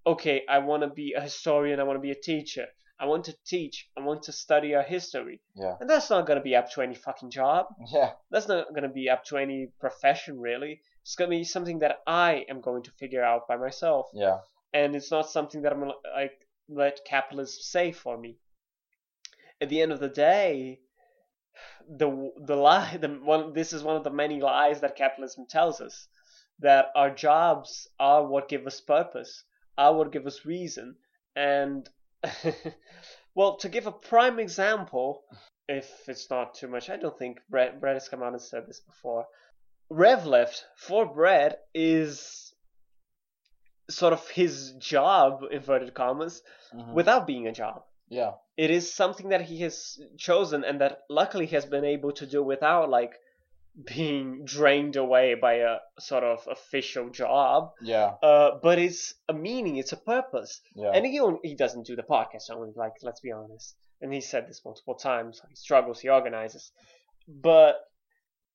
okay, 0.08 0.41
I 0.49 0.58
want 0.58 0.82
to 0.82 0.89
be 0.89 1.14
a 1.14 1.22
historian, 1.22 1.80
I 1.80 1.84
want 1.84 1.97
to 1.97 2.01
be 2.01 2.12
a 2.12 2.16
teacher. 2.16 2.66
I 2.99 3.05
want 3.05 3.25
to 3.25 3.35
teach, 3.45 3.89
I 3.97 4.01
want 4.01 4.23
to 4.23 4.31
study 4.31 4.75
our 4.75 4.83
history. 4.83 5.41
Yeah. 5.55 5.75
And 5.79 5.89
that's 5.89 6.09
not 6.09 6.25
going 6.27 6.37
to 6.37 6.43
be 6.43 6.55
up 6.55 6.71
to 6.73 6.81
any 6.81 6.95
fucking 6.95 7.31
job 7.31 7.65
Yeah. 7.91 8.11
that's 8.31 8.47
not 8.47 8.69
going 8.69 8.83
to 8.83 8.89
be 8.89 9.09
up 9.09 9.25
to 9.25 9.37
any 9.37 9.69
profession 9.79 10.39
really 10.39 10.81
it's 11.01 11.15
going 11.15 11.29
to 11.29 11.35
be 11.37 11.43
something 11.43 11.79
that 11.79 11.97
i 12.07 12.45
am 12.49 12.61
going 12.61 12.83
to 12.83 12.91
figure 12.91 13.23
out 13.23 13.47
by 13.47 13.57
myself 13.57 14.05
Yeah. 14.13 14.37
and 14.73 14.95
it's 14.95 15.11
not 15.11 15.29
something 15.29 15.61
that 15.63 15.73
i'm 15.73 15.79
going 15.79 15.91
to 15.91 16.11
like 16.21 16.37
let 16.69 17.03
capitalists 17.05 17.69
say 17.71 17.91
for 17.91 18.17
me 18.17 18.37
at 19.59 19.67
the 19.69 19.81
end 19.81 19.91
of 19.91 19.99
the 19.99 20.07
day 20.07 20.79
the 21.89 22.31
the 22.37 22.55
lie 22.55 22.97
the 22.97 23.09
one 23.09 23.53
this 23.53 23.73
is 23.73 23.83
one 23.83 23.97
of 23.97 24.03
the 24.03 24.09
many 24.09 24.39
lies 24.39 24.79
that 24.81 24.95
capitalism 24.95 25.45
tells 25.49 25.81
us 25.81 26.07
that 26.59 26.85
our 26.95 27.09
jobs 27.09 27.87
are 27.99 28.25
what 28.25 28.47
give 28.49 28.65
us 28.65 28.79
purpose 28.79 29.43
are 29.77 29.93
what 29.93 30.11
give 30.11 30.25
us 30.25 30.45
reason 30.45 30.95
and 31.35 31.89
well 33.36 33.57
to 33.57 33.69
give 33.69 33.88
a 33.88 33.91
prime 33.91 34.39
example 34.39 35.24
if 35.67 35.89
it's 36.07 36.30
not 36.30 36.55
too 36.55 36.67
much. 36.67 36.89
I 36.89 36.97
don't 36.97 37.17
think 37.17 37.39
Brett, 37.49 37.80
Brett 37.80 37.95
has 37.95 38.09
come 38.09 38.21
out 38.24 38.34
and 38.34 38.41
said 38.41 38.67
this 38.67 38.80
before. 38.82 39.26
Revleft 39.91 40.61
for 40.76 41.05
Brett 41.05 41.59
is 41.74 42.53
sort 43.89 44.13
of 44.13 44.28
his 44.30 44.74
job, 44.80 45.41
inverted 45.51 45.93
commas, 45.93 46.41
Mhm. 46.74 46.93
without 46.93 47.28
being 47.28 47.47
a 47.47 47.51
job. 47.51 47.84
Yeah. 48.07 48.34
It 48.57 48.71
is 48.71 48.93
something 48.93 49.30
that 49.30 49.41
he 49.41 49.59
has 49.61 49.99
chosen 50.17 50.63
and 50.63 50.80
that 50.82 50.99
luckily 51.09 51.45
he 51.45 51.55
has 51.55 51.65
been 51.65 51.86
able 51.86 52.11
to 52.13 52.26
do 52.26 52.43
without 52.43 52.89
like 52.89 53.19
being 53.86 54.45
drained 54.45 54.95
away 54.95 55.36
by 55.36 55.55
a 55.55 55.78
sort 55.99 56.24
of 56.24 56.47
official 56.49 57.09
job. 57.09 57.71
Yeah. 57.82 58.13
Uh, 58.21 58.59
but 58.61 58.78
it's 58.78 59.15
a 59.28 59.34
meaning, 59.34 59.78
it's 59.78 59.93
a 59.93 59.97
purpose. 59.97 60.61
Yeah. 60.76 60.91
And 60.93 61.05
he 61.05 61.19
only, 61.19 61.39
he 61.43 61.55
doesn't 61.55 61.88
do 61.88 61.95
the 61.95 62.03
podcast 62.03 62.51
only, 62.51 62.71
like 62.76 62.93
let's 63.01 63.19
be 63.19 63.32
honest. 63.32 63.76
And 64.01 64.13
he 64.13 64.21
said 64.21 64.47
this 64.47 64.61
multiple 64.63 64.95
times. 64.95 65.41
He 65.49 65.55
struggles, 65.55 65.99
he 65.99 66.09
organizes, 66.09 66.71
but 67.28 67.78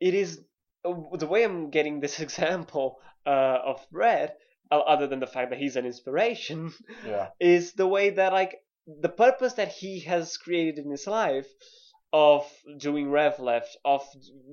it 0.01 0.15
is 0.15 0.41
uh, 0.85 0.95
the 1.17 1.27
way 1.27 1.43
I'm 1.45 1.71
getting 1.71 2.01
this 2.01 2.21
example 2.27 2.99
uh, 3.27 3.59
of 3.65 3.85
uh, 3.95 4.29
other 4.71 5.07
than 5.07 5.21
the 5.21 5.27
fact 5.27 5.51
that 5.51 5.59
he's 5.59 5.77
an 5.77 5.87
inspiration, 5.87 6.73
yeah. 7.07 7.29
is 7.41 7.73
the 7.73 7.87
way 7.87 8.11
that 8.11 8.33
like 8.33 8.57
the 8.87 9.09
purpose 9.09 9.55
that 9.55 9.69
he 9.69 10.01
has 10.01 10.37
created 10.37 10.79
in 10.79 10.91
his 10.91 11.07
life 11.07 11.49
of 12.13 12.51
doing 12.79 13.11
Rev 13.11 13.39
Left, 13.39 13.77
of 13.85 14.03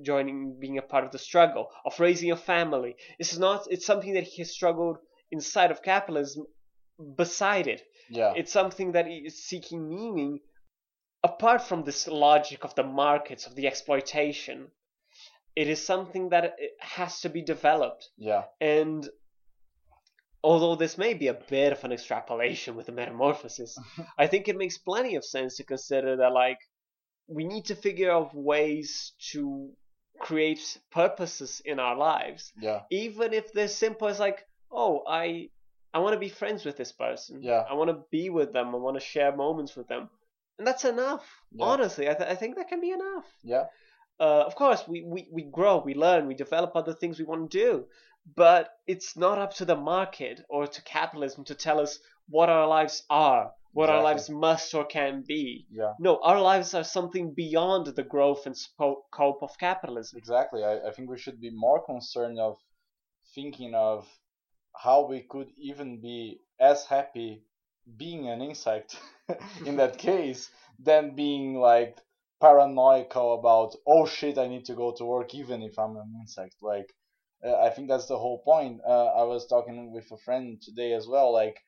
joining, 0.02 0.58
being 0.60 0.78
a 0.78 0.82
part 0.82 1.04
of 1.04 1.12
the 1.12 1.18
struggle, 1.18 1.70
of 1.84 1.98
raising 1.98 2.30
a 2.30 2.36
family. 2.36 2.96
This 3.18 3.32
is 3.32 3.38
not. 3.38 3.66
It's 3.70 3.86
something 3.86 4.14
that 4.14 4.24
he 4.24 4.42
has 4.42 4.50
struggled 4.50 4.98
inside 5.30 5.70
of 5.70 5.82
capitalism, 5.82 6.46
beside 7.16 7.66
it. 7.66 7.82
Yeah. 8.10 8.34
It's 8.36 8.52
something 8.52 8.92
that 8.92 9.06
that 9.06 9.10
is 9.10 9.44
seeking 9.44 9.88
meaning 9.88 10.40
apart 11.22 11.62
from 11.62 11.82
this 11.82 12.06
logic 12.06 12.64
of 12.64 12.74
the 12.74 12.84
markets, 12.84 13.46
of 13.46 13.54
the 13.54 13.66
exploitation. 13.66 14.68
It 15.54 15.68
is 15.68 15.84
something 15.84 16.28
that 16.30 16.44
it 16.44 16.72
has 16.80 17.20
to 17.20 17.28
be 17.28 17.42
developed. 17.42 18.08
Yeah. 18.16 18.44
And 18.60 19.08
although 20.44 20.76
this 20.76 20.96
may 20.96 21.14
be 21.14 21.28
a 21.28 21.34
bit 21.34 21.72
of 21.72 21.82
an 21.84 21.92
extrapolation 21.92 22.76
with 22.76 22.86
the 22.86 22.92
metamorphosis, 22.92 23.76
I 24.18 24.26
think 24.26 24.48
it 24.48 24.56
makes 24.56 24.78
plenty 24.78 25.16
of 25.16 25.24
sense 25.24 25.56
to 25.56 25.64
consider 25.64 26.16
that, 26.16 26.32
like, 26.32 26.58
we 27.28 27.44
need 27.44 27.66
to 27.66 27.74
figure 27.74 28.10
out 28.10 28.34
ways 28.34 29.12
to 29.32 29.70
create 30.20 30.78
purposes 30.90 31.60
in 31.64 31.78
our 31.78 31.96
lives, 31.96 32.52
Yeah. 32.60 32.82
even 32.90 33.32
if 33.32 33.52
they're 33.52 33.68
simple 33.68 34.08
as 34.08 34.18
like, 34.18 34.46
oh, 34.70 35.02
I 35.06 35.50
I 35.94 35.98
want 36.00 36.12
to 36.14 36.20
be 36.20 36.28
friends 36.28 36.64
with 36.64 36.76
this 36.76 36.92
person. 36.92 37.42
Yeah. 37.42 37.64
I 37.70 37.74
want 37.74 37.88
to 37.90 38.04
be 38.10 38.28
with 38.28 38.52
them. 38.52 38.74
I 38.74 38.78
want 38.78 38.96
to 38.98 39.00
share 39.00 39.34
moments 39.34 39.74
with 39.76 39.88
them, 39.88 40.10
and 40.58 40.66
that's 40.66 40.84
enough. 40.84 41.24
Yeah. 41.52 41.64
Honestly, 41.64 42.08
I, 42.10 42.14
th- 42.14 42.28
I 42.28 42.34
think 42.34 42.56
that 42.56 42.68
can 42.68 42.80
be 42.80 42.90
enough. 42.90 43.24
Yeah. 43.42 43.64
Uh, 44.20 44.44
of 44.46 44.54
course, 44.54 44.82
we, 44.88 45.02
we, 45.02 45.28
we 45.32 45.42
grow, 45.42 45.78
we 45.78 45.94
learn, 45.94 46.26
we 46.26 46.34
develop 46.34 46.72
other 46.74 46.94
things 46.94 47.18
we 47.18 47.24
want 47.24 47.50
to 47.50 47.58
do, 47.58 47.84
but 48.34 48.70
it's 48.86 49.16
not 49.16 49.38
up 49.38 49.54
to 49.54 49.64
the 49.64 49.76
market 49.76 50.40
or 50.48 50.66
to 50.66 50.82
capitalism 50.82 51.44
to 51.44 51.54
tell 51.54 51.78
us 51.80 51.98
what 52.28 52.48
our 52.48 52.66
lives 52.66 53.02
are, 53.10 53.52
what 53.76 53.90
our 53.90 54.02
lives 54.02 54.30
must 54.30 54.74
or 54.74 54.84
can 54.86 55.22
be. 55.26 55.66
Yeah. 55.70 55.92
No, 55.98 56.18
our 56.22 56.40
lives 56.40 56.72
are 56.74 56.84
something 56.84 57.34
beyond 57.34 57.86
the 57.94 58.02
growth 58.02 58.46
and 58.46 58.56
scope 58.56 59.42
of 59.42 59.58
capitalism. 59.58 60.18
Exactly. 60.18 60.64
I, 60.64 60.88
I 60.88 60.90
think 60.92 61.10
we 61.10 61.18
should 61.18 61.40
be 61.40 61.50
more 61.50 61.84
concerned 61.84 62.38
of 62.38 62.56
thinking 63.34 63.74
of 63.74 64.08
how 64.74 65.06
we 65.06 65.20
could 65.20 65.50
even 65.58 66.00
be 66.00 66.40
as 66.58 66.86
happy 66.86 67.42
being 67.96 68.28
an 68.28 68.40
insect 68.40 68.98
in 69.66 69.76
that 69.76 69.98
case 70.10 70.50
than 70.78 71.14
being 71.14 71.54
like 71.54 71.98
paranoical 72.40 73.38
about 73.38 73.74
oh 73.86 74.06
shit 74.06 74.38
I 74.38 74.48
need 74.48 74.64
to 74.66 74.74
go 74.74 74.92
to 74.92 75.04
work 75.04 75.34
even 75.34 75.62
if 75.62 75.78
I'm 75.78 75.96
an 75.96 76.12
insect 76.20 76.56
like 76.60 76.92
uh, 77.44 77.56
I 77.60 77.70
think 77.70 77.88
that's 77.88 78.06
the 78.06 78.18
whole 78.18 78.42
point 78.42 78.80
uh, 78.86 79.06
I 79.06 79.22
was 79.22 79.46
talking 79.46 79.92
with 79.92 80.10
a 80.10 80.18
friend 80.18 80.60
today 80.60 80.92
as 80.92 81.06
well 81.06 81.32
like 81.32 81.58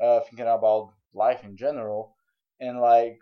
uh, 0.00 0.20
thinking 0.20 0.46
about 0.46 0.92
life 1.14 1.44
in 1.44 1.56
general. 1.56 2.14
And 2.60 2.80
like 2.80 3.18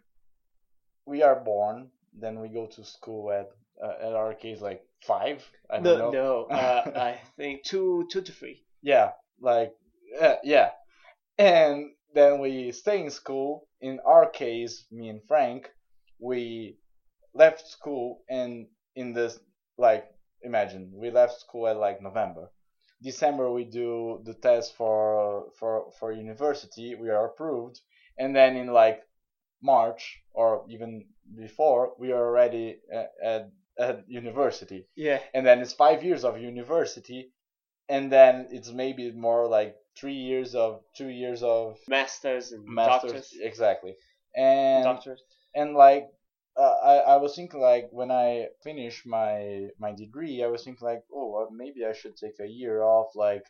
we 1.07 1.23
are 1.23 1.41
born 1.41 1.91
then 2.17 2.41
we 2.41 2.49
go 2.49 2.67
to 2.67 2.85
school 2.85 3.33
at 3.33 3.49
uh, 3.85 4.07
at 4.07 4.13
our 4.13 4.35
case 4.35 4.61
like 4.61 4.83
five? 5.07 5.43
I 5.71 5.81
don't 5.81 5.99
No, 5.99 6.11
know. 6.11 6.11
no 6.11 6.45
uh, 6.51 6.83
I 6.97 7.19
think 7.37 7.65
two, 7.65 8.07
two 8.11 8.23
to 8.23 8.33
three. 8.33 8.63
yeah 8.83 9.11
like 9.41 9.73
uh, 10.21 10.37
yeah. 10.45 10.71
And 11.39 11.91
then 12.15 12.39
we 12.41 12.73
stay 12.73 13.01
in 13.03 13.11
school. 13.11 13.67
In 13.81 14.01
our 14.07 14.27
case 14.31 14.87
me 14.93 15.09
and 15.09 15.21
frank 15.27 15.69
we 16.21 16.77
left 17.35 17.67
school 17.67 18.23
and 18.31 18.67
in 18.97 19.13
this 19.13 19.39
like 19.77 20.07
imagine 20.43 20.93
we 20.95 21.11
left 21.11 21.41
school 21.41 21.67
at 21.67 21.77
like 21.77 22.01
november 22.01 22.51
december 23.05 23.51
we 23.51 23.65
do 23.65 24.21
the 24.25 24.35
test 24.35 24.75
for 24.77 25.47
for 25.59 25.91
for 25.99 26.13
university 26.13 26.95
we 26.95 27.11
are 27.11 27.27
approved 27.27 27.81
and 28.19 28.35
then 28.35 28.57
in 28.57 28.69
like 28.69 29.01
march 29.63 30.21
or 30.33 30.65
even 30.69 31.05
before 31.37 31.93
we 31.99 32.13
are 32.13 32.27
already 32.29 32.77
at, 32.93 33.11
at, 33.25 33.43
at 33.79 34.09
university 34.09 34.87
Yeah, 34.97 35.21
and 35.35 35.47
then 35.47 35.61
it's 35.61 35.73
five 35.73 36.03
years 36.05 36.25
of 36.25 36.39
university 36.41 37.31
and 37.89 38.11
then 38.13 38.49
it's 38.51 38.71
maybe 38.73 39.11
more 39.13 39.47
like 39.49 39.77
three 39.97 40.15
years 40.31 40.55
of 40.55 40.81
two 40.97 41.09
years 41.09 41.43
of 41.43 41.79
masters 41.89 42.53
and 42.53 42.65
masters 42.67 43.13
doctors. 43.13 43.33
exactly 43.41 43.95
and 44.37 44.85
Doctors. 44.85 45.23
and 45.55 45.75
like 45.75 46.07
uh, 46.57 46.77
I, 46.85 46.95
I 46.97 47.17
was 47.17 47.35
thinking 47.35 47.61
like 47.61 47.89
when 47.91 48.11
I 48.11 48.47
finished 48.63 49.07
my 49.07 49.69
my 49.79 49.93
degree 49.93 50.43
I 50.43 50.49
was 50.49 50.65
thinking 50.65 50.87
like 50.87 51.03
oh 51.13 51.31
well, 51.33 51.49
maybe 51.53 51.85
I 51.85 51.93
should 51.93 52.17
take 52.17 52.39
a 52.41 52.47
year 52.49 52.83
off 52.83 53.09
like 53.15 53.45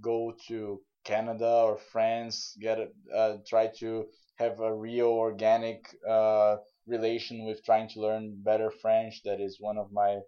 go 0.00 0.34
to 0.48 0.80
Canada 1.04 1.48
or 1.48 1.78
France 1.92 2.56
get 2.60 2.78
a, 2.78 2.88
uh, 3.16 3.36
try 3.48 3.70
to 3.80 4.06
have 4.36 4.60
a 4.60 4.74
real 4.74 5.08
organic 5.08 5.84
uh, 6.08 6.56
relation 6.86 7.44
with 7.44 7.64
trying 7.64 7.88
to 7.88 8.00
learn 8.00 8.42
better 8.42 8.70
French. 8.70 9.22
That 9.24 9.40
is 9.40 9.58
one 9.60 9.78
of 9.78 9.92
my 9.92 10.18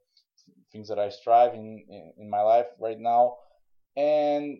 things 0.72 0.88
that 0.88 0.98
I 0.98 1.08
strive 1.10 1.54
in 1.54 1.84
in, 1.88 2.12
in 2.18 2.30
my 2.30 2.42
life 2.42 2.66
right 2.78 2.98
now. 2.98 3.36
And 3.96 4.58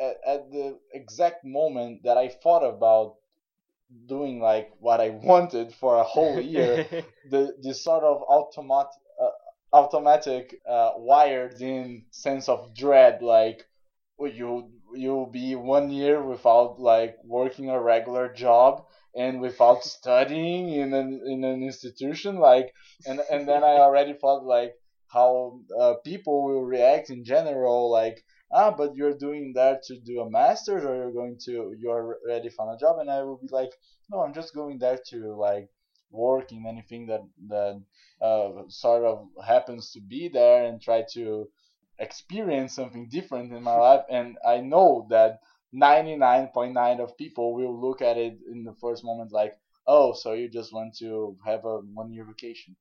at, 0.00 0.16
at 0.26 0.50
the 0.50 0.78
exact 0.92 1.44
moment 1.44 2.02
that 2.04 2.16
I 2.16 2.28
thought 2.28 2.64
about 2.64 3.16
doing 4.06 4.40
like 4.40 4.70
what 4.78 5.00
I 5.00 5.10
wanted 5.10 5.74
for 5.74 5.96
a 5.96 6.04
whole 6.04 6.40
year, 6.54 6.86
the 7.30 7.54
the 7.62 7.74
sort 7.74 8.04
of 8.04 8.22
automat 8.28 8.86
uh, 9.20 9.30
automatic 9.72 10.60
uh, 10.68 10.90
wired 10.96 11.60
in 11.60 12.04
sense 12.10 12.48
of 12.48 12.74
dread, 12.74 13.22
like 13.22 13.64
you 14.18 14.70
you'll 14.94 15.26
be 15.30 15.54
one 15.54 15.90
year 15.90 16.22
without 16.22 16.78
like 16.80 17.16
working 17.24 17.70
a 17.70 17.80
regular 17.80 18.32
job 18.32 18.84
and 19.16 19.40
without 19.40 19.84
studying 19.96 20.68
in 20.70 20.92
an 20.94 21.20
in 21.26 21.44
an 21.44 21.62
institution, 21.62 22.38
like 22.38 22.72
and 23.06 23.20
and 23.30 23.48
then 23.48 23.64
I 23.64 23.78
already 23.78 24.14
thought 24.14 24.44
like 24.44 24.72
how 25.08 25.60
uh, 25.78 25.94
people 26.04 26.44
will 26.44 26.62
react 26.62 27.10
in 27.10 27.24
general, 27.24 27.90
like 27.90 28.22
ah, 28.52 28.70
but 28.70 28.96
you're 28.96 29.16
doing 29.16 29.52
that 29.54 29.82
to 29.84 29.98
do 29.98 30.20
a 30.20 30.30
master's 30.30 30.84
or 30.84 30.94
you're 30.96 31.12
going 31.12 31.38
to, 31.44 31.74
you 31.78 31.90
already 31.90 32.48
found 32.48 32.74
a 32.74 32.78
job. 32.78 32.98
And 32.98 33.10
I 33.10 33.22
will 33.22 33.38
be 33.38 33.48
like, 33.50 33.72
no, 34.10 34.20
I'm 34.20 34.34
just 34.34 34.54
going 34.54 34.78
there 34.78 34.98
to 35.08 35.34
like 35.36 35.68
work 36.10 36.52
in 36.52 36.66
anything 36.66 37.06
that, 37.06 37.22
that 37.48 37.82
uh, 38.20 38.62
sort 38.68 39.04
of 39.04 39.28
happens 39.46 39.92
to 39.92 40.00
be 40.00 40.28
there 40.28 40.64
and 40.66 40.80
try 40.80 41.04
to 41.12 41.48
experience 41.98 42.74
something 42.74 43.08
different 43.08 43.52
in 43.52 43.62
my 43.62 43.74
life. 43.76 44.04
And 44.10 44.36
I 44.46 44.58
know 44.58 45.06
that 45.10 45.40
99.9 45.74 47.00
of 47.00 47.16
people 47.16 47.54
will 47.54 47.80
look 47.80 48.02
at 48.02 48.16
it 48.16 48.38
in 48.50 48.64
the 48.64 48.74
first 48.80 49.04
moment 49.04 49.32
like, 49.32 49.54
oh, 49.96 50.12
so 50.14 50.32
you 50.34 50.48
just 50.48 50.72
want 50.72 50.96
to 50.98 51.36
have 51.44 51.64
a 51.64 51.76
one 52.00 52.12
year 52.14 52.24
vacation. 52.24 52.76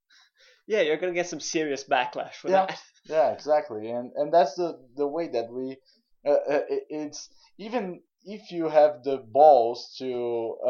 Yeah, 0.67 0.81
you're 0.81 0.97
gonna 0.97 1.13
get 1.13 1.27
some 1.27 1.39
serious 1.39 1.83
backlash 1.83 2.35
for 2.35 2.49
Yeah. 2.49 2.65
that. 2.67 2.81
Yeah, 3.09 3.31
exactly, 3.31 3.89
and 3.89 4.11
and 4.15 4.31
that's 4.31 4.53
the 4.55 4.77
the 4.95 5.07
way 5.07 5.27
that 5.29 5.49
we. 5.51 5.77
Uh, 6.23 6.41
uh, 6.55 6.61
it- 6.75 6.85
it's 6.89 7.29
even 7.57 8.03
if 8.23 8.51
you 8.51 8.69
have 8.69 9.03
the 9.03 9.17
balls 9.17 9.95
to 9.99 10.11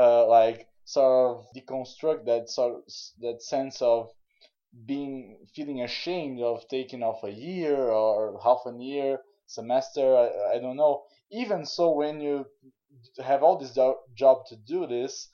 uh, 0.03 0.25
like 0.27 0.67
sort 0.85 1.15
of 1.39 1.45
deconstruct 1.55 2.25
that 2.25 2.49
sort 2.49 2.75
of, 2.75 2.83
that 3.19 3.41
sense 3.41 3.81
of 3.81 4.09
being 4.85 5.39
feeling 5.55 5.81
ashamed 5.81 6.41
of 6.41 6.67
taking 6.69 7.03
off 7.03 7.23
a 7.23 7.31
year 7.31 7.77
or 7.89 8.39
half 8.43 8.61
a 8.67 8.73
year 8.83 9.19
semester 9.47 10.15
I, 10.23 10.55
I 10.55 10.59
don't 10.59 10.77
know 10.77 11.03
even 11.31 11.65
so 11.65 11.91
when 11.91 12.21
you 12.21 12.45
have 13.23 13.43
all 13.43 13.57
this 13.57 13.73
jo- 13.73 13.99
job 14.15 14.45
to 14.47 14.55
do 14.55 14.87
this 14.87 15.29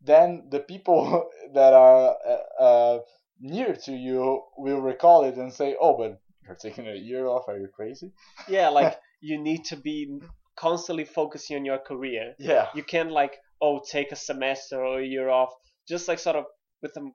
then 0.00 0.48
the 0.50 0.60
people 0.60 1.28
that 1.54 1.72
are 1.72 2.16
uh, 2.26 2.62
uh, 2.62 2.98
near 3.40 3.74
to 3.84 3.92
you 3.92 4.42
will 4.56 4.80
recall 4.80 5.24
it 5.24 5.36
and 5.36 5.52
say 5.52 5.76
oh 5.80 5.96
but 5.96 6.20
you're 6.48 6.56
taking 6.56 6.88
a 6.88 6.94
year 6.94 7.26
off. 7.26 7.48
Are 7.48 7.58
you 7.58 7.68
crazy? 7.68 8.12
Yeah, 8.48 8.68
like 8.70 8.98
you 9.20 9.38
need 9.38 9.64
to 9.66 9.76
be 9.76 10.18
constantly 10.56 11.04
focusing 11.04 11.56
on 11.56 11.64
your 11.64 11.78
career. 11.78 12.34
yeah. 12.38 12.68
You 12.74 12.82
can't 12.82 13.12
like 13.12 13.36
oh 13.60 13.80
take 13.90 14.12
a 14.12 14.16
semester 14.16 14.82
or 14.82 15.00
a 15.00 15.04
year 15.06 15.28
off, 15.28 15.52
just 15.86 16.08
like 16.08 16.18
sort 16.18 16.36
of 16.36 16.44
with 16.82 16.96
a 16.96 17.10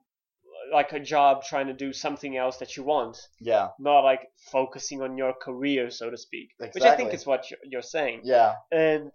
like 0.72 0.92
a 0.92 1.00
job 1.00 1.42
trying 1.44 1.66
to 1.66 1.72
do 1.72 1.92
something 1.92 2.36
else 2.36 2.56
that 2.58 2.76
you 2.76 2.82
want, 2.84 3.18
yeah. 3.40 3.68
Not 3.78 4.00
like 4.00 4.20
focusing 4.50 5.02
on 5.02 5.18
your 5.18 5.34
career, 5.34 5.90
so 5.90 6.10
to 6.10 6.16
speak. 6.16 6.50
Which 6.58 6.82
I 6.82 6.96
think 6.96 7.12
is 7.12 7.26
what 7.26 7.50
you're, 7.50 7.58
you're 7.64 7.82
saying. 7.82 8.22
yeah. 8.24 8.54
And 8.72 9.10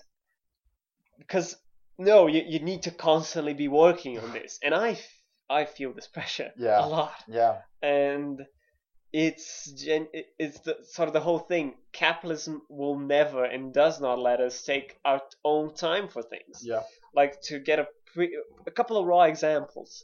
because 1.17 1.55
no 1.99 2.25
you, 2.27 2.43
you 2.47 2.59
need 2.59 2.81
to 2.83 2.91
constantly 2.91 3.53
be 3.53 3.67
working 3.67 4.17
on 4.17 4.31
this. 4.33 4.57
And 4.63 4.73
I, 4.73 4.97
I 5.49 5.65
feel 5.65 5.93
this 5.93 6.07
pressure 6.07 6.51
Yeah. 6.57 6.83
a 6.83 6.87
lot. 6.87 7.23
Yeah. 7.27 7.57
And 7.81 8.45
it's 9.11 9.71
gen- 9.71 10.07
it's 10.37 10.59
the 10.61 10.77
sort 10.83 11.07
of 11.07 11.13
the 11.13 11.19
whole 11.19 11.39
thing. 11.39 11.75
Capitalism 11.91 12.61
will 12.69 12.97
never 12.97 13.43
and 13.43 13.73
does 13.73 13.99
not 13.99 14.19
let 14.19 14.39
us 14.39 14.63
take 14.63 14.97
our 15.03 15.21
own 15.43 15.73
time 15.73 16.07
for 16.07 16.21
things. 16.21 16.61
Yeah. 16.63 16.83
Like 17.13 17.41
to 17.43 17.59
get 17.59 17.79
a 17.79 17.87
pre- 18.13 18.37
a 18.67 18.71
couple 18.71 18.97
of 18.97 19.05
raw 19.05 19.23
examples. 19.23 20.03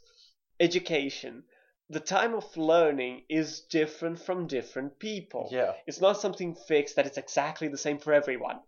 Education. 0.60 1.43
The 1.89 2.00
time 2.00 2.34
of 2.34 2.46
learning 2.58 3.24
is 3.30 3.62
different 3.70 4.20
from 4.20 4.48
different 4.48 4.98
people. 4.98 5.50
Yeah. 5.52 5.74
It's 5.86 6.02
not 6.02 6.20
something 6.20 6.56
fixed 6.56 6.96
that 6.96 7.06
it's 7.06 7.20
exactly 7.20 7.68
the 7.68 7.78
same 7.78 8.00
for 8.00 8.12
everyone. 8.12 8.60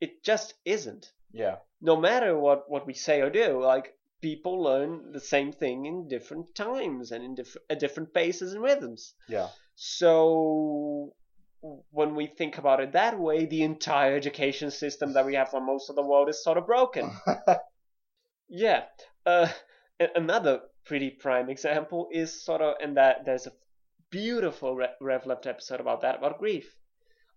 It 0.00 0.22
just 0.22 0.54
isn't 0.66 1.10
yeah. 1.32 1.56
No 1.80 1.96
matter 1.96 2.36
what 2.38 2.70
what 2.70 2.86
we 2.86 2.94
say 2.94 3.20
or 3.20 3.30
do 3.30 3.62
like 3.62 3.94
people 4.20 4.62
learn 4.62 5.12
the 5.12 5.20
same 5.20 5.52
thing 5.52 5.86
in 5.86 6.08
different 6.08 6.54
times 6.54 7.10
and 7.10 7.24
in 7.24 7.34
diff- 7.34 7.56
at 7.70 7.78
different 7.80 8.12
paces 8.12 8.52
and 8.52 8.62
rhythms. 8.62 9.14
Yeah. 9.28 9.48
So 9.74 11.14
when 11.90 12.14
we 12.14 12.26
think 12.26 12.58
about 12.58 12.80
it 12.80 12.92
that 12.92 13.18
way 13.18 13.44
the 13.46 13.62
entire 13.62 14.16
education 14.16 14.70
system 14.70 15.12
that 15.12 15.26
we 15.26 15.34
have 15.34 15.50
for 15.50 15.60
most 15.60 15.90
of 15.90 15.96
the 15.96 16.02
world 16.02 16.28
is 16.28 16.42
sort 16.42 16.58
of 16.58 16.66
broken. 16.66 17.10
Yeah. 18.50 18.82
Uh, 19.24 19.48
another 20.16 20.62
pretty 20.84 21.10
prime 21.10 21.48
example 21.48 22.08
is 22.10 22.42
sort 22.42 22.60
of 22.60 22.74
and 22.82 22.96
that 22.96 23.24
there's 23.24 23.46
a 23.46 23.52
beautiful 24.10 24.74
Re- 24.74 24.96
rev 25.00 25.24
left 25.24 25.46
episode 25.46 25.80
about 25.80 26.00
that 26.02 26.16
about 26.16 26.38
grief. 26.38 26.76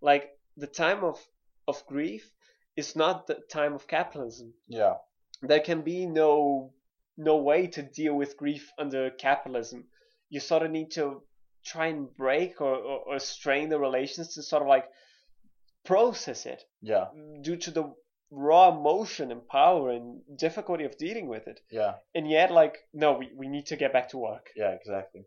Like 0.00 0.30
the 0.56 0.66
time 0.66 1.04
of 1.04 1.24
of 1.68 1.86
grief 1.86 2.30
is 2.76 2.96
not 2.96 3.26
the 3.26 3.34
time 3.50 3.74
of 3.74 3.86
capitalism 3.86 4.52
yeah 4.68 4.94
there 5.42 5.60
can 5.60 5.82
be 5.82 6.06
no 6.06 6.72
no 7.16 7.36
way 7.36 7.66
to 7.68 7.82
deal 7.82 8.14
with 8.14 8.36
grief 8.36 8.72
under 8.78 9.08
capitalism. 9.10 9.84
You 10.30 10.40
sort 10.40 10.62
of 10.64 10.70
need 10.72 10.90
to 10.92 11.22
try 11.64 11.86
and 11.86 12.12
break 12.16 12.60
or, 12.60 12.74
or, 12.74 12.98
or 13.06 13.18
strain 13.20 13.68
the 13.68 13.78
relations 13.78 14.34
to 14.34 14.42
sort 14.42 14.62
of 14.62 14.68
like 14.68 14.86
process 15.84 16.46
it 16.46 16.62
yeah 16.80 17.06
due 17.42 17.56
to 17.56 17.70
the 17.70 17.94
raw 18.30 18.70
emotion 18.76 19.30
and 19.30 19.46
power 19.46 19.90
and 19.90 20.20
difficulty 20.36 20.84
of 20.84 20.96
dealing 20.98 21.28
with 21.28 21.46
it. 21.46 21.60
yeah 21.70 21.94
And 22.16 22.28
yet, 22.28 22.50
like, 22.50 22.78
no, 22.92 23.12
we, 23.12 23.30
we 23.36 23.46
need 23.48 23.66
to 23.66 23.76
get 23.76 23.92
back 23.92 24.08
to 24.10 24.18
work. 24.18 24.48
yeah 24.56 24.70
exactly 24.70 25.22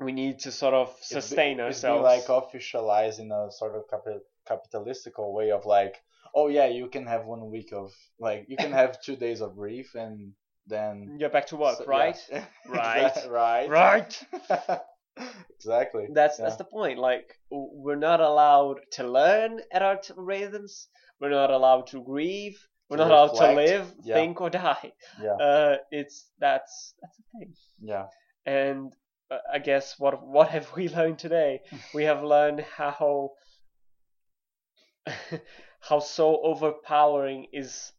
We 0.00 0.12
need 0.12 0.40
to 0.40 0.50
sort 0.52 0.74
of 0.74 0.88
It's 0.98 1.08
be- 1.08 1.20
sustain 1.20 1.60
it's 1.60 1.84
ourselves. 1.84 2.02
like 2.02 2.26
officialized 2.26 3.20
in 3.20 3.30
a 3.32 3.50
sort 3.52 3.74
of 3.76 3.82
capi- 3.88 4.24
capitalistical 4.46 5.32
way 5.32 5.50
of 5.50 5.64
like 5.64 5.96
oh 6.34 6.48
yeah 6.48 6.66
you 6.66 6.88
can 6.88 7.06
have 7.06 7.24
one 7.26 7.50
week 7.50 7.72
of 7.72 7.92
like 8.18 8.46
you 8.48 8.56
can 8.56 8.72
have 8.80 9.00
two 9.02 9.16
days 9.16 9.40
of 9.40 9.54
grief 9.56 9.94
and 9.94 10.32
then 10.68 11.18
Get 11.18 11.32
back 11.32 11.46
to 11.48 11.56
work, 11.56 11.78
so- 11.78 11.86
right? 11.86 12.16
yeah. 12.30 12.44
Right. 12.68 13.16
Right 13.28 13.68
Right. 13.68 14.12
exactly 15.56 16.06
That's 16.12 16.38
Yeah. 16.38 16.44
that's 16.44 16.56
the 16.56 16.64
point. 16.64 16.98
Like 16.98 17.34
we're 17.50 17.96
not 18.10 18.20
allowed 18.20 18.78
to 18.92 19.02
learn 19.06 19.60
at 19.72 19.82
our 19.82 19.96
t- 19.96 20.14
rhythms. 20.16 20.88
We're 21.20 21.30
not 21.30 21.50
allowed 21.50 21.86
to 21.88 22.02
grieve. 22.02 22.58
We're 22.88 22.96
To 22.98 23.04
not 23.04 23.10
allowed 23.12 23.34
to 23.38 23.52
live, 23.54 23.86
Yeah. 24.04 24.14
think, 24.14 24.40
or 24.40 24.50
die. 24.50 24.92
yeah 25.20 25.34
Uh, 25.48 25.76
it's 25.90 26.30
that's 26.38 26.94
that's 27.00 27.16
the 27.18 27.24
thing. 27.38 27.54
yeah 27.80 28.06
And 28.46 28.92
uh, 29.30 29.38
I 29.52 29.58
guess 29.58 29.98
what 29.98 30.14
what 30.34 30.48
have 30.48 30.66
we 30.76 30.88
learned 30.88 31.18
today? 31.18 31.60
we 31.94 32.04
have 32.04 32.22
learned 32.22 32.60
how 32.78 33.30
how 35.82 35.98
so 35.98 36.40
overpowering 36.42 37.46
is 37.52 37.92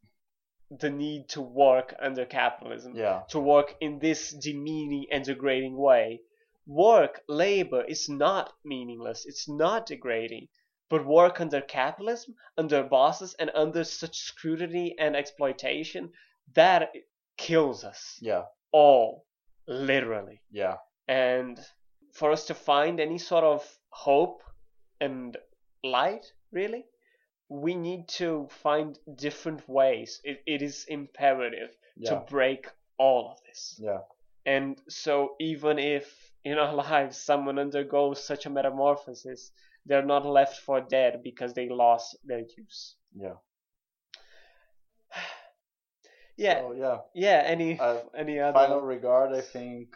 the 0.79 0.89
need 0.89 1.29
to 1.29 1.41
work 1.41 1.93
under 1.99 2.25
capitalism 2.25 2.95
yeah 2.95 3.21
to 3.29 3.39
work 3.39 3.75
in 3.81 3.99
this 3.99 4.31
demeaning 4.31 5.05
and 5.11 5.23
degrading 5.25 5.77
way. 5.77 6.19
Work, 6.65 7.21
labor 7.27 7.83
is 7.83 8.07
not 8.07 8.53
meaningless, 8.63 9.25
it's 9.25 9.49
not 9.49 9.85
degrading. 9.85 10.47
But 10.89 11.05
work 11.05 11.41
under 11.41 11.59
capitalism, 11.59 12.35
under 12.57 12.83
bosses, 12.83 13.35
and 13.39 13.49
under 13.53 13.83
such 13.83 14.17
scrutiny 14.17 14.95
and 14.99 15.15
exploitation, 15.15 16.11
that 16.53 16.89
kills 17.37 17.83
us 17.83 18.17
yeah 18.21 18.43
all, 18.71 19.25
literally. 19.67 20.41
yeah 20.51 20.75
And 21.07 21.59
for 22.13 22.31
us 22.31 22.45
to 22.45 22.53
find 22.53 22.99
any 22.99 23.17
sort 23.17 23.43
of 23.43 23.67
hope 23.89 24.41
and 25.01 25.35
light, 25.83 26.25
really, 26.51 26.85
we 27.53 27.75
need 27.75 28.07
to 28.09 28.47
find 28.49 28.99
different 29.15 29.67
ways. 29.69 30.19
It, 30.23 30.43
it 30.47 30.61
is 30.61 30.85
imperative 30.89 31.75
yeah 31.95 32.09
to 32.09 32.15
break 32.15 32.67
all 32.97 33.31
of 33.31 33.37
this. 33.45 33.79
yeah 33.79 33.99
And 34.45 34.81
so, 34.89 35.35
even 35.39 35.79
if 35.79 36.31
in 36.43 36.57
our 36.57 36.73
lives 36.89 37.17
someone 37.17 37.59
undergoes 37.59 38.23
such 38.23 38.45
a 38.45 38.49
metamorphosis, 38.49 39.51
they're 39.85 40.05
not 40.05 40.25
left 40.25 40.59
for 40.59 40.81
dead 40.81 41.21
because 41.23 41.53
they 41.53 41.69
lost 41.69 42.17
their 42.25 42.41
use. 42.57 42.95
yeah 43.15 43.35
Yeah, 46.37 46.61
so 46.61 46.73
yeah 46.73 46.99
yeah. 47.13 47.43
Any 47.45 47.79
Uh, 47.79 47.99
any 48.15 48.39
other? 48.39 48.57
final 48.57 48.81
regard 48.81 49.33
i 49.33 49.41
think 49.41 49.95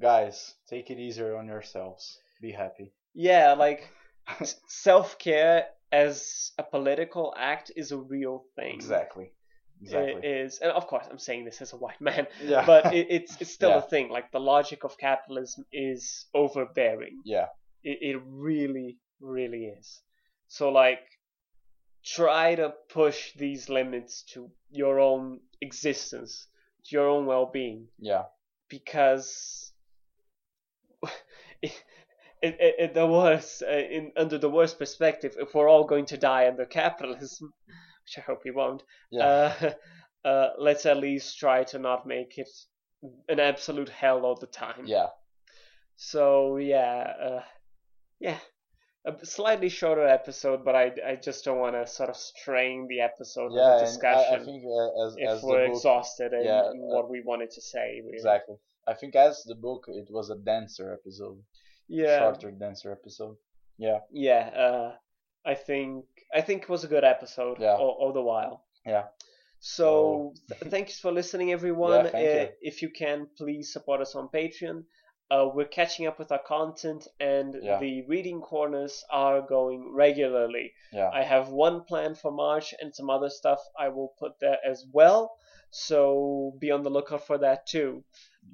guys 0.00 0.54
take 0.68 0.90
it 0.90 0.98
easier 0.98 1.36
on 1.36 1.46
yourselves 1.48 2.18
be 2.40 2.52
happy 2.52 2.92
Yeah, 3.14 3.54
like 3.54 3.88
self 4.68 5.18
care 5.18 5.66
as 5.92 6.52
a 6.58 6.62
political 6.62 7.34
act 7.36 7.70
is 7.76 7.92
a 7.92 7.96
real 7.98 8.44
thing. 8.56 8.74
exactly 8.74 9.32
exactly. 9.82 10.26
is, 10.26 10.58
and 10.58 10.72
of 10.72 10.86
course 10.86 11.06
I'm 11.10 11.18
saying 11.18 11.44
this 11.44 11.60
as 11.60 11.72
a 11.72 11.76
white 11.76 12.00
man, 12.00 12.26
yeah. 12.42 12.64
but 12.64 12.94
it, 12.94 13.06
it's 13.10 13.36
it's 13.40 13.52
still 13.52 13.70
Yeah. 13.70 13.78
a 13.78 13.82
thing. 13.82 14.08
Like 14.08 14.32
the 14.32 14.40
logic 14.40 14.84
of 14.84 14.96
capitalism 14.98 15.64
is 15.72 16.26
overbearing. 16.34 17.20
yeah, 17.24 17.48
It, 17.84 17.98
it 18.16 18.22
really, 18.26 18.98
really 19.20 19.66
is. 19.66 20.00
So 20.48 20.70
like, 20.70 21.00
try 22.04 22.54
to 22.54 22.72
push 22.88 23.34
these 23.34 23.68
limits 23.68 24.22
to 24.32 24.50
your 24.70 24.98
own 25.00 25.40
existence, 25.60 26.46
to 26.86 26.96
your 26.96 27.08
own 27.08 27.26
well-being, 27.26 27.88
yeah, 27.98 28.24
because 28.68 29.72
it, 32.42 32.56
it, 32.60 32.74
it, 32.78 32.94
the 32.94 33.06
worst, 33.06 33.62
uh, 33.62 33.70
in 33.70 34.12
under 34.16 34.38
the 34.38 34.50
worst 34.50 34.78
perspective, 34.78 35.34
if 35.38 35.54
we're 35.54 35.68
all 35.68 35.84
going 35.84 36.06
to 36.06 36.16
die 36.16 36.48
under 36.48 36.64
capitalism, 36.64 37.52
which 38.04 38.18
I 38.18 38.20
hope 38.20 38.42
we 38.44 38.50
won't, 38.50 38.82
yeah, 39.10 39.24
uh, 39.24 39.72
uh, 40.28 40.48
let's 40.58 40.86
at 40.86 40.98
least 40.98 41.38
try 41.38 41.64
to 41.64 41.78
not 41.78 42.06
make 42.06 42.38
it 42.38 42.48
an 43.28 43.40
absolute 43.40 43.88
hell 43.88 44.24
all 44.24 44.36
the 44.36 44.46
time. 44.46 44.84
yeah, 44.84 45.08
So 45.96 46.56
yeah, 46.56 47.12
uh, 47.22 47.42
yeah, 48.20 48.38
a 49.06 49.24
slightly 49.24 49.68
shorter 49.68 50.06
episode, 50.06 50.64
but 50.64 50.74
I, 50.74 50.92
I 51.06 51.16
just 51.16 51.44
don't 51.44 51.58
want 51.58 51.76
to 51.76 51.86
sort 51.86 52.10
of 52.10 52.16
strain 52.16 52.86
the 52.88 53.00
episode 53.00 53.52
yeah. 53.54 53.78
And 53.78 53.86
discussion 53.86 54.34
I, 54.34 54.36
I 54.36 54.44
think 54.44 54.64
uh, 54.64 55.06
as 55.06 55.14
if 55.16 55.28
as 55.28 55.42
we're 55.42 55.66
book, 55.66 55.76
exhausted 55.76 56.32
in, 56.32 56.44
yeah, 56.44 56.70
in 56.72 56.80
uh, 56.80 56.94
what 56.94 57.08
we 57.08 57.22
wanted 57.24 57.50
to 57.52 57.60
say. 57.60 58.00
Really. 58.02 58.16
exactly. 58.16 58.56
I 58.88 58.94
think 58.94 59.14
as 59.14 59.42
the 59.44 59.54
book, 59.54 59.84
it 59.88 60.08
was 60.10 60.30
a 60.30 60.36
denser 60.36 60.92
episode, 60.92 61.38
Yeah. 61.88 62.18
shorter, 62.18 62.50
denser 62.50 62.92
episode. 62.92 63.36
Yeah, 63.78 64.00
Yeah. 64.10 64.48
Uh, 64.64 64.92
I 65.44 65.54
think 65.54 66.04
I 66.34 66.40
think 66.40 66.62
it 66.64 66.68
was 66.68 66.82
a 66.84 66.88
good 66.88 67.04
episode. 67.04 67.58
Yeah. 67.60 67.74
All, 67.76 67.96
all 68.00 68.12
the 68.12 68.22
while. 68.22 68.64
Yeah. 68.84 69.04
So 69.60 70.34
th- 70.48 70.70
thanks 70.70 70.98
for 70.98 71.12
listening, 71.12 71.52
everyone. 71.58 72.04
Yeah, 72.06 72.10
thank 72.10 72.28
uh, 72.28 72.40
you. 72.42 72.48
If 72.62 72.82
you 72.82 72.90
can, 72.90 73.28
please 73.36 73.72
support 73.72 74.00
us 74.00 74.14
on 74.14 74.28
Patreon. 74.28 74.84
Uh, 75.30 75.48
we're 75.52 75.64
catching 75.66 76.06
up 76.06 76.18
with 76.20 76.30
our 76.30 76.42
content, 76.46 77.06
and 77.18 77.56
Yeah. 77.60 77.78
the 77.80 78.02
reading 78.06 78.40
corners 78.40 79.02
are 79.10 79.40
going 79.42 79.92
regularly. 79.92 80.72
yeah, 80.92 81.10
I 81.12 81.22
have 81.24 81.48
one 81.48 81.82
plan 81.84 82.14
for 82.14 82.30
March 82.30 82.74
and 82.80 82.94
some 82.94 83.10
other 83.10 83.28
stuff 83.30 83.58
I 83.78 83.88
will 83.88 84.14
put 84.18 84.32
there 84.40 84.58
as 84.64 84.84
well. 84.92 85.36
So 85.70 86.54
be 86.60 86.70
on 86.70 86.82
the 86.84 86.90
lookout 86.90 87.26
for 87.26 87.38
that 87.38 87.66
too. 87.66 88.04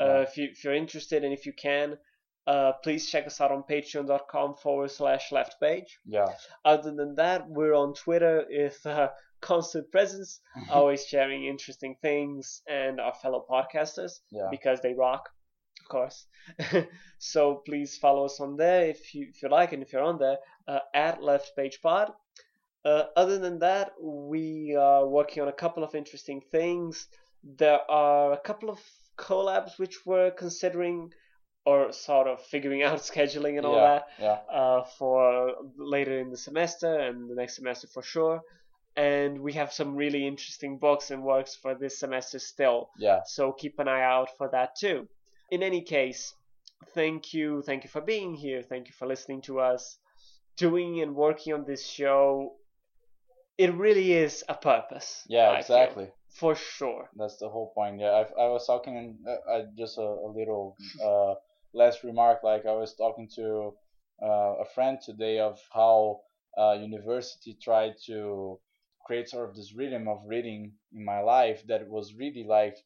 Uh, 0.00 0.24
if, 0.26 0.36
you, 0.38 0.48
if 0.50 0.64
you're 0.64 0.74
interested 0.74 1.22
and 1.24 1.32
if 1.34 1.44
you 1.44 1.52
can, 1.52 1.98
uh, 2.46 2.72
please 2.82 3.08
check 3.08 3.26
us 3.26 3.40
out 3.40 3.52
on 3.52 3.62
patreon.com 3.62 4.54
forward 4.56 4.90
slash 4.90 5.30
left 5.30 5.60
page. 5.60 5.98
yeah. 6.04 6.26
Other 6.64 6.92
than 6.92 7.14
that, 7.16 7.48
we're 7.48 7.74
on 7.74 7.94
Twitter 7.94 8.44
with 8.48 8.84
uh, 8.84 9.08
constant 9.40 9.90
presence, 9.90 10.40
always 10.70 11.06
sharing 11.06 11.44
interesting 11.44 11.96
things 12.02 12.62
and 12.68 13.00
our 13.00 13.14
fellow 13.14 13.44
podcasters 13.48 14.20
yeah. 14.30 14.48
because 14.50 14.80
they 14.80 14.94
rock, 14.94 15.28
of 15.80 15.88
course. 15.88 16.26
so 17.18 17.62
please 17.66 17.96
follow 17.98 18.24
us 18.24 18.40
on 18.40 18.56
there 18.56 18.86
if 18.86 19.14
you 19.14 19.26
if 19.28 19.42
you 19.42 19.48
like 19.48 19.72
and 19.72 19.82
if 19.82 19.92
you're 19.92 20.02
on 20.02 20.18
there 20.18 20.38
uh, 20.66 20.80
at 20.94 21.22
Left 21.22 21.54
Page 21.56 21.80
Pod. 21.82 22.12
Uh, 22.84 23.04
other 23.16 23.38
than 23.38 23.60
that, 23.60 23.92
we 24.00 24.76
are 24.76 25.06
working 25.06 25.42
on 25.42 25.48
a 25.48 25.52
couple 25.52 25.84
of 25.84 25.94
interesting 25.94 26.40
things. 26.50 27.06
There 27.44 27.78
are 27.88 28.32
a 28.32 28.38
couple 28.40 28.70
of 28.70 28.80
collabs 29.16 29.78
which 29.78 30.04
we're 30.04 30.32
considering 30.32 31.12
or 31.64 31.92
sort 31.92 32.26
of 32.26 32.40
figuring 32.40 32.82
out 32.88 32.98
scheduling 32.98 33.56
and 33.56 33.66
all 33.66 33.76
yeah, 33.76 33.88
that 33.88 34.08
yeah, 34.20 34.38
uh, 34.52 34.84
for 34.98 35.54
later 35.76 36.18
in 36.18 36.30
the 36.30 36.36
semester 36.36 36.98
and 36.98 37.30
the 37.30 37.34
next 37.34 37.56
semester 37.56 37.86
for 37.86 38.02
sure. 38.02 38.40
And 38.94 39.40
we 39.40 39.54
have 39.54 39.72
some 39.72 39.96
really 39.96 40.26
interesting 40.26 40.78
books 40.78 41.10
and 41.10 41.22
works 41.22 41.54
for 41.54 41.74
this 41.74 41.98
semester 41.98 42.38
still. 42.38 42.90
yeah. 42.98 43.20
So 43.24 43.52
keep 43.52 43.78
an 43.78 43.88
eye 43.88 44.02
out 44.02 44.28
for 44.36 44.50
that 44.52 44.76
too. 44.76 45.08
In 45.50 45.62
any 45.62 45.80
case, 45.80 46.34
thank 46.94 47.32
you. 47.32 47.62
Thank 47.62 47.84
you 47.84 47.90
for 47.90 48.02
being 48.02 48.34
here. 48.34 48.62
Thank 48.62 48.88
you 48.88 48.94
for 48.98 49.06
listening 49.06 49.40
to 49.42 49.60
us. 49.60 49.98
Doing 50.58 51.00
and 51.00 51.14
working 51.14 51.54
on 51.54 51.64
this 51.64 51.86
show, 51.86 52.56
it 53.56 53.72
really 53.74 54.12
is 54.12 54.44
a 54.48 54.54
purpose. 54.54 55.22
Yeah, 55.26 55.50
I 55.50 55.62
feel, 55.62 55.76
exactly. 55.76 56.08
for 56.28 56.54
sure. 56.54 57.08
That's 57.16 57.38
the 57.38 57.48
whole 57.48 57.72
point. 57.74 58.00
Yeah, 58.00 58.10
I, 58.10 58.42
I 58.42 58.48
was 58.48 58.66
talking 58.66 59.18
uh, 59.26 59.50
uh, 59.50 59.62
just 59.76 59.96
a, 59.96 60.02
a 60.02 60.28
little 60.28 60.76
uh, 61.02 61.34
last 61.74 62.04
remark. 62.04 62.42
Like 62.42 62.66
I 62.66 62.72
was 62.72 62.94
talking 62.94 63.28
to 63.36 63.74
uh, 64.22 64.54
a 64.60 64.64
friend 64.74 64.98
today 65.04 65.38
of 65.38 65.58
how 65.72 66.20
uh, 66.58 66.72
university 66.72 67.56
tried 67.60 67.94
to 68.06 68.58
create 69.06 69.28
sort 69.28 69.48
of 69.48 69.56
this 69.56 69.74
rhythm 69.74 70.08
of 70.08 70.18
reading 70.26 70.72
in 70.92 71.04
my 71.04 71.20
life 71.20 71.66
that 71.66 71.88
was 71.88 72.14
really 72.14 72.44
like 72.44 72.76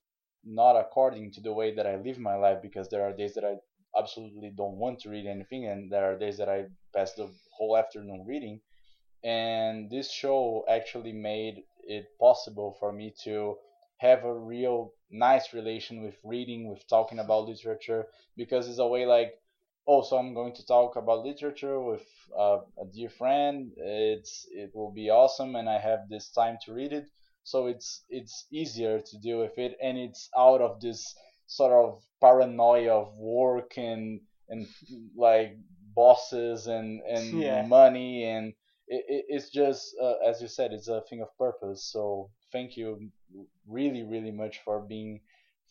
not 0.45 0.77
according 0.77 1.33
to 1.33 1.41
the 1.41 1.53
way 1.53 1.75
that 1.75 1.87
I 1.87 1.97
live 1.97 2.19
my 2.19 2.37
life 2.37 2.59
because 2.63 2.89
there 2.89 3.03
are 3.05 3.13
days 3.13 3.35
that 3.35 3.45
I 3.45 3.57
absolutely 3.99 4.53
don't 4.57 4.79
want 4.79 5.01
to 5.01 5.11
read 5.11 5.27
anything 5.27 5.67
and 5.67 5.91
there 5.91 6.05
are 6.05 6.19
days 6.19 6.39
that 6.39 6.49
I 6.49 6.67
pass 6.95 7.13
the 7.15 7.29
whole 7.53 7.77
afternoon 7.77 8.25
reading 8.27 8.61
and 9.25 9.91
this 9.91 10.11
show 10.13 10.65
actually 10.69 11.13
made 11.13 11.63
it 11.85 12.07
possible 12.21 12.77
for 12.81 12.93
me 12.93 13.13
to 13.25 13.57
have 13.99 14.25
a 14.25 14.35
real 14.35 14.93
nice 15.11 15.53
relation 15.53 16.03
with 16.03 16.17
reading 16.25 16.69
with 16.69 16.87
talking 16.89 17.19
about 17.19 17.47
literature 17.47 18.07
because 18.37 18.69
it's 18.69 18.79
a 18.79 18.87
way 18.87 19.07
like 19.07 19.35
oh 19.87 20.03
so 20.03 20.17
i'm 20.17 20.35
going 20.35 20.53
to 20.53 20.67
talk 20.67 20.97
about 20.97 21.25
literature 21.25 21.81
with 21.81 22.05
uh, 22.39 22.59
a 22.81 22.85
dear 22.93 23.09
friend 23.09 23.73
it's 23.77 24.47
it 24.51 24.71
will 24.75 24.91
be 24.91 25.11
awesome 25.11 25.55
and 25.57 25.69
i 25.69 25.79
have 25.79 26.09
this 26.09 26.31
time 26.31 26.57
to 26.65 26.73
read 26.73 26.93
it 26.93 27.07
so 27.45 27.67
it's 27.67 28.03
it's 28.09 28.47
easier 28.51 29.01
to 29.01 29.19
deal 29.19 29.39
with 29.41 29.57
it 29.59 29.77
and 29.83 29.97
it's 29.99 30.29
out 30.37 30.61
of 30.61 30.81
this 30.81 31.15
sort 31.47 31.73
of 31.73 32.03
paranoia 32.21 32.93
of 32.95 33.15
work 33.17 33.77
and 33.79 34.21
and 34.49 34.67
like 35.17 35.57
bosses 35.95 36.67
and 36.67 37.01
and 37.03 37.45
Yeah. 37.45 37.67
money 37.69 38.25
and 38.25 38.53
it, 38.89 39.05
it, 39.09 39.25
it's 39.29 39.51
just 39.51 39.95
uh, 40.03 40.15
as 40.27 40.41
you 40.41 40.49
said 40.49 40.73
it's 40.73 40.89
a 40.89 41.03
thing 41.09 41.21
of 41.23 41.29
purpose 41.39 41.85
so 41.93 42.31
thank 42.53 42.77
you 42.77 43.11
really 43.69 44.03
really 44.03 44.31
much 44.31 44.61
for 44.65 44.81
being 44.81 45.21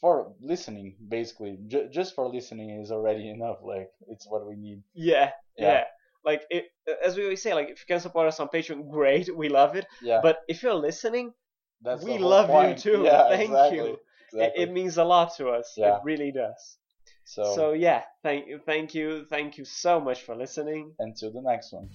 for 0.01 0.33
listening 0.41 0.95
basically 1.07 1.57
J- 1.67 1.89
just 1.91 2.15
for 2.15 2.27
listening 2.27 2.69
is 2.81 2.91
already 2.91 3.29
enough 3.37 3.57
like 3.63 3.89
it's 4.07 4.27
what 4.27 4.47
we 4.47 4.55
need 4.55 4.83
Yeah, 4.93 5.31
yeah. 5.57 5.71
Yeah. 5.71 5.83
Like 6.23 6.43
it, 6.49 6.65
as 7.03 7.15
we 7.17 7.23
always 7.23 7.41
say, 7.41 7.53
like 7.53 7.69
if 7.69 7.79
you 7.79 7.85
can 7.87 7.99
support 7.99 8.27
us 8.27 8.39
on 8.39 8.47
Patreon, 8.49 8.89
great, 8.91 9.35
we 9.35 9.47
love 9.49 9.75
it. 9.75 9.85
yeah 10.01 10.21
But 10.21 10.39
if 10.47 10.63
you're 10.63 10.73
listening, 10.73 11.33
that's 11.81 12.03
we 12.03 12.17
love 12.17 12.49
you 12.69 12.75
too. 12.75 13.03
yeah 13.03 13.27
Thank 13.29 13.51
exactly, 13.51 13.71
you. 13.71 13.93
it, 13.93 13.99
exactly. 14.33 14.63
it 14.63 14.71
means 14.71 14.97
a 14.97 15.03
lot 15.03 15.35
to 15.37 15.49
us. 15.49 15.73
Yeah. 15.77 15.97
It 15.97 16.01
really 16.03 16.31
does. 16.31 16.77
so, 17.25 17.43
So 17.53 17.73
yeah, 17.73 18.03
thank 18.23 18.47
you, 18.47 18.59
thank 18.65 18.93
you, 18.95 19.25
thank 19.29 19.57
you 19.57 19.65
so 19.65 19.99
much 19.99 20.21
for 20.23 20.35
listening. 20.35 20.93
until 20.99 21.31
the 21.31 21.41
next 21.41 21.73
one 21.73 21.89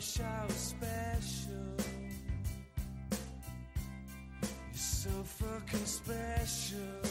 wish 0.00 0.18
I 0.20 0.46
was 0.46 0.54
special. 0.54 1.76
You're 4.40 4.74
so 4.74 5.10
fucking 5.10 5.84
special. 5.84 7.09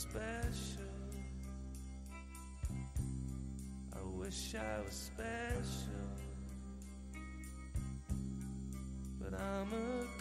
Special. 0.00 0.82
I 3.94 4.02
wish 4.16 4.54
I 4.54 4.80
was 4.82 4.94
special, 4.94 6.08
but 9.20 9.38
I'm 9.38 9.72
a. 9.74 10.19